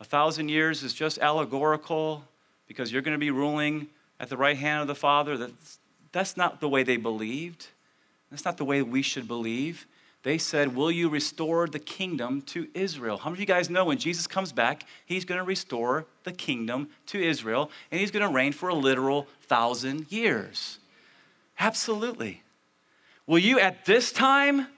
a 0.01 0.05
thousand 0.05 0.49
years 0.49 0.83
is 0.83 0.95
just 0.95 1.19
allegorical 1.19 2.25
because 2.69 2.91
you're 2.91 3.03
going 3.03 3.15
to 3.15 3.19
be 3.19 3.31
ruling 3.31 3.89
at 4.19 4.31
the 4.31 4.37
right 4.39 4.57
hand 4.57 4.81
of 4.81 4.87
the 4.87 4.95
Father. 4.95 5.37
That's, 5.37 5.79
that's 6.11 6.37
not 6.39 6.61
the 6.61 6.71
way 6.71 6.85
they 6.85 6.97
believed. 6.97 7.67
That's 8.31 8.47
not 8.47 8.57
the 8.57 8.65
way 8.65 8.81
we 8.81 9.03
should 9.03 9.29
believe. 9.29 9.87
They 10.23 10.39
said, 10.39 10.75
Will 10.77 10.91
you 10.91 11.09
restore 11.09 11.67
the 11.67 11.79
kingdom 11.79 12.43
to 12.43 12.69
Israel? 12.75 13.19
How 13.19 13.31
many 13.31 13.37
of 13.37 13.41
you 13.41 13.47
guys 13.47 13.69
know 13.69 13.87
when 13.87 13.99
Jesus 13.99 14.27
comes 14.27 14.53
back, 14.53 14.87
he's 15.05 15.25
going 15.25 15.39
to 15.39 15.45
restore 15.45 16.07
the 16.25 16.33
kingdom 16.33 16.89
to 17.07 17.21
Israel 17.21 17.71
and 17.91 18.01
he's 18.01 18.11
going 18.11 18.27
to 18.27 18.33
reign 18.33 18.53
for 18.53 18.69
a 18.69 18.75
literal 18.75 19.27
thousand 19.43 20.11
years? 20.13 20.79
Absolutely. 21.59 22.43
Will 23.27 23.41
you 23.41 23.59
at 23.59 23.85
this 23.85 24.13
time 24.13 24.69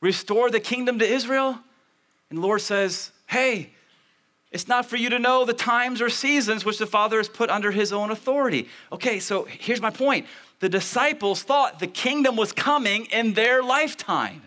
restore 0.00 0.50
the 0.50 0.60
kingdom 0.60 0.98
to 0.98 1.06
Israel? 1.06 1.58
And 2.28 2.38
the 2.38 2.42
Lord 2.42 2.60
says, 2.60 3.10
Hey, 3.26 3.70
it's 4.50 4.68
not 4.68 4.86
for 4.86 4.96
you 4.96 5.10
to 5.10 5.18
know 5.18 5.44
the 5.44 5.52
times 5.52 6.00
or 6.00 6.08
seasons 6.08 6.64
which 6.64 6.78
the 6.78 6.86
Father 6.86 7.18
has 7.18 7.28
put 7.28 7.50
under 7.50 7.70
his 7.70 7.92
own 7.92 8.10
authority. 8.10 8.68
Okay, 8.92 9.18
so 9.18 9.44
here's 9.44 9.80
my 9.80 9.90
point 9.90 10.26
the 10.60 10.68
disciples 10.68 11.42
thought 11.42 11.78
the 11.78 11.86
kingdom 11.86 12.36
was 12.36 12.52
coming 12.52 13.06
in 13.06 13.32
their 13.32 13.62
lifetime. 13.62 14.42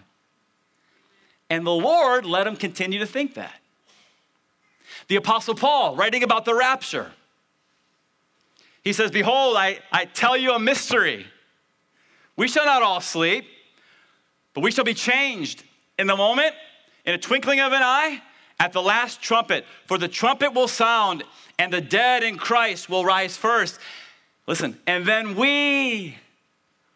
And 1.51 1.67
the 1.67 1.71
Lord 1.71 2.25
let 2.25 2.45
them 2.45 2.55
continue 2.55 2.99
to 2.99 3.05
think 3.05 3.33
that. 3.33 3.59
The 5.09 5.17
Apostle 5.17 5.53
Paul, 5.53 5.97
writing 5.97 6.23
about 6.23 6.45
the 6.45 6.55
rapture, 6.55 7.11
he 8.85 8.93
says, 8.93 9.11
Behold, 9.11 9.57
I, 9.57 9.79
I 9.91 10.05
tell 10.05 10.37
you 10.37 10.53
a 10.53 10.59
mystery. 10.59 11.27
We 12.37 12.47
shall 12.47 12.65
not 12.65 12.83
all 12.83 13.01
sleep, 13.01 13.43
but 14.53 14.63
we 14.63 14.71
shall 14.71 14.85
be 14.85 14.93
changed 14.93 15.65
in 15.99 16.07
the 16.07 16.15
moment, 16.15 16.55
in 17.05 17.15
a 17.15 17.17
twinkling 17.17 17.59
of 17.59 17.73
an 17.73 17.81
eye, 17.83 18.21
at 18.57 18.71
the 18.71 18.81
last 18.81 19.21
trumpet. 19.21 19.65
For 19.87 19.97
the 19.97 20.07
trumpet 20.07 20.53
will 20.53 20.69
sound, 20.69 21.21
and 21.59 21.73
the 21.73 21.81
dead 21.81 22.23
in 22.23 22.37
Christ 22.37 22.87
will 22.87 23.03
rise 23.03 23.35
first. 23.35 23.77
Listen, 24.47 24.79
and 24.87 25.05
then 25.05 25.35
we 25.35 26.15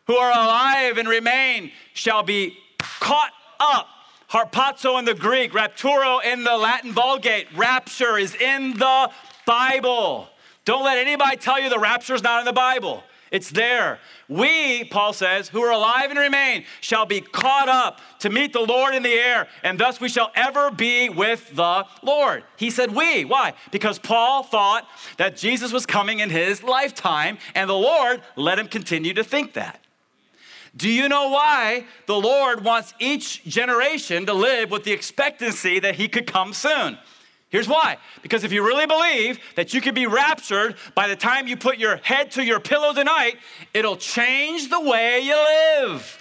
who 0.08 0.16
are 0.16 0.32
alive 0.32 0.98
and 0.98 1.10
remain 1.10 1.74
shall 1.94 2.24
be 2.24 2.58
caught 2.80 3.34
up. 3.60 3.90
Harpazo 4.36 5.00
in 5.00 5.06
the 5.06 5.14
Greek, 5.14 5.54
rapturo 5.54 6.22
in 6.22 6.44
the 6.44 6.58
Latin 6.58 6.92
Vulgate. 6.92 7.48
Rapture 7.56 8.18
is 8.18 8.36
in 8.36 8.72
the 8.78 9.10
Bible. 9.46 10.28
Don't 10.66 10.84
let 10.84 10.98
anybody 10.98 11.38
tell 11.38 11.58
you 11.58 11.70
the 11.70 11.80
rapture 11.80 12.16
is 12.16 12.22
not 12.22 12.40
in 12.40 12.46
the 12.46 12.52
Bible. 12.52 13.02
It's 13.32 13.50
there. 13.50 13.98
We, 14.28 14.84
Paul 14.84 15.14
says, 15.14 15.48
who 15.48 15.62
are 15.62 15.72
alive 15.72 16.10
and 16.10 16.20
remain, 16.20 16.66
shall 16.82 17.06
be 17.06 17.22
caught 17.22 17.70
up 17.70 18.02
to 18.20 18.30
meet 18.30 18.52
the 18.52 18.60
Lord 18.60 18.94
in 18.94 19.04
the 19.04 19.14
air, 19.14 19.48
and 19.64 19.80
thus 19.80 20.02
we 20.02 20.10
shall 20.10 20.34
ever 20.36 20.70
be 20.70 21.08
with 21.08 21.56
the 21.56 21.86
Lord. 22.04 22.44
He 22.58 22.72
said, 22.72 22.94
We. 22.94 23.24
Why? 23.24 23.54
Because 23.72 24.00
Paul 24.00 24.44
thought 24.44 24.86
that 25.16 25.38
Jesus 25.38 25.72
was 25.72 25.86
coming 25.86 26.20
in 26.20 26.30
his 26.30 26.62
lifetime, 26.62 27.38
and 27.54 27.70
the 27.70 27.74
Lord 27.74 28.22
let 28.36 28.60
him 28.60 28.68
continue 28.68 29.14
to 29.14 29.24
think 29.24 29.54
that. 29.54 29.85
Do 30.78 30.90
you 30.90 31.08
know 31.08 31.30
why 31.30 31.86
the 32.06 32.16
Lord 32.16 32.64
wants 32.64 32.94
each 33.00 33.44
generation 33.46 34.26
to 34.26 34.34
live 34.34 34.72
with 34.72 34.84
the 34.84 34.92
expectancy 34.92 35.80
that 35.80 35.96
he 35.96 36.08
could 36.08 36.28
come 36.28 36.54
soon? 36.54 36.98
Here's 37.50 37.70
why. 37.70 37.98
Because 38.22 38.44
if 38.44 38.52
you 38.52 38.66
really 38.66 38.86
believe 38.86 39.40
that 39.56 39.74
you 39.74 39.80
could 39.80 39.96
be 39.96 40.08
raptured 40.08 40.76
by 40.94 41.08
the 41.08 41.16
time 41.16 41.48
you 41.48 41.56
put 41.56 41.78
your 41.78 41.98
head 41.98 42.32
to 42.32 42.44
your 42.44 42.60
pillow 42.60 42.94
tonight, 42.94 43.36
it'll 43.74 43.96
change 43.96 44.70
the 44.70 44.82
way 44.82 45.22
you 45.22 45.36
live. 45.36 46.20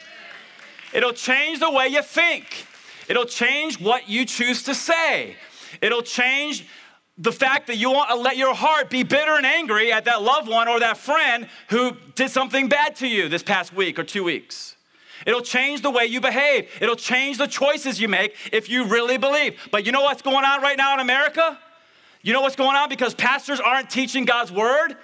It'll 0.92 1.12
change 1.12 1.58
the 1.58 1.70
way 1.70 1.88
you 1.88 2.02
think. 2.02 2.66
It'll 3.08 3.24
change 3.24 3.80
what 3.80 4.08
you 4.08 4.24
choose 4.24 4.62
to 4.64 4.74
say. 4.74 5.34
It'll 5.82 6.02
change 6.02 6.66
the 7.16 7.32
fact 7.32 7.68
that 7.68 7.76
you 7.76 7.90
want 7.90 8.10
to 8.10 8.16
let 8.16 8.36
your 8.36 8.54
heart 8.54 8.90
be 8.90 9.04
bitter 9.04 9.36
and 9.36 9.46
angry 9.46 9.92
at 9.92 10.06
that 10.06 10.22
loved 10.22 10.48
one 10.48 10.66
or 10.66 10.80
that 10.80 10.96
friend 10.96 11.48
who 11.68 11.92
did 12.14 12.30
something 12.30 12.68
bad 12.68 12.96
to 12.96 13.06
you 13.06 13.28
this 13.28 13.42
past 13.42 13.72
week 13.72 13.98
or 13.98 14.04
two 14.04 14.24
weeks. 14.24 14.74
It'll 15.24 15.40
change 15.40 15.82
the 15.82 15.90
way 15.90 16.06
you 16.06 16.20
behave. 16.20 16.68
It'll 16.80 16.96
change 16.96 17.38
the 17.38 17.46
choices 17.46 18.00
you 18.00 18.08
make 18.08 18.34
if 18.52 18.68
you 18.68 18.86
really 18.86 19.16
believe. 19.16 19.58
But 19.70 19.86
you 19.86 19.92
know 19.92 20.02
what's 20.02 20.22
going 20.22 20.44
on 20.44 20.60
right 20.60 20.76
now 20.76 20.94
in 20.94 21.00
America? 21.00 21.58
You 22.22 22.32
know 22.32 22.40
what's 22.40 22.56
going 22.56 22.76
on? 22.76 22.88
Because 22.88 23.14
pastors 23.14 23.60
aren't 23.60 23.90
teaching 23.90 24.24
God's 24.24 24.50
word. 24.50 24.96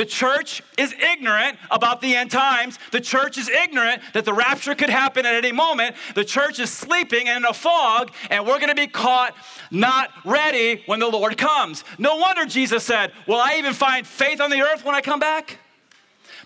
The 0.00 0.06
church 0.06 0.62
is 0.78 0.94
ignorant 0.94 1.58
about 1.70 2.00
the 2.00 2.16
end 2.16 2.30
times. 2.30 2.78
The 2.90 3.02
church 3.02 3.36
is 3.36 3.50
ignorant 3.50 4.00
that 4.14 4.24
the 4.24 4.32
rapture 4.32 4.74
could 4.74 4.88
happen 4.88 5.26
at 5.26 5.34
any 5.34 5.52
moment. 5.52 5.94
The 6.14 6.24
church 6.24 6.58
is 6.58 6.72
sleeping 6.72 7.26
in 7.26 7.44
a 7.44 7.52
fog, 7.52 8.10
and 8.30 8.46
we're 8.46 8.56
going 8.60 8.70
to 8.70 8.74
be 8.74 8.86
caught 8.86 9.36
not 9.70 10.08
ready 10.24 10.82
when 10.86 11.00
the 11.00 11.06
Lord 11.06 11.36
comes. 11.36 11.84
No 11.98 12.16
wonder 12.16 12.46
Jesus 12.46 12.82
said, 12.82 13.12
Will 13.26 13.36
I 13.36 13.56
even 13.58 13.74
find 13.74 14.06
faith 14.06 14.40
on 14.40 14.48
the 14.48 14.62
earth 14.62 14.86
when 14.86 14.94
I 14.94 15.02
come 15.02 15.20
back? 15.20 15.58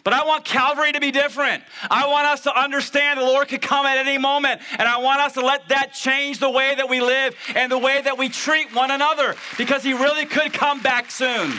But 0.02 0.14
I 0.14 0.24
want 0.24 0.44
Calvary 0.44 0.90
to 0.90 0.98
be 0.98 1.12
different. 1.12 1.62
I 1.88 2.08
want 2.08 2.26
us 2.26 2.40
to 2.40 2.60
understand 2.60 3.20
the 3.20 3.24
Lord 3.24 3.46
could 3.46 3.62
come 3.62 3.86
at 3.86 3.98
any 3.98 4.18
moment, 4.18 4.62
and 4.76 4.88
I 4.88 4.98
want 4.98 5.20
us 5.20 5.34
to 5.34 5.42
let 5.42 5.68
that 5.68 5.94
change 5.94 6.40
the 6.40 6.50
way 6.50 6.74
that 6.74 6.88
we 6.88 7.00
live 7.00 7.36
and 7.54 7.70
the 7.70 7.78
way 7.78 8.00
that 8.02 8.18
we 8.18 8.30
treat 8.30 8.74
one 8.74 8.90
another 8.90 9.36
because 9.56 9.84
He 9.84 9.92
really 9.92 10.26
could 10.26 10.52
come 10.52 10.82
back 10.82 11.08
soon. 11.12 11.52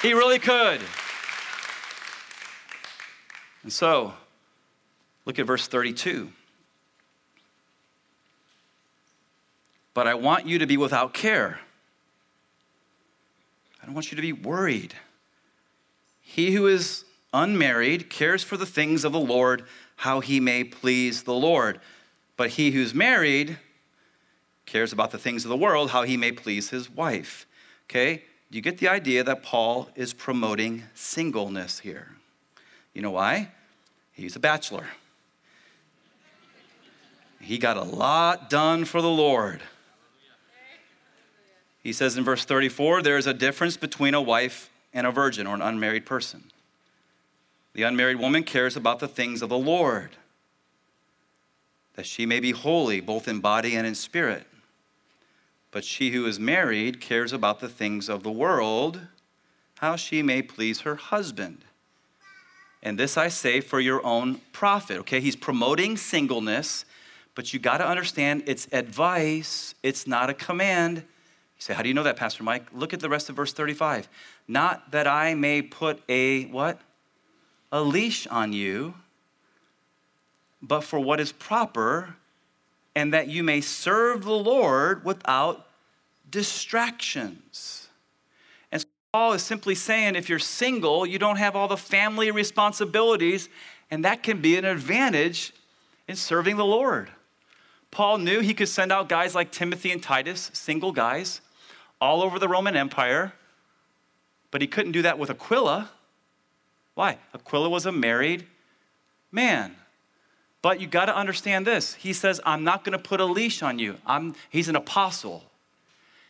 He 0.00 0.14
really 0.14 0.38
could. 0.38 0.80
And 3.62 3.72
so, 3.72 4.14
look 5.24 5.38
at 5.38 5.46
verse 5.46 5.66
32. 5.66 6.32
But 9.92 10.06
I 10.06 10.14
want 10.14 10.46
you 10.46 10.58
to 10.58 10.66
be 10.66 10.76
without 10.76 11.12
care. 11.12 11.60
I 13.82 13.86
don't 13.86 13.94
want 13.94 14.10
you 14.10 14.16
to 14.16 14.22
be 14.22 14.32
worried. 14.32 14.94
He 16.20 16.52
who 16.52 16.66
is 16.66 17.04
unmarried 17.32 18.08
cares 18.08 18.42
for 18.42 18.56
the 18.56 18.66
things 18.66 19.04
of 19.04 19.12
the 19.12 19.20
Lord, 19.20 19.64
how 19.96 20.20
he 20.20 20.40
may 20.40 20.64
please 20.64 21.24
the 21.24 21.34
Lord. 21.34 21.80
But 22.36 22.50
he 22.50 22.70
who's 22.70 22.94
married 22.94 23.58
cares 24.64 24.92
about 24.92 25.10
the 25.10 25.18
things 25.18 25.44
of 25.44 25.48
the 25.48 25.56
world, 25.56 25.90
how 25.90 26.04
he 26.04 26.16
may 26.16 26.32
please 26.32 26.70
his 26.70 26.88
wife. 26.88 27.46
Okay? 27.86 28.22
Do 28.50 28.56
you 28.56 28.62
get 28.62 28.78
the 28.78 28.88
idea 28.88 29.24
that 29.24 29.42
Paul 29.42 29.90
is 29.94 30.12
promoting 30.12 30.84
singleness 30.94 31.80
here? 31.80 32.16
You 32.94 33.02
know 33.02 33.10
why? 33.10 33.50
He's 34.12 34.36
a 34.36 34.40
bachelor. 34.40 34.86
He 37.40 37.58
got 37.58 37.76
a 37.76 37.82
lot 37.82 38.50
done 38.50 38.84
for 38.84 39.00
the 39.00 39.08
Lord. 39.08 39.62
He 41.82 41.92
says 41.92 42.16
in 42.16 42.24
verse 42.24 42.44
34 42.44 43.02
there 43.02 43.16
is 43.16 43.26
a 43.26 43.34
difference 43.34 43.76
between 43.76 44.14
a 44.14 44.20
wife 44.20 44.70
and 44.92 45.06
a 45.06 45.10
virgin 45.10 45.46
or 45.46 45.54
an 45.54 45.62
unmarried 45.62 46.04
person. 46.04 46.44
The 47.72 47.82
unmarried 47.84 48.18
woman 48.18 48.42
cares 48.42 48.76
about 48.76 48.98
the 48.98 49.08
things 49.08 49.42
of 49.42 49.48
the 49.48 49.58
Lord, 49.58 50.10
that 51.94 52.06
she 52.06 52.26
may 52.26 52.40
be 52.40 52.50
holy 52.50 53.00
both 53.00 53.28
in 53.28 53.40
body 53.40 53.76
and 53.76 53.86
in 53.86 53.94
spirit. 53.94 54.46
But 55.70 55.84
she 55.84 56.10
who 56.10 56.26
is 56.26 56.40
married 56.40 57.00
cares 57.00 57.32
about 57.32 57.60
the 57.60 57.68
things 57.68 58.08
of 58.08 58.22
the 58.24 58.30
world, 58.30 59.00
how 59.78 59.96
she 59.96 60.22
may 60.22 60.42
please 60.42 60.80
her 60.80 60.96
husband. 60.96 61.64
And 62.82 62.98
this 62.98 63.16
I 63.16 63.28
say 63.28 63.60
for 63.60 63.80
your 63.80 64.04
own 64.04 64.40
profit. 64.52 64.98
Okay, 64.98 65.20
he's 65.20 65.36
promoting 65.36 65.96
singleness, 65.96 66.84
but 67.34 67.52
you 67.52 67.60
got 67.60 67.78
to 67.78 67.86
understand 67.86 68.44
it's 68.46 68.68
advice, 68.72 69.74
it's 69.82 70.06
not 70.06 70.30
a 70.30 70.34
command. 70.34 70.98
You 70.98 71.02
say, 71.58 71.74
How 71.74 71.82
do 71.82 71.88
you 71.88 71.94
know 71.94 72.02
that, 72.04 72.16
Pastor 72.16 72.42
Mike? 72.42 72.66
Look 72.72 72.94
at 72.94 73.00
the 73.00 73.08
rest 73.08 73.28
of 73.28 73.36
verse 73.36 73.52
35. 73.52 74.08
Not 74.48 74.90
that 74.92 75.06
I 75.06 75.34
may 75.34 75.62
put 75.62 76.02
a 76.08 76.44
what? 76.46 76.80
a 77.72 77.82
leash 77.82 78.26
on 78.26 78.52
you, 78.52 78.94
but 80.60 80.82
for 80.82 80.98
what 80.98 81.20
is 81.20 81.32
proper, 81.32 82.16
and 82.94 83.12
that 83.14 83.28
you 83.28 83.42
may 83.42 83.60
serve 83.60 84.24
the 84.24 84.32
Lord 84.32 85.04
without 85.04 85.68
distractions. 86.28 87.79
Paul 89.12 89.32
is 89.32 89.42
simply 89.42 89.74
saying 89.74 90.14
if 90.14 90.28
you're 90.28 90.38
single, 90.38 91.04
you 91.04 91.18
don't 91.18 91.36
have 91.36 91.56
all 91.56 91.68
the 91.68 91.76
family 91.76 92.30
responsibilities, 92.30 93.48
and 93.90 94.04
that 94.04 94.22
can 94.22 94.40
be 94.40 94.56
an 94.56 94.64
advantage 94.64 95.52
in 96.06 96.16
serving 96.16 96.56
the 96.56 96.64
Lord. 96.64 97.10
Paul 97.90 98.18
knew 98.18 98.40
he 98.40 98.54
could 98.54 98.68
send 98.68 98.92
out 98.92 99.08
guys 99.08 99.34
like 99.34 99.50
Timothy 99.50 99.90
and 99.90 100.02
Titus, 100.02 100.50
single 100.54 100.92
guys, 100.92 101.40
all 102.00 102.22
over 102.22 102.38
the 102.38 102.48
Roman 102.48 102.76
Empire, 102.76 103.32
but 104.50 104.60
he 104.60 104.68
couldn't 104.68 104.92
do 104.92 105.02
that 105.02 105.18
with 105.18 105.30
Aquila 105.30 105.90
why? 107.00 107.16
Aquila 107.34 107.70
was 107.70 107.86
a 107.86 107.92
married 107.92 108.46
man. 109.32 109.74
But 110.60 110.82
you 110.82 110.86
got 110.86 111.06
to 111.06 111.16
understand 111.16 111.66
this. 111.66 111.94
He 111.94 112.12
says, 112.12 112.42
I'm 112.44 112.62
not 112.62 112.84
going 112.84 112.92
to 112.92 113.02
put 113.02 113.20
a 113.20 113.24
leash 113.24 113.62
on 113.62 113.78
you. 113.78 113.96
I'm, 114.04 114.34
he's 114.50 114.68
an 114.68 114.76
apostle. 114.76 115.44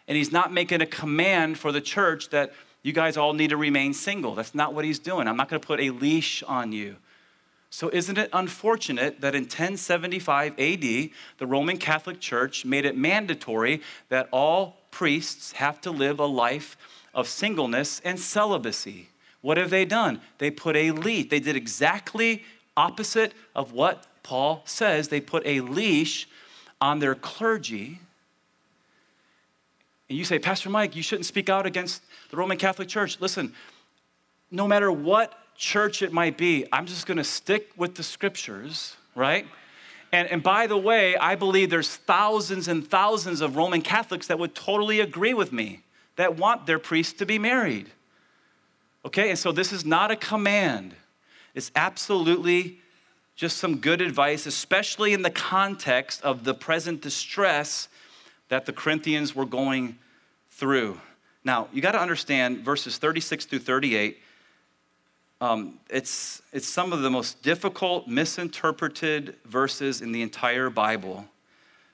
And 0.06 0.16
he's 0.16 0.30
not 0.30 0.52
making 0.52 0.80
a 0.80 0.86
command 0.86 1.58
for 1.58 1.72
the 1.72 1.80
church 1.80 2.30
that 2.30 2.52
you 2.82 2.92
guys 2.92 3.16
all 3.16 3.32
need 3.32 3.50
to 3.50 3.56
remain 3.56 3.92
single. 3.92 4.34
That's 4.34 4.54
not 4.54 4.74
what 4.74 4.84
he's 4.84 4.98
doing. 4.98 5.28
I'm 5.28 5.36
not 5.36 5.48
going 5.48 5.60
to 5.60 5.66
put 5.66 5.80
a 5.80 5.90
leash 5.90 6.42
on 6.44 6.72
you. 6.72 6.96
So, 7.72 7.88
isn't 7.90 8.18
it 8.18 8.30
unfortunate 8.32 9.20
that 9.20 9.34
in 9.36 9.42
1075 9.42 10.58
AD, 10.58 10.80
the 11.38 11.46
Roman 11.46 11.76
Catholic 11.76 12.18
Church 12.18 12.64
made 12.64 12.84
it 12.84 12.96
mandatory 12.96 13.80
that 14.08 14.28
all 14.32 14.78
priests 14.90 15.52
have 15.52 15.80
to 15.82 15.92
live 15.92 16.18
a 16.18 16.26
life 16.26 16.76
of 17.14 17.28
singleness 17.28 18.00
and 18.04 18.18
celibacy? 18.18 19.10
What 19.40 19.56
have 19.56 19.70
they 19.70 19.84
done? 19.84 20.20
They 20.38 20.50
put 20.50 20.74
a 20.74 20.90
leash. 20.90 21.28
They 21.28 21.38
did 21.38 21.54
exactly 21.54 22.42
opposite 22.76 23.34
of 23.54 23.72
what 23.72 24.06
Paul 24.24 24.62
says. 24.64 25.08
They 25.08 25.20
put 25.20 25.46
a 25.46 25.60
leash 25.60 26.28
on 26.80 26.98
their 26.98 27.14
clergy. 27.14 28.00
And 30.08 30.18
you 30.18 30.24
say, 30.24 30.40
Pastor 30.40 30.70
Mike, 30.70 30.96
you 30.96 31.02
shouldn't 31.02 31.26
speak 31.26 31.48
out 31.48 31.66
against 31.66 32.02
the 32.30 32.36
Roman 32.36 32.56
Catholic 32.56 32.88
Church. 32.88 33.20
Listen, 33.20 33.52
no 34.50 34.66
matter 34.66 34.90
what 34.90 35.34
church 35.56 36.02
it 36.02 36.12
might 36.12 36.38
be, 36.38 36.64
I'm 36.72 36.86
just 36.86 37.06
going 37.06 37.18
to 37.18 37.24
stick 37.24 37.70
with 37.76 37.94
the 37.96 38.02
scriptures, 38.02 38.96
right? 39.14 39.46
And, 40.12 40.28
and 40.28 40.42
by 40.42 40.66
the 40.66 40.76
way, 40.76 41.16
I 41.16 41.34
believe 41.34 41.70
there's 41.70 41.96
thousands 41.96 42.66
and 42.66 42.86
thousands 42.86 43.40
of 43.40 43.56
Roman 43.56 43.82
Catholics 43.82 44.26
that 44.28 44.38
would 44.38 44.54
totally 44.54 45.00
agree 45.00 45.34
with 45.34 45.52
me 45.52 45.80
that 46.16 46.36
want 46.36 46.66
their 46.66 46.78
priests 46.78 47.14
to 47.14 47.26
be 47.26 47.38
married. 47.38 47.88
Okay, 49.04 49.30
and 49.30 49.38
so 49.38 49.52
this 49.52 49.72
is 49.72 49.84
not 49.84 50.10
a 50.10 50.16
command. 50.16 50.94
It's 51.54 51.70
absolutely 51.74 52.78
just 53.36 53.56
some 53.56 53.78
good 53.78 54.00
advice, 54.00 54.46
especially 54.46 55.14
in 55.14 55.22
the 55.22 55.30
context 55.30 56.22
of 56.22 56.44
the 56.44 56.54
present 56.54 57.00
distress 57.00 57.88
that 58.48 58.66
the 58.66 58.72
Corinthians 58.72 59.34
were 59.34 59.46
going 59.46 59.96
through. 60.50 61.00
Now, 61.45 61.68
you 61.72 61.80
got 61.80 61.93
to 61.93 62.01
understand 62.01 62.59
verses 62.59 62.99
36 62.99 63.47
through 63.47 63.61
38. 63.61 64.18
Um, 65.41 65.78
it's, 65.88 66.43
it's 66.53 66.68
some 66.68 66.93
of 66.93 67.01
the 67.01 67.11
most 67.11 67.43
difficult, 67.43 68.07
misinterpreted 68.07 69.36
verses 69.47 70.03
in 70.03 70.12
the 70.12 70.20
entire 70.20 70.68
Bible. 70.68 71.24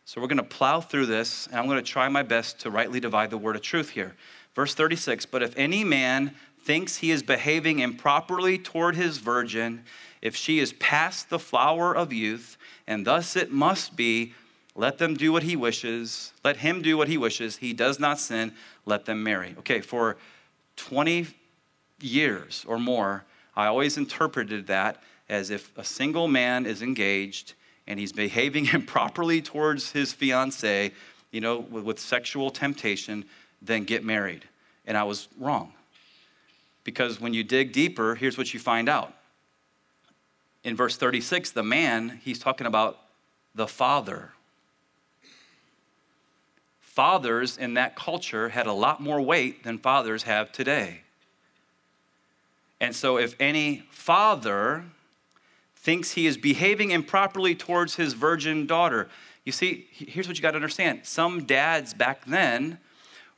So 0.04 0.20
we're 0.20 0.26
going 0.26 0.38
to 0.38 0.42
plow 0.42 0.80
through 0.80 1.06
this, 1.06 1.46
and 1.46 1.56
I'm 1.56 1.66
going 1.66 1.82
to 1.82 1.90
try 1.90 2.08
my 2.08 2.24
best 2.24 2.60
to 2.60 2.70
rightly 2.70 2.98
divide 2.98 3.30
the 3.30 3.38
word 3.38 3.54
of 3.54 3.62
truth 3.62 3.90
here. 3.90 4.16
Verse 4.54 4.74
36 4.74 5.26
But 5.26 5.42
if 5.42 5.56
any 5.56 5.84
man 5.84 6.34
thinks 6.60 6.96
he 6.96 7.12
is 7.12 7.22
behaving 7.22 7.78
improperly 7.78 8.58
toward 8.58 8.96
his 8.96 9.18
virgin, 9.18 9.84
if 10.22 10.34
she 10.34 10.58
is 10.58 10.72
past 10.74 11.30
the 11.30 11.38
flower 11.38 11.94
of 11.94 12.12
youth, 12.12 12.56
and 12.86 13.06
thus 13.06 13.36
it 13.36 13.52
must 13.52 13.96
be, 13.96 14.34
let 14.76 14.98
them 14.98 15.14
do 15.14 15.32
what 15.32 15.42
he 15.42 15.56
wishes, 15.56 16.32
let 16.44 16.58
him 16.58 16.82
do 16.82 16.96
what 16.96 17.08
he 17.08 17.16
wishes, 17.16 17.56
he 17.56 17.72
does 17.72 17.98
not 17.98 18.20
sin, 18.20 18.52
let 18.84 19.06
them 19.06 19.22
marry. 19.22 19.54
Okay, 19.58 19.80
for 19.80 20.16
20 20.76 21.26
years 22.00 22.64
or 22.68 22.78
more, 22.78 23.24
I 23.56 23.66
always 23.66 23.96
interpreted 23.96 24.66
that 24.66 25.02
as 25.28 25.50
if 25.50 25.76
a 25.78 25.84
single 25.84 26.28
man 26.28 26.66
is 26.66 26.82
engaged 26.82 27.54
and 27.86 27.98
he's 27.98 28.12
behaving 28.12 28.66
improperly 28.72 29.40
towards 29.40 29.92
his 29.92 30.12
fiancee, 30.12 30.92
you 31.30 31.40
know, 31.40 31.58
with, 31.58 31.84
with 31.84 31.98
sexual 31.98 32.50
temptation, 32.50 33.24
then 33.62 33.84
get 33.84 34.04
married. 34.04 34.44
And 34.86 34.96
I 34.96 35.04
was 35.04 35.28
wrong. 35.38 35.72
Because 36.84 37.20
when 37.20 37.34
you 37.34 37.42
dig 37.42 37.72
deeper, 37.72 38.14
here's 38.14 38.38
what 38.38 38.54
you 38.54 38.60
find 38.60 38.88
out. 38.88 39.12
In 40.62 40.76
verse 40.76 40.96
36, 40.96 41.52
the 41.52 41.62
man, 41.62 42.20
he's 42.22 42.38
talking 42.38 42.66
about 42.66 42.98
the 43.54 43.66
father. 43.66 44.32
Fathers 46.96 47.58
in 47.58 47.74
that 47.74 47.94
culture 47.94 48.48
had 48.48 48.66
a 48.66 48.72
lot 48.72 49.00
more 49.02 49.20
weight 49.20 49.62
than 49.62 49.76
fathers 49.76 50.22
have 50.22 50.50
today. 50.50 51.02
And 52.80 52.96
so, 52.96 53.18
if 53.18 53.36
any 53.38 53.84
father 53.90 54.84
thinks 55.76 56.12
he 56.12 56.26
is 56.26 56.38
behaving 56.38 56.90
improperly 56.90 57.54
towards 57.54 57.96
his 57.96 58.14
virgin 58.14 58.66
daughter, 58.66 59.08
you 59.44 59.52
see, 59.52 59.86
here's 59.92 60.26
what 60.26 60.38
you 60.38 60.42
got 60.42 60.52
to 60.52 60.56
understand. 60.56 61.00
Some 61.04 61.44
dads 61.44 61.92
back 61.92 62.24
then 62.24 62.78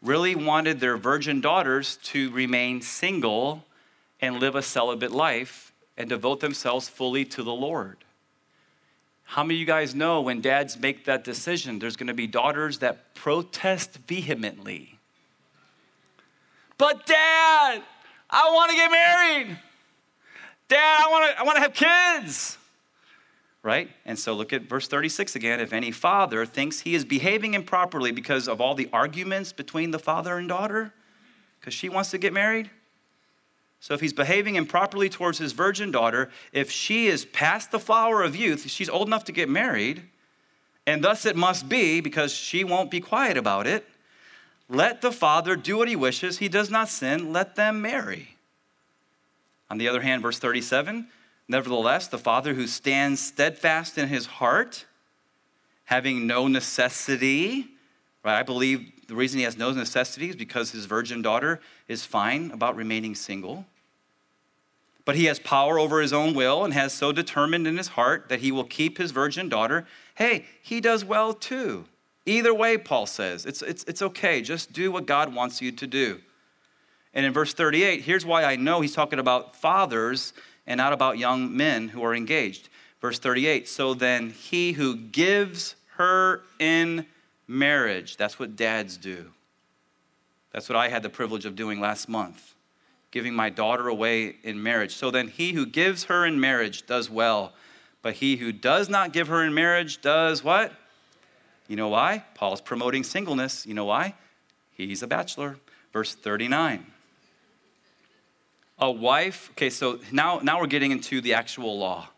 really 0.00 0.36
wanted 0.36 0.78
their 0.78 0.96
virgin 0.96 1.40
daughters 1.40 1.96
to 2.04 2.30
remain 2.30 2.80
single 2.80 3.64
and 4.20 4.38
live 4.38 4.54
a 4.54 4.62
celibate 4.62 5.12
life 5.12 5.72
and 5.96 6.08
devote 6.08 6.38
themselves 6.38 6.88
fully 6.88 7.24
to 7.24 7.42
the 7.42 7.52
Lord. 7.52 7.98
How 9.28 9.44
many 9.44 9.56
of 9.56 9.60
you 9.60 9.66
guys 9.66 9.94
know 9.94 10.22
when 10.22 10.40
dads 10.40 10.78
make 10.78 11.04
that 11.04 11.22
decision, 11.22 11.78
there's 11.78 11.96
to 12.06 12.14
be 12.14 12.26
daughters 12.26 12.78
that 12.78 13.14
protest 13.14 13.98
vehemently? 14.08 14.98
But, 16.78 17.04
dad, 17.04 17.82
I 18.30 18.50
want 18.50 18.70
to 18.70 18.76
get 18.76 18.90
married. 18.90 19.58
Dad, 20.68 21.04
I 21.04 21.10
want 21.10 21.30
to 21.30 21.40
I 21.40 21.42
want 21.42 21.56
to 21.56 21.60
have 21.60 21.74
kids. 21.74 22.56
Right? 23.62 23.90
And 24.06 24.18
so 24.18 24.32
look 24.32 24.54
at 24.54 24.62
verse 24.62 24.88
36 24.88 25.36
again. 25.36 25.60
If 25.60 25.74
any 25.74 25.90
father 25.90 26.46
thinks 26.46 26.80
he 26.80 26.94
is 26.94 27.04
behaving 27.04 27.52
improperly 27.52 28.12
because 28.12 28.48
of 28.48 28.62
all 28.62 28.74
the 28.74 28.88
arguments 28.94 29.52
between 29.52 29.90
the 29.90 29.98
father 29.98 30.38
and 30.38 30.48
daughter, 30.48 30.94
because 31.60 31.74
she 31.74 31.90
wants 31.90 32.10
to 32.12 32.18
get 32.18 32.32
married, 32.32 32.70
so 33.80 33.94
if 33.94 34.00
he's 34.00 34.12
behaving 34.12 34.56
improperly 34.56 35.08
towards 35.08 35.38
his 35.38 35.52
virgin 35.52 35.90
daughter, 35.90 36.30
if 36.52 36.70
she 36.70 37.06
is 37.06 37.24
past 37.24 37.70
the 37.70 37.78
flower 37.78 38.22
of 38.22 38.34
youth, 38.34 38.68
she's 38.68 38.88
old 38.88 39.06
enough 39.06 39.24
to 39.24 39.32
get 39.32 39.48
married, 39.48 40.02
and 40.86 41.04
thus 41.04 41.24
it 41.24 41.36
must 41.36 41.68
be 41.68 42.00
because 42.00 42.32
she 42.32 42.64
won't 42.64 42.90
be 42.90 43.00
quiet 43.00 43.36
about 43.36 43.66
it. 43.66 43.86
Let 44.68 45.00
the 45.00 45.12
father 45.12 45.56
do 45.56 45.78
what 45.78 45.88
he 45.88 45.96
wishes. 45.96 46.38
He 46.38 46.48
does 46.48 46.70
not 46.70 46.88
sin. 46.88 47.32
Let 47.32 47.56
them 47.56 47.80
marry. 47.80 48.36
On 49.70 49.78
the 49.78 49.88
other 49.88 50.00
hand, 50.00 50.22
verse 50.22 50.38
37 50.38 51.08
Nevertheless, 51.50 52.08
the 52.08 52.18
father 52.18 52.52
who 52.52 52.66
stands 52.66 53.20
steadfast 53.20 53.96
in 53.96 54.08
his 54.08 54.26
heart, 54.26 54.84
having 55.84 56.26
no 56.26 56.46
necessity, 56.46 57.68
right? 58.22 58.38
I 58.38 58.42
believe 58.42 58.92
the 59.08 59.14
reason 59.14 59.38
he 59.38 59.44
has 59.44 59.56
no 59.56 59.72
necessity 59.72 60.28
is 60.28 60.36
because 60.36 60.70
his 60.70 60.84
virgin 60.84 61.22
daughter 61.22 61.60
is 61.88 62.04
fine 62.04 62.50
about 62.52 62.76
remaining 62.76 63.14
single. 63.14 63.64
But 65.06 65.16
he 65.16 65.24
has 65.24 65.38
power 65.38 65.78
over 65.78 66.02
his 66.02 66.12
own 66.12 66.34
will 66.34 66.62
and 66.62 66.74
has 66.74 66.92
so 66.92 67.12
determined 67.12 67.66
in 67.66 67.78
his 67.78 67.88
heart 67.88 68.28
that 68.28 68.40
he 68.40 68.52
will 68.52 68.64
keep 68.64 68.98
his 68.98 69.10
virgin 69.10 69.48
daughter. 69.48 69.86
Hey, 70.14 70.44
he 70.60 70.82
does 70.82 71.06
well 71.06 71.32
too. 71.32 71.86
Either 72.26 72.52
way, 72.52 72.76
Paul 72.76 73.06
says, 73.06 73.46
it's, 73.46 73.62
it's, 73.62 73.84
it's 73.84 74.02
okay. 74.02 74.42
Just 74.42 74.74
do 74.74 74.92
what 74.92 75.06
God 75.06 75.34
wants 75.34 75.62
you 75.62 75.72
to 75.72 75.86
do. 75.86 76.20
And 77.14 77.24
in 77.24 77.32
verse 77.32 77.54
38, 77.54 78.02
here's 78.02 78.26
why 78.26 78.44
I 78.44 78.56
know 78.56 78.82
he's 78.82 78.94
talking 78.94 79.18
about 79.18 79.56
fathers 79.56 80.34
and 80.66 80.76
not 80.76 80.92
about 80.92 81.16
young 81.16 81.56
men 81.56 81.88
who 81.88 82.04
are 82.04 82.14
engaged. 82.14 82.68
Verse 83.00 83.18
38 83.18 83.66
So 83.66 83.94
then 83.94 84.28
he 84.28 84.72
who 84.72 84.94
gives 84.94 85.74
her 85.96 86.42
in 86.58 87.06
marriage. 87.48 88.16
That's 88.16 88.38
what 88.38 88.54
dads 88.54 88.96
do. 88.96 89.32
That's 90.52 90.68
what 90.68 90.76
I 90.76 90.88
had 90.88 91.02
the 91.02 91.10
privilege 91.10 91.44
of 91.44 91.56
doing 91.56 91.80
last 91.80 92.08
month, 92.08 92.54
giving 93.10 93.34
my 93.34 93.50
daughter 93.50 93.88
away 93.88 94.36
in 94.44 94.62
marriage. 94.62 94.94
So 94.94 95.10
then, 95.10 95.28
he 95.28 95.52
who 95.52 95.66
gives 95.66 96.04
her 96.04 96.24
in 96.24 96.38
marriage 96.38 96.86
does 96.86 97.10
well, 97.10 97.52
but 98.02 98.14
he 98.14 98.36
who 98.36 98.52
does 98.52 98.88
not 98.88 99.12
give 99.12 99.28
her 99.28 99.42
in 99.42 99.54
marriage 99.54 100.00
does 100.00 100.44
what? 100.44 100.72
You 101.66 101.76
know 101.76 101.88
why? 101.88 102.24
Paul's 102.34 102.60
promoting 102.60 103.04
singleness. 103.04 103.66
You 103.66 103.74
know 103.74 103.84
why? 103.84 104.14
He's 104.74 105.02
a 105.02 105.06
bachelor. 105.06 105.58
Verse 105.92 106.14
39. 106.14 106.86
A 108.80 108.90
wife, 108.90 109.50
okay, 109.52 109.70
so 109.70 109.98
now, 110.12 110.38
now 110.38 110.60
we're 110.60 110.68
getting 110.68 110.92
into 110.92 111.20
the 111.20 111.34
actual 111.34 111.78
law. 111.78 112.08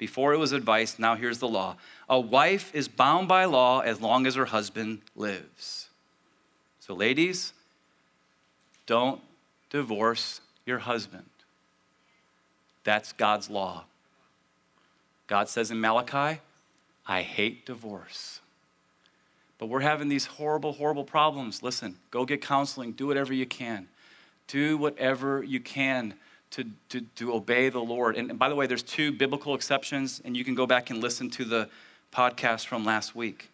Before 0.00 0.32
it 0.32 0.38
was 0.38 0.52
advice, 0.52 0.98
now 0.98 1.14
here's 1.14 1.40
the 1.40 1.46
law. 1.46 1.76
A 2.08 2.18
wife 2.18 2.74
is 2.74 2.88
bound 2.88 3.28
by 3.28 3.44
law 3.44 3.80
as 3.80 4.00
long 4.00 4.26
as 4.26 4.34
her 4.34 4.46
husband 4.46 5.02
lives. 5.14 5.90
So, 6.78 6.94
ladies, 6.94 7.52
don't 8.86 9.20
divorce 9.68 10.40
your 10.64 10.78
husband. 10.78 11.28
That's 12.82 13.12
God's 13.12 13.50
law. 13.50 13.84
God 15.26 15.50
says 15.50 15.70
in 15.70 15.78
Malachi, 15.82 16.40
I 17.06 17.20
hate 17.20 17.66
divorce. 17.66 18.40
But 19.58 19.66
we're 19.66 19.80
having 19.80 20.08
these 20.08 20.24
horrible, 20.24 20.72
horrible 20.72 21.04
problems. 21.04 21.62
Listen, 21.62 21.96
go 22.10 22.24
get 22.24 22.40
counseling, 22.40 22.92
do 22.92 23.06
whatever 23.06 23.34
you 23.34 23.44
can. 23.44 23.86
Do 24.46 24.78
whatever 24.78 25.42
you 25.42 25.60
can 25.60 26.14
to, 26.52 26.64
to, 26.88 27.00
to 27.16 27.32
obey 27.32 27.68
the 27.68 27.80
Lord. 27.80 28.16
And, 28.16 28.30
and 28.30 28.38
by 28.38 28.48
the 28.48 28.54
way, 28.54 28.66
there's 28.66 28.82
two 28.82 29.12
biblical 29.12 29.54
exceptions, 29.54 30.20
and 30.24 30.36
you 30.36 30.44
can 30.44 30.54
go 30.54 30.66
back 30.66 30.90
and 30.90 31.00
listen 31.00 31.30
to 31.30 31.44
the 31.44 31.68
podcast 32.12 32.66
from 32.66 32.84
last 32.84 33.14
week. 33.14 33.50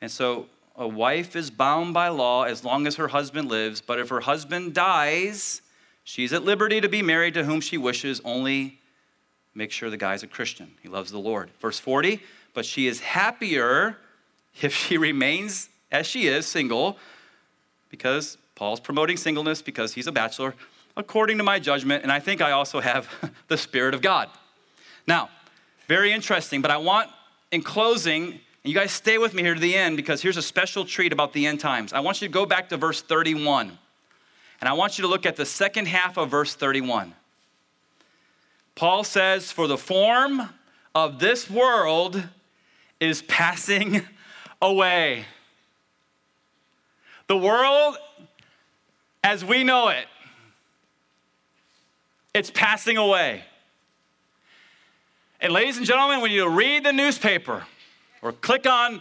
And 0.00 0.10
so 0.10 0.46
a 0.76 0.86
wife 0.86 1.34
is 1.36 1.50
bound 1.50 1.94
by 1.94 2.08
law 2.08 2.44
as 2.44 2.64
long 2.64 2.86
as 2.86 2.96
her 2.96 3.08
husband 3.08 3.48
lives, 3.48 3.80
but 3.80 3.98
if 3.98 4.08
her 4.08 4.20
husband 4.20 4.74
dies, 4.74 5.62
she's 6.04 6.32
at 6.32 6.44
liberty 6.44 6.80
to 6.80 6.88
be 6.88 7.02
married 7.02 7.34
to 7.34 7.44
whom 7.44 7.60
she 7.60 7.78
wishes, 7.78 8.20
only 8.24 8.78
make 9.54 9.70
sure 9.70 9.90
the 9.90 9.96
guy's 9.96 10.22
a 10.22 10.26
Christian. 10.26 10.72
He 10.82 10.88
loves 10.88 11.10
the 11.10 11.18
Lord. 11.18 11.50
Verse 11.60 11.78
40, 11.78 12.20
but 12.54 12.64
she 12.64 12.86
is 12.86 13.00
happier 13.00 13.96
if 14.60 14.74
she 14.74 14.96
remains 14.98 15.68
as 15.90 16.06
she 16.06 16.26
is, 16.26 16.46
single, 16.46 16.98
because 17.88 18.36
Paul's 18.56 18.80
promoting 18.80 19.16
singleness 19.16 19.62
because 19.62 19.94
he's 19.94 20.08
a 20.08 20.12
bachelor 20.12 20.54
according 20.96 21.38
to 21.38 21.44
my 21.44 21.58
judgment, 21.58 22.02
and 22.02 22.12
I 22.12 22.20
think 22.20 22.40
I 22.40 22.52
also 22.52 22.80
have 22.80 23.08
the 23.48 23.58
Spirit 23.58 23.94
of 23.94 24.02
God. 24.02 24.28
Now, 25.06 25.28
very 25.88 26.12
interesting, 26.12 26.62
but 26.62 26.70
I 26.70 26.76
want, 26.76 27.10
in 27.50 27.62
closing, 27.62 28.40
you 28.62 28.74
guys 28.74 28.92
stay 28.92 29.18
with 29.18 29.34
me 29.34 29.42
here 29.42 29.54
to 29.54 29.60
the 29.60 29.74
end 29.74 29.96
because 29.96 30.22
here's 30.22 30.36
a 30.36 30.42
special 30.42 30.84
treat 30.84 31.12
about 31.12 31.32
the 31.32 31.46
end 31.46 31.60
times. 31.60 31.92
I 31.92 32.00
want 32.00 32.22
you 32.22 32.28
to 32.28 32.32
go 32.32 32.46
back 32.46 32.68
to 32.70 32.76
verse 32.76 33.02
31, 33.02 33.76
and 34.60 34.68
I 34.68 34.72
want 34.72 34.96
you 34.98 35.02
to 35.02 35.08
look 35.08 35.26
at 35.26 35.36
the 35.36 35.44
second 35.44 35.88
half 35.88 36.16
of 36.16 36.30
verse 36.30 36.54
31. 36.54 37.14
Paul 38.74 39.04
says, 39.04 39.52
For 39.52 39.66
the 39.66 39.78
form 39.78 40.48
of 40.94 41.18
this 41.18 41.50
world 41.50 42.22
is 43.00 43.22
passing 43.22 44.02
away. 44.62 45.26
The 47.26 47.36
world 47.36 47.96
as 49.22 49.44
we 49.44 49.64
know 49.64 49.88
it 49.88 50.06
it's 52.34 52.50
passing 52.50 52.96
away. 52.96 53.44
And, 55.40 55.52
ladies 55.52 55.76
and 55.76 55.86
gentlemen, 55.86 56.20
when 56.20 56.32
you 56.32 56.48
read 56.48 56.84
the 56.84 56.92
newspaper 56.92 57.64
or 58.22 58.32
click 58.32 58.66
on 58.66 59.00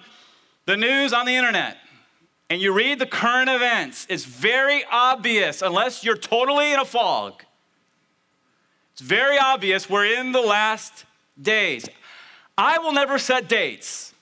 the 0.65 0.77
news 0.77 1.11
on 1.11 1.25
the 1.25 1.36
internet 1.36 1.77
and 2.49 2.61
you 2.61 2.73
read 2.73 2.99
the 2.99 3.05
current 3.05 3.49
events, 3.49 4.05
it's 4.09 4.25
very 4.25 4.84
obvious, 4.91 5.61
unless 5.61 6.03
you're 6.03 6.17
totally 6.17 6.71
in 6.71 6.79
a 6.79 6.86
fog, 6.86 7.43
it's 8.93 9.01
very 9.01 9.39
obvious 9.39 9.89
we're 9.89 10.05
in 10.05 10.31
the 10.31 10.41
last 10.41 11.05
days. 11.41 11.88
I 12.57 12.77
will 12.77 12.93
never 12.93 13.17
set 13.17 13.49
dates. 13.49 14.13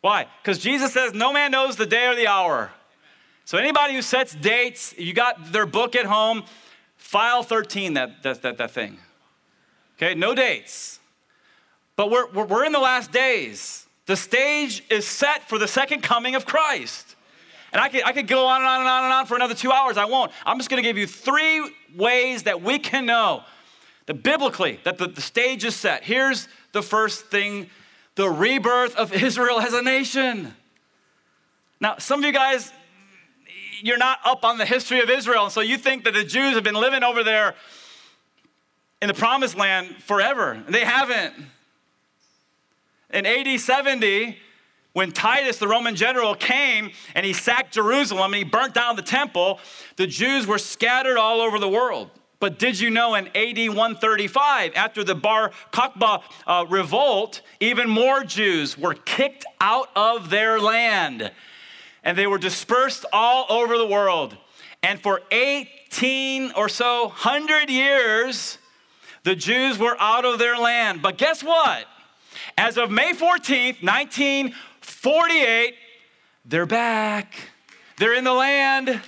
Why? 0.00 0.26
Because 0.42 0.58
Jesus 0.58 0.92
says, 0.92 1.14
No 1.14 1.32
man 1.32 1.52
knows 1.52 1.76
the 1.76 1.86
day 1.86 2.08
or 2.08 2.16
the 2.16 2.26
hour. 2.26 2.72
So, 3.44 3.58
anybody 3.58 3.94
who 3.94 4.02
sets 4.02 4.34
dates, 4.34 4.94
you 4.98 5.12
got 5.12 5.52
their 5.52 5.66
book 5.66 5.94
at 5.94 6.06
home, 6.06 6.44
File 7.04 7.42
13, 7.42 7.94
that, 7.94 8.22
that, 8.22 8.40
that, 8.40 8.56
that 8.56 8.70
thing. 8.70 8.98
Okay, 9.96 10.14
no 10.14 10.34
dates. 10.34 10.98
But 11.96 12.10
we're, 12.10 12.28
we're, 12.32 12.64
in 12.64 12.72
the 12.72 12.80
last 12.80 13.12
days. 13.12 13.86
The 14.06 14.16
stage 14.16 14.82
is 14.90 15.06
set 15.06 15.46
for 15.46 15.58
the 15.58 15.68
second 15.68 16.02
coming 16.02 16.34
of 16.34 16.46
Christ. 16.46 17.14
And 17.72 17.80
I 17.80 17.90
could, 17.90 18.04
I 18.04 18.12
could 18.12 18.26
go 18.26 18.46
on 18.46 18.62
and 18.62 18.66
on 18.68 18.80
and 18.80 18.88
on 18.88 19.04
and 19.04 19.12
on 19.12 19.26
for 19.26 19.36
another 19.36 19.54
two 19.54 19.70
hours. 19.70 19.98
I 19.98 20.06
won't. 20.06 20.32
I'm 20.46 20.56
just 20.58 20.70
going 20.70 20.82
to 20.82 20.88
give 20.88 20.96
you 20.96 21.06
three 21.06 21.70
ways 21.94 22.44
that 22.44 22.62
we 22.62 22.78
can 22.78 23.04
know 23.04 23.42
that 24.06 24.22
biblically 24.22 24.80
that 24.84 24.96
the, 24.96 25.06
the 25.06 25.20
stage 25.20 25.62
is 25.62 25.76
set. 25.76 26.04
Here's 26.04 26.48
the 26.72 26.82
first 26.82 27.26
thing 27.26 27.68
the 28.14 28.30
rebirth 28.30 28.96
of 28.96 29.12
Israel 29.22 29.60
as 29.60 29.74
a 29.74 29.82
nation. 29.82 30.54
Now, 31.80 31.96
some 31.98 32.20
of 32.20 32.24
you 32.24 32.32
guys, 32.32 32.72
you're 33.84 33.98
not 33.98 34.18
up 34.24 34.46
on 34.46 34.56
the 34.56 34.64
history 34.64 35.00
of 35.00 35.10
Israel. 35.10 35.44
And 35.44 35.52
so 35.52 35.60
you 35.60 35.76
think 35.76 36.04
that 36.04 36.14
the 36.14 36.24
Jews 36.24 36.54
have 36.54 36.64
been 36.64 36.74
living 36.74 37.04
over 37.04 37.22
there 37.22 37.54
in 39.02 39.08
the 39.08 39.14
promised 39.14 39.58
land 39.58 39.96
forever. 40.02 40.64
They 40.66 40.86
haven't. 40.86 41.34
In 43.12 43.26
AD 43.26 43.60
70, 43.60 44.38
when 44.94 45.12
Titus, 45.12 45.58
the 45.58 45.68
Roman 45.68 45.96
general, 45.96 46.34
came 46.34 46.92
and 47.14 47.26
he 47.26 47.34
sacked 47.34 47.74
Jerusalem 47.74 48.32
and 48.32 48.36
he 48.36 48.44
burnt 48.44 48.72
down 48.72 48.96
the 48.96 49.02
temple, 49.02 49.60
the 49.96 50.06
Jews 50.06 50.46
were 50.46 50.58
scattered 50.58 51.18
all 51.18 51.42
over 51.42 51.58
the 51.58 51.68
world. 51.68 52.08
But 52.40 52.58
did 52.58 52.80
you 52.80 52.88
know 52.88 53.14
in 53.14 53.26
AD 53.28 53.68
135, 53.68 54.72
after 54.76 55.04
the 55.04 55.14
Bar 55.14 55.50
Kokhba 55.72 56.22
uh, 56.46 56.64
revolt, 56.70 57.42
even 57.60 57.90
more 57.90 58.24
Jews 58.24 58.78
were 58.78 58.94
kicked 58.94 59.44
out 59.60 59.90
of 59.94 60.30
their 60.30 60.58
land. 60.58 61.30
And 62.04 62.16
they 62.16 62.26
were 62.26 62.38
dispersed 62.38 63.04
all 63.12 63.46
over 63.48 63.76
the 63.76 63.86
world. 63.86 64.36
And 64.82 65.00
for 65.00 65.22
18 65.30 66.52
or 66.52 66.68
so 66.68 67.08
hundred 67.08 67.70
years, 67.70 68.58
the 69.22 69.34
Jews 69.34 69.78
were 69.78 69.96
out 69.98 70.24
of 70.24 70.38
their 70.38 70.58
land. 70.58 71.00
But 71.02 71.18
guess 71.18 71.42
what? 71.42 71.86
As 72.58 72.76
of 72.76 72.90
May 72.90 73.12
14th, 73.12 73.82
1948, 73.82 75.74
they're 76.44 76.66
back. 76.66 77.34
They're 77.98 78.14
in 78.14 78.24
the 78.24 78.34
land. 78.34 79.00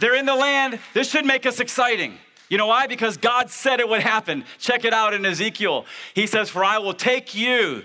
They're 0.00 0.16
in 0.16 0.26
the 0.26 0.34
land. 0.34 0.80
This 0.92 1.08
should 1.10 1.24
make 1.24 1.46
us 1.46 1.60
exciting. 1.60 2.18
You 2.48 2.58
know 2.58 2.66
why? 2.66 2.86
Because 2.86 3.16
God 3.16 3.50
said 3.50 3.80
it 3.80 3.88
would 3.88 4.02
happen. 4.02 4.44
Check 4.58 4.84
it 4.84 4.92
out 4.92 5.14
in 5.14 5.24
Ezekiel. 5.24 5.86
He 6.14 6.26
says, 6.26 6.50
For 6.50 6.64
I 6.64 6.78
will 6.78 6.94
take 6.94 7.34
you, 7.34 7.82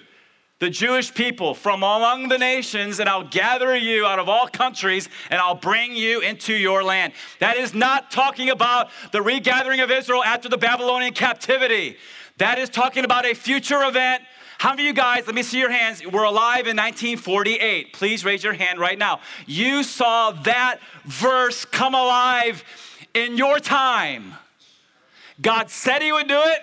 the 0.62 0.70
Jewish 0.70 1.12
people, 1.12 1.56
from 1.56 1.82
among 1.82 2.30
the 2.30 2.38
nations, 2.38 3.00
and 3.00 3.10
I'll 3.10 3.28
gather 3.28 3.76
you 3.76 4.06
out 4.06 4.20
of 4.20 4.30
all 4.30 4.48
countries, 4.48 5.10
and 5.32 5.42
I'll 5.42 5.56
bring 5.56 5.96
you 5.96 6.22
into 6.22 6.54
your 6.54 6.84
land. 6.84 7.14
That 7.40 7.58
is 7.58 7.74
not 7.74 8.12
talking 8.12 8.52
about 8.52 8.92
the 9.12 9.24
regathering 9.24 9.80
of 9.80 9.90
Israel 9.90 10.24
after 10.24 10.50
the 10.50 10.60
Babylonian 10.60 11.16
captivity. 11.16 11.98
That 12.38 12.60
is 12.60 12.70
talking 12.70 13.06
about 13.06 13.26
a 13.26 13.34
future 13.34 13.84
event 13.84 14.22
how 14.60 14.70
many 14.70 14.84
of 14.84 14.88
you 14.90 14.94
guys, 14.94 15.26
let 15.26 15.34
me 15.34 15.42
see 15.42 15.58
your 15.58 15.72
hands, 15.72 16.06
were 16.06 16.22
alive 16.22 16.68
in 16.68 16.78
1948? 16.78 17.94
Please 17.94 18.24
raise 18.24 18.44
your 18.44 18.54
hand 18.54 18.78
right 18.78 18.96
now. 18.96 19.20
You 19.48 19.82
saw 19.82 20.30
that 20.30 20.78
verse 21.04 21.66
come 21.66 21.96
alive 21.96 22.64
in 23.16 23.38
your 23.38 23.58
time. 23.58 24.36
God 25.42 25.72
said 25.72 26.04
He 26.04 26.12
would 26.12 26.28
do 26.28 26.40
it, 26.40 26.60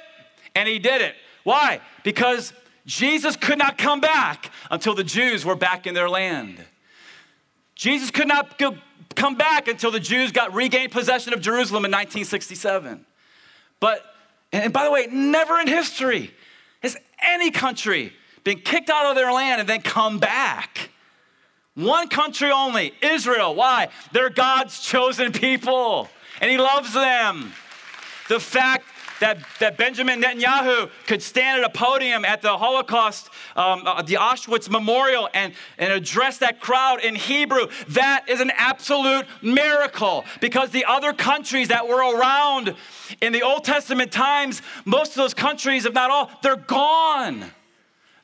and 0.55 0.69
He 0.69 0.79
did 0.79 1.03
it. 1.03 1.17
Why? 1.43 1.81
Because 2.05 2.53
Jesus 2.89 3.37
could 3.37 3.59
not 3.59 3.77
come 3.77 4.01
back 4.01 4.51
until 4.71 4.95
the 4.95 5.05
Jews 5.05 5.45
were 5.45 5.55
back 5.55 5.87
in 5.87 5.93
their 5.93 6.09
land. 6.09 6.65
Jesus 7.75 8.11
could 8.11 8.27
not 8.27 8.59
come 9.15 9.37
back 9.37 9.69
until 9.69 9.91
the 9.91 10.01
Jews 10.01 10.33
got 10.33 10.55
regained 10.55 10.91
possession 10.91 11.35
of 11.35 11.43
Jerusalem 11.43 11.85
in 11.85 11.91
1967. 11.91 13.05
But, 13.79 14.03
and 14.55 14.73
by 14.73 14.85
the 14.85 14.91
way, 14.91 15.07
never 15.11 15.61
in 15.61 15.67
history 15.67 16.33
has 16.83 16.97
any 17.23 17.51
country 17.51 18.15
been 18.43 18.61
kicked 18.61 18.89
out 18.89 19.05
of 19.05 19.17
their 19.17 19.33
land 19.33 19.61
and 19.61 19.69
then 19.69 19.83
come 19.83 20.19
back? 20.19 20.89
One 21.75 22.09
country 22.09 22.51
only, 22.51 22.95
Israel. 23.03 23.55
Why? 23.55 23.89
They're 24.13 24.31
God's 24.31 24.81
chosen 24.81 25.33
people, 25.33 26.09
and 26.41 26.51
He 26.51 26.57
loves 26.57 26.95
them. 26.95 27.53
The 28.31 28.41
fact 28.41 28.87
that, 29.21 29.39
that 29.61 29.77
Benjamin 29.77 30.23
Netanyahu 30.23 30.91
could 31.07 31.23
stand 31.23 31.63
at 31.63 31.67
a 31.69 31.73
podium 31.73 32.25
at 32.25 32.43
the 32.43 32.57
Holocaust, 32.57 33.31
um, 33.57 33.83
uh, 33.87 34.03
the 34.03 34.15
Auschwitz 34.15 34.71
Memorial, 34.71 35.29
and, 35.35 35.53
and 35.79 35.93
address 35.93 36.39
that 36.39 36.61
crowd 36.61 37.01
in 37.01 37.15
Hebrew, 37.15 37.69
that 37.89 38.25
is 38.29 38.41
an 38.41 38.53
absolute 38.57 39.27
miracle 39.43 40.25
because 40.41 40.71
the 40.71 40.85
other 40.85 41.13
countries 41.13 41.69
that 41.69 41.89
were 41.89 42.17
around 42.17 42.75
in 43.21 43.33
the 43.33 43.43
Old 43.43 43.65
Testament 43.65 44.13
times, 44.13 44.63
most 44.85 45.11
of 45.11 45.17
those 45.17 45.35
countries, 45.35 45.85
if 45.85 45.95
not 45.95 46.11
all, 46.11 46.31
they're 46.43 46.57
gone. 46.57 47.53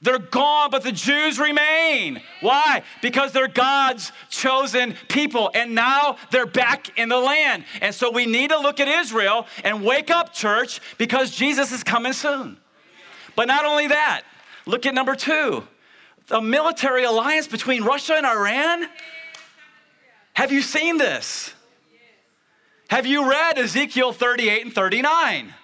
They're 0.05 0.19
gone, 0.19 0.71
but 0.71 0.83
the 0.83 0.93
Jews 0.93 1.39
remain. 1.39 2.21
Why? 2.43 2.83
Because 3.01 3.33
they're 3.33 3.49
God's 3.49 4.13
chosen 4.29 4.97
people, 5.09 5.51
and 5.55 5.75
now 5.75 6.19
they're 6.31 6.45
back 6.45 6.99
in 6.99 7.09
the 7.09 7.19
land. 7.19 7.65
And 7.81 7.95
so 7.95 8.11
we 8.11 8.27
need 8.27 8.51
to 8.51 8.59
look 8.59 8.81
at 8.81 8.87
Israel 8.89 9.47
and 9.65 9.83
wake 9.83 10.11
up, 10.11 10.35
church, 10.35 10.83
because 10.99 11.31
Jesus 11.31 11.73
is 11.73 11.83
coming 11.83 12.13
soon. 12.13 12.59
But 13.35 13.49
not 13.49 13.65
only 13.65 13.89
that, 13.89 14.25
look 14.67 14.85
at 14.85 14.95
number 14.95 15.17
two 15.17 15.65
the 16.27 16.41
military 16.41 17.05
alliance 17.05 17.47
between 17.47 17.85
Russia 17.85 18.15
and 18.15 18.27
Iran. 18.27 18.87
Have 20.35 20.53
you 20.53 20.63
seen 20.63 20.99
this? 20.99 21.53
Have 22.89 23.07
you 23.07 23.29
read 23.29 23.59
Ezekiel 23.59 24.13
38 24.13 24.67
and 24.67 24.75
39? 24.75 25.55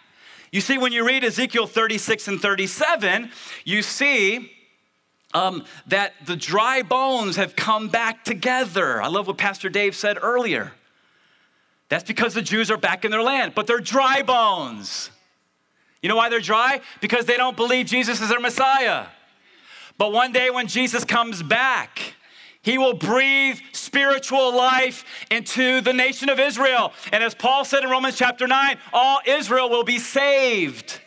You 0.53 0.61
see, 0.61 0.79
when 0.79 0.93
you 0.93 1.07
read 1.07 1.23
Ezekiel 1.23 1.67
36 1.67 2.29
and 2.29 2.41
37, 2.41 3.31
you 3.65 3.83
see 3.83 4.51
um, 5.33 5.65
that 5.87 6.15
the 6.27 6.35
dry 6.37 6.83
bones 6.83 7.37
have 7.37 7.55
come 7.55 7.89
back 7.89 8.25
together. 8.25 9.01
I 9.01 9.09
love 9.09 9.29
what 9.29 9.39
Pastor 9.39 9.69
Dave 9.69 9.95
said 9.95 10.19
earlier. 10.21 10.73
That's 11.89 12.05
because 12.05 12.35
the 12.35 12.43
Jews 12.43 12.71
are 12.71 12.77
back 12.77 13.05
in 13.05 13.11
their 13.11 13.23
land, 13.23 13.53
but 13.55 13.67
they're 13.67 13.81
dry 13.81 14.23
bones. 14.23 15.11
You 16.03 16.09
know 16.09 16.17
why 16.17 16.29
they're 16.29 16.41
dry? 16.41 16.81
Because 17.01 17.27
they 17.27 17.37
don't 17.37 17.57
believe 17.57 17.87
Jesus 17.87 18.21
is 18.21 18.29
their 18.29 18.41
Messiah. 18.41 19.07
But 19.99 20.13
one 20.13 20.33
day 20.33 20.51
when 20.51 20.67
Jesus 20.67 21.05
comes 21.05 21.43
back, 21.43 22.15
he 22.63 22.77
will 22.77 22.95
breathe 22.95 23.59
spiritual 23.73 24.55
life 24.55 25.05
into 25.31 25.81
the 25.81 25.93
nation 25.93 26.29
of 26.29 26.39
Israel. 26.39 26.93
And 27.13 27.25
as 27.25 27.35
Paul 27.35 27.65
said 27.65 27.83
in 27.83 27.91
Romans 27.91 28.17
chapter 28.17 28.47
9, 28.47 28.79
all 28.93 29.21
Israel 29.27 29.71
will 29.71 29.85
be 29.85 29.99
saved. 29.99 31.01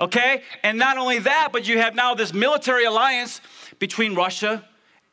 Okay? 0.00 0.42
And 0.62 0.78
not 0.78 0.98
only 0.98 1.20
that, 1.20 1.50
but 1.52 1.68
you 1.68 1.78
have 1.78 1.94
now 1.94 2.14
this 2.14 2.32
military 2.32 2.84
alliance 2.84 3.40
between 3.78 4.14
Russia 4.14 4.64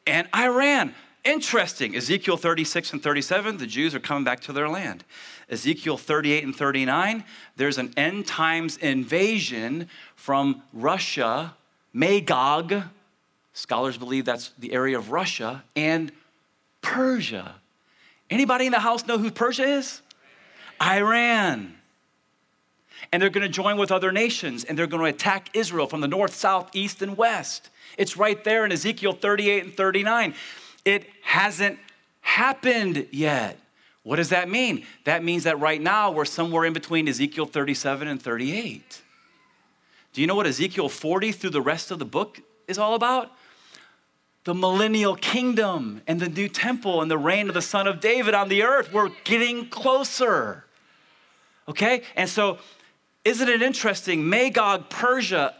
and 0.07 0.27
Iran. 0.35 0.95
Interesting. 1.23 1.95
Ezekiel 1.95 2.37
36 2.37 2.93
and 2.93 3.03
37, 3.03 3.57
the 3.57 3.67
Jews 3.67 3.93
are 3.93 3.99
coming 3.99 4.23
back 4.23 4.39
to 4.41 4.53
their 4.53 4.69
land. 4.69 5.03
Ezekiel 5.49 5.97
38 5.97 6.43
and 6.43 6.55
39, 6.55 7.23
there's 7.55 7.77
an 7.77 7.93
end 7.97 8.25
times 8.25 8.77
invasion 8.77 9.89
from 10.15 10.63
Russia, 10.73 11.55
Magog, 11.93 12.83
Scholars 13.57 13.97
believe 13.97 14.23
that's 14.23 14.51
the 14.59 14.71
area 14.71 14.99
of 14.99 15.09
Russia 15.09 15.63
and 15.75 16.11
Persia. 16.83 17.55
Anybody 18.29 18.67
in 18.67 18.71
the 18.71 18.79
house 18.79 19.07
know 19.07 19.17
who 19.17 19.31
Persia 19.31 19.63
is? 19.63 20.03
Iran. 20.79 21.73
And 23.11 23.19
they're 23.19 23.31
going 23.31 23.47
to 23.47 23.51
join 23.51 23.77
with 23.77 23.91
other 23.91 24.11
nations 24.11 24.63
and 24.63 24.77
they're 24.77 24.85
going 24.85 25.01
to 25.01 25.09
attack 25.09 25.49
Israel 25.55 25.87
from 25.87 26.01
the 26.01 26.07
north, 26.07 26.35
south, 26.35 26.69
east, 26.75 27.01
and 27.01 27.17
west. 27.17 27.71
It's 27.97 28.15
right 28.15 28.43
there 28.43 28.63
in 28.63 28.71
Ezekiel 28.71 29.13
38 29.13 29.63
and 29.63 29.73
39. 29.75 30.35
It 30.85 31.09
hasn't 31.23 31.79
happened 32.21 33.07
yet. 33.09 33.59
What 34.03 34.17
does 34.17 34.29
that 34.29 34.49
mean? 34.49 34.85
That 35.05 35.23
means 35.23 35.45
that 35.45 35.59
right 35.59 35.81
now 35.81 36.11
we're 36.11 36.25
somewhere 36.25 36.65
in 36.65 36.73
between 36.73 37.07
Ezekiel 37.07 37.47
37 37.47 38.07
and 38.07 38.21
38. 38.21 39.01
Do 40.13 40.21
you 40.21 40.27
know 40.27 40.35
what 40.35 40.45
Ezekiel 40.45 40.89
40 40.89 41.31
through 41.31 41.49
the 41.49 41.61
rest 41.61 41.89
of 41.89 41.97
the 41.97 42.05
book 42.05 42.39
is 42.67 42.77
all 42.77 42.93
about? 42.93 43.31
The 44.47 44.53
millennial 44.53 45.13
kingdom 45.13 46.01
and 46.07 46.21
the 46.21 46.29
new 46.29 46.47
temple 46.47 47.01
and 47.01 47.11
the 47.11 47.17
reign 47.17 47.49
of 47.49 47.53
the 47.53 47.61
Son 47.61 47.85
of 47.85 47.99
David 47.99 48.33
on 48.33 48.47
the 48.47 48.63
earth. 48.63 48.93
We're 48.93 49.09
getting 49.25 49.67
closer. 49.67 50.63
Okay? 51.67 52.03
And 52.15 52.29
so, 52.29 52.57
isn't 53.25 53.49
it 53.49 53.61
interesting? 53.61 54.29
Magog, 54.29 54.89
Persia, 54.89 55.53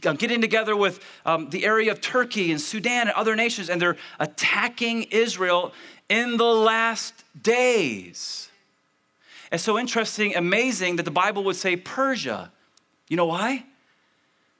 getting 0.00 0.40
together 0.40 0.74
with 0.74 1.04
um, 1.26 1.50
the 1.50 1.66
area 1.66 1.92
of 1.92 2.00
Turkey 2.00 2.50
and 2.50 2.58
Sudan 2.58 3.08
and 3.08 3.10
other 3.10 3.36
nations, 3.36 3.68
and 3.68 3.82
they're 3.82 3.98
attacking 4.18 5.02
Israel 5.10 5.74
in 6.08 6.38
the 6.38 6.44
last 6.44 7.12
days. 7.42 8.48
It's 9.52 9.62
so 9.62 9.78
interesting, 9.78 10.34
amazing 10.34 10.96
that 10.96 11.02
the 11.02 11.10
Bible 11.10 11.44
would 11.44 11.56
say 11.56 11.76
Persia. 11.76 12.50
You 13.10 13.18
know 13.18 13.26
why? 13.26 13.66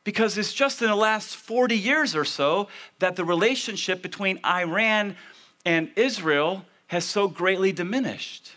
Because 0.05 0.39
it's 0.39 0.53
just 0.53 0.81
in 0.83 0.89
the 0.89 0.97
last 0.97 1.37
40 1.37 1.77
years 1.77 2.17
or 2.17 2.25
so 2.25 2.69
that 2.99 3.17
the 3.17 3.25
relationship 3.25 4.03
between 4.03 4.41
Iran 4.45 5.17
and 5.65 5.91
Israel 5.97 6.65
has 6.89 7.05
so 7.05 7.29
greatly 7.29 7.73
diminished. 7.73 8.53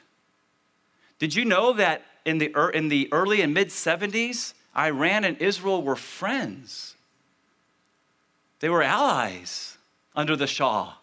Did 1.19 1.35
you 1.35 1.45
know 1.45 1.73
that 1.73 2.03
in 2.25 2.37
the, 2.37 2.53
in 2.73 2.89
the 2.89 3.09
early 3.11 3.41
and 3.41 3.53
mid 3.53 3.69
70s, 3.69 4.53
Iran 4.75 5.23
and 5.23 5.37
Israel 5.37 5.83
were 5.83 5.95
friends? 5.95 6.95
They 8.59 8.69
were 8.69 8.81
allies 8.81 9.77
under 10.15 10.35
the 10.35 10.47
Shah. 10.47 10.93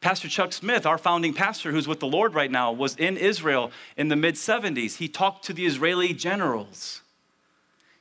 Pastor 0.00 0.28
Chuck 0.28 0.52
Smith, 0.52 0.86
our 0.86 0.98
founding 0.98 1.32
pastor 1.32 1.72
who's 1.72 1.88
with 1.88 2.00
the 2.00 2.06
Lord 2.06 2.34
right 2.34 2.50
now, 2.50 2.70
was 2.72 2.96
in 2.96 3.16
Israel 3.16 3.70
in 3.96 4.08
the 4.08 4.16
mid 4.16 4.34
70s. 4.34 4.96
He 4.96 5.08
talked 5.08 5.44
to 5.46 5.52
the 5.52 5.66
Israeli 5.66 6.12
generals. 6.12 7.02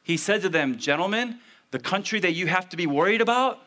He 0.06 0.18
said 0.18 0.44
to 0.44 0.50
them, 0.50 0.78
Gentlemen, 0.78 1.40
the 1.72 1.80
country 1.80 2.20
that 2.22 2.34
you 2.34 2.48
have 2.48 2.70
to 2.70 2.78
be 2.78 2.86
worried 2.86 3.22
about 3.22 3.60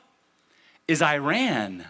is 0.87 1.03
Iran. 1.03 1.85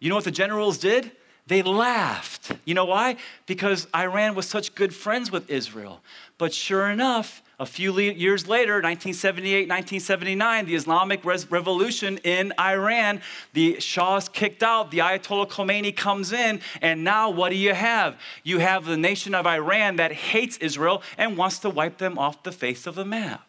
You 0.00 0.08
know 0.08 0.16
what 0.16 0.24
the 0.24 0.32
generals 0.32 0.76
did? 0.76 1.12
They 1.46 1.62
laughed. 1.62 2.52
You 2.64 2.74
know 2.74 2.84
why? 2.84 3.16
Because 3.46 3.86
Iran 3.94 4.34
was 4.34 4.46
such 4.46 4.74
good 4.74 4.94
friends 4.94 5.30
with 5.30 5.48
Israel. 5.48 6.00
But 6.36 6.52
sure 6.52 6.90
enough, 6.90 7.42
a 7.60 7.66
few 7.66 7.98
years 7.98 8.48
later, 8.48 8.74
1978, 8.74 9.68
1979, 9.68 10.66
the 10.66 10.74
Islamic 10.74 11.24
Revolution 11.24 12.18
in 12.24 12.52
Iran, 12.58 13.20
the 13.52 13.78
Shah 13.80 14.16
is 14.16 14.28
kicked 14.28 14.62
out, 14.62 14.90
the 14.90 14.98
Ayatollah 14.98 15.48
Khomeini 15.48 15.94
comes 15.94 16.32
in, 16.32 16.60
and 16.80 17.04
now 17.04 17.30
what 17.30 17.50
do 17.50 17.56
you 17.56 17.74
have? 17.74 18.16
You 18.42 18.58
have 18.58 18.84
the 18.84 18.96
nation 18.96 19.34
of 19.34 19.46
Iran 19.46 19.96
that 19.96 20.12
hates 20.12 20.56
Israel 20.58 21.02
and 21.18 21.36
wants 21.36 21.60
to 21.60 21.70
wipe 21.70 21.98
them 21.98 22.18
off 22.18 22.42
the 22.42 22.52
face 22.52 22.86
of 22.86 22.94
the 22.94 23.04
map. 23.04 23.46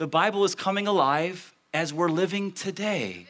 The 0.00 0.06
Bible 0.06 0.46
is 0.46 0.54
coming 0.54 0.86
alive 0.86 1.54
as 1.74 1.92
we're 1.92 2.08
living 2.08 2.52
today. 2.52 3.26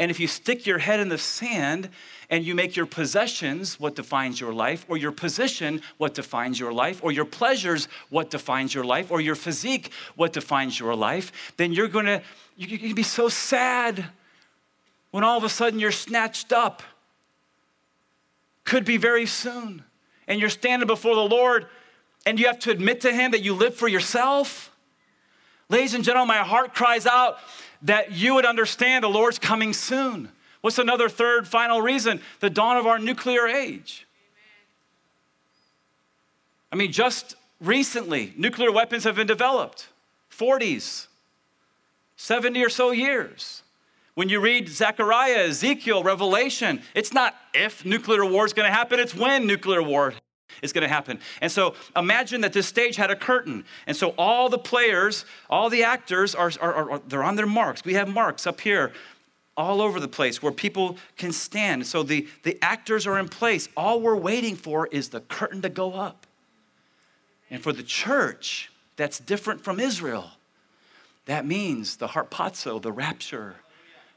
And 0.00 0.10
if 0.10 0.18
you 0.18 0.26
stick 0.26 0.64
your 0.64 0.78
head 0.78 1.00
in 1.00 1.10
the 1.10 1.18
sand 1.18 1.90
and 2.30 2.46
you 2.46 2.54
make 2.54 2.76
your 2.76 2.86
possessions 2.86 3.78
what 3.78 3.94
defines 3.94 4.40
your 4.40 4.54
life, 4.54 4.86
or 4.88 4.96
your 4.96 5.12
position 5.12 5.82
what 5.98 6.14
defines 6.14 6.58
your 6.58 6.72
life, 6.72 7.00
or 7.04 7.12
your 7.12 7.26
pleasures 7.26 7.88
what 8.08 8.30
defines 8.30 8.72
your 8.72 8.84
life, 8.84 9.10
or 9.10 9.20
your 9.20 9.34
physique 9.34 9.92
what 10.14 10.32
defines 10.32 10.80
your 10.80 10.94
life, 10.94 11.52
then 11.58 11.74
you're 11.74 11.88
gonna 11.88 12.22
you 12.56 12.78
can 12.78 12.94
be 12.94 13.02
so 13.02 13.28
sad 13.28 14.02
when 15.10 15.24
all 15.24 15.36
of 15.36 15.44
a 15.44 15.50
sudden 15.50 15.78
you're 15.78 15.92
snatched 15.92 16.54
up. 16.54 16.82
Could 18.64 18.86
be 18.86 18.96
very 18.96 19.26
soon. 19.26 19.84
And 20.26 20.40
you're 20.40 20.48
standing 20.48 20.86
before 20.86 21.16
the 21.16 21.20
Lord 21.20 21.66
and 22.24 22.40
you 22.40 22.46
have 22.46 22.60
to 22.60 22.70
admit 22.70 23.02
to 23.02 23.12
Him 23.12 23.32
that 23.32 23.42
you 23.42 23.52
live 23.52 23.74
for 23.74 23.88
yourself. 23.88 24.72
Ladies 25.68 25.94
and 25.94 26.04
gentlemen, 26.04 26.28
my 26.28 26.44
heart 26.44 26.74
cries 26.74 27.06
out 27.06 27.38
that 27.82 28.12
you 28.12 28.34
would 28.34 28.46
understand 28.46 29.04
the 29.04 29.08
Lord's 29.08 29.38
coming 29.38 29.72
soon. 29.72 30.30
What's 30.60 30.78
another 30.78 31.08
third, 31.08 31.48
final 31.48 31.80
reason? 31.80 32.20
The 32.40 32.50
dawn 32.50 32.76
of 32.76 32.86
our 32.86 32.98
nuclear 32.98 33.46
age. 33.46 34.06
I 36.72 36.76
mean, 36.76 36.92
just 36.92 37.36
recently, 37.60 38.32
nuclear 38.36 38.70
weapons 38.70 39.04
have 39.04 39.16
been 39.16 39.26
developed 39.26 39.88
40s, 40.30 41.06
70 42.16 42.64
or 42.64 42.68
so 42.68 42.90
years. 42.90 43.62
When 44.14 44.28
you 44.28 44.40
read 44.40 44.68
Zechariah, 44.68 45.48
Ezekiel, 45.48 46.02
Revelation, 46.02 46.80
it's 46.94 47.12
not 47.12 47.34
if 47.52 47.84
nuclear 47.84 48.24
war 48.24 48.46
is 48.46 48.52
going 48.52 48.68
to 48.68 48.72
happen, 48.74 48.98
it's 48.98 49.14
when 49.14 49.46
nuclear 49.46 49.82
war 49.82 50.14
is 50.62 50.72
going 50.72 50.82
to 50.82 50.88
happen. 50.88 51.20
And 51.40 51.50
so 51.50 51.74
imagine 51.96 52.40
that 52.42 52.52
this 52.52 52.66
stage 52.66 52.96
had 52.96 53.10
a 53.10 53.16
curtain. 53.16 53.64
And 53.86 53.96
so 53.96 54.14
all 54.18 54.48
the 54.48 54.58
players, 54.58 55.24
all 55.48 55.70
the 55.70 55.84
actors 55.84 56.34
are, 56.34 56.52
are, 56.60 56.90
are, 56.92 56.98
they're 57.06 57.24
on 57.24 57.36
their 57.36 57.46
marks. 57.46 57.84
We 57.84 57.94
have 57.94 58.08
marks 58.08 58.46
up 58.46 58.60
here 58.60 58.92
all 59.56 59.80
over 59.80 59.98
the 59.98 60.08
place 60.08 60.42
where 60.42 60.52
people 60.52 60.98
can 61.16 61.32
stand. 61.32 61.86
So 61.86 62.02
the, 62.02 62.28
the 62.42 62.58
actors 62.62 63.06
are 63.06 63.18
in 63.18 63.28
place. 63.28 63.68
All 63.76 64.00
we're 64.00 64.16
waiting 64.16 64.54
for 64.54 64.86
is 64.88 65.08
the 65.08 65.20
curtain 65.20 65.62
to 65.62 65.68
go 65.68 65.94
up. 65.94 66.26
And 67.50 67.62
for 67.62 67.72
the 67.72 67.82
church, 67.82 68.70
that's 68.96 69.18
different 69.18 69.62
from 69.62 69.80
Israel. 69.80 70.32
That 71.26 71.46
means 71.46 71.96
the 71.96 72.08
harpazo, 72.08 72.80
the 72.80 72.92
rapture, 72.92 73.56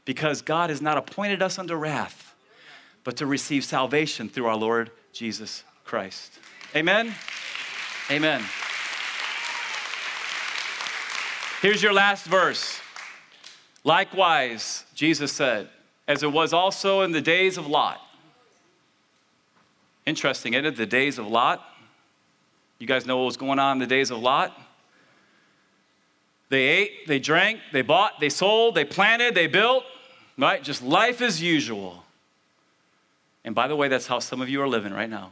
because 0.05 0.41
God 0.41 0.69
has 0.69 0.81
not 0.81 0.97
appointed 0.97 1.41
us 1.41 1.57
unto 1.57 1.75
wrath, 1.75 2.35
but 3.03 3.15
to 3.17 3.25
receive 3.25 3.63
salvation 3.63 4.29
through 4.29 4.47
our 4.47 4.55
Lord 4.55 4.91
Jesus 5.13 5.63
Christ. 5.89 6.37
Amen? 6.75 7.15
Amen. 8.11 8.43
Here's 11.63 11.81
your 11.81 11.93
last 11.93 12.27
verse. 12.27 12.79
Likewise, 13.83 14.85
Jesus 14.93 15.31
said, 15.31 15.67
as 16.07 16.21
it 16.21 16.31
was 16.31 16.53
also 16.53 17.01
in 17.01 17.11
the 17.11 17.21
days 17.21 17.57
of 17.57 17.65
Lot. 17.65 17.99
Interesting, 20.05 20.53
isn't 20.53 20.65
it? 20.67 20.75
The 20.77 20.85
days 20.85 21.17
of 21.17 21.25
Lot. 21.25 21.65
You 22.77 22.85
guys 22.85 23.07
know 23.07 23.17
what 23.17 23.25
was 23.25 23.37
going 23.37 23.57
on 23.57 23.77
in 23.77 23.79
the 23.79 23.87
days 23.87 24.11
of 24.11 24.19
Lot? 24.19 24.55
They 26.49 26.65
ate, 26.65 27.07
they 27.07 27.17
drank, 27.17 27.61
they 27.73 27.81
bought, 27.81 28.19
they 28.19 28.29
sold, 28.29 28.75
they 28.75 28.85
planted, 28.85 29.33
they 29.33 29.47
built, 29.47 29.85
right? 30.37 30.63
Just 30.63 30.83
life 30.83 31.19
as 31.19 31.41
usual. 31.41 32.03
And 33.43 33.55
by 33.55 33.67
the 33.67 33.75
way, 33.75 33.87
that's 33.87 34.05
how 34.05 34.19
some 34.19 34.39
of 34.39 34.49
you 34.49 34.61
are 34.61 34.67
living 34.67 34.93
right 34.93 35.09
now. 35.09 35.31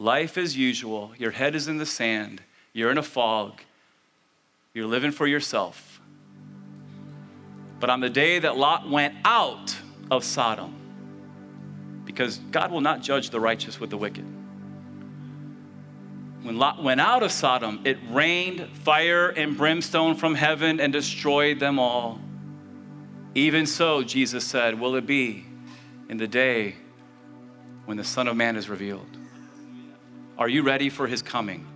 Life 0.00 0.38
as 0.38 0.56
usual. 0.56 1.12
Your 1.18 1.30
head 1.30 1.54
is 1.54 1.68
in 1.68 1.76
the 1.76 1.84
sand, 1.84 2.40
you're 2.72 2.90
in 2.90 2.96
a 2.96 3.02
fog, 3.02 3.60
you're 4.72 4.86
living 4.86 5.10
for 5.10 5.26
yourself. 5.26 6.00
But 7.80 7.90
on 7.90 8.00
the 8.00 8.08
day 8.08 8.38
that 8.38 8.56
Lot 8.56 8.88
went 8.88 9.14
out 9.26 9.76
of 10.10 10.24
Sodom, 10.24 10.74
because 12.06 12.38
God 12.50 12.72
will 12.72 12.80
not 12.80 13.02
judge 13.02 13.28
the 13.28 13.40
righteous 13.40 13.78
with 13.78 13.90
the 13.90 13.98
wicked. 13.98 14.24
When 16.44 16.58
Lot 16.58 16.82
went 16.82 17.02
out 17.02 17.22
of 17.22 17.30
Sodom, 17.30 17.82
it 17.84 17.98
rained 18.08 18.68
fire 18.78 19.28
and 19.28 19.54
brimstone 19.54 20.14
from 20.14 20.34
heaven 20.34 20.80
and 20.80 20.94
destroyed 20.94 21.60
them 21.60 21.78
all. 21.78 22.18
Even 23.34 23.66
so, 23.66 24.02
Jesus 24.02 24.46
said, 24.46 24.80
will 24.80 24.94
it 24.94 25.04
be 25.04 25.44
in 26.08 26.16
the 26.16 26.26
day 26.26 26.76
when 27.84 27.98
the 27.98 28.04
Son 28.04 28.28
of 28.28 28.34
Man 28.34 28.56
is 28.56 28.70
revealed. 28.70 29.19
Are 30.40 30.48
you 30.48 30.62
ready 30.62 30.88
for 30.88 31.06
his 31.06 31.20
coming? 31.20 31.66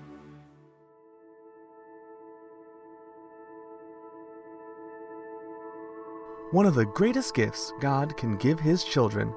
One 6.51 6.65
of 6.65 6.75
the 6.75 6.87
greatest 6.87 7.35
gifts 7.35 7.75
God 7.79 8.17
can 8.17 8.39
give 8.39 8.59
his 8.59 8.83
children 8.83 9.35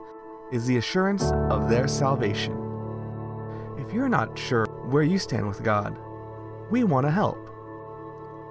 is 0.53 0.65
the 0.65 0.77
assurance 0.77 1.25
of 1.49 1.69
their 1.69 1.89
salvation. 1.89 2.53
If 3.77 3.91
you're 3.91 4.07
not 4.07 4.39
sure 4.39 4.65
where 4.89 5.03
you 5.03 5.19
stand 5.19 5.45
with 5.45 5.61
God, 5.61 5.99
we 6.71 6.85
want 6.85 7.05
to 7.05 7.11
help. 7.11 7.49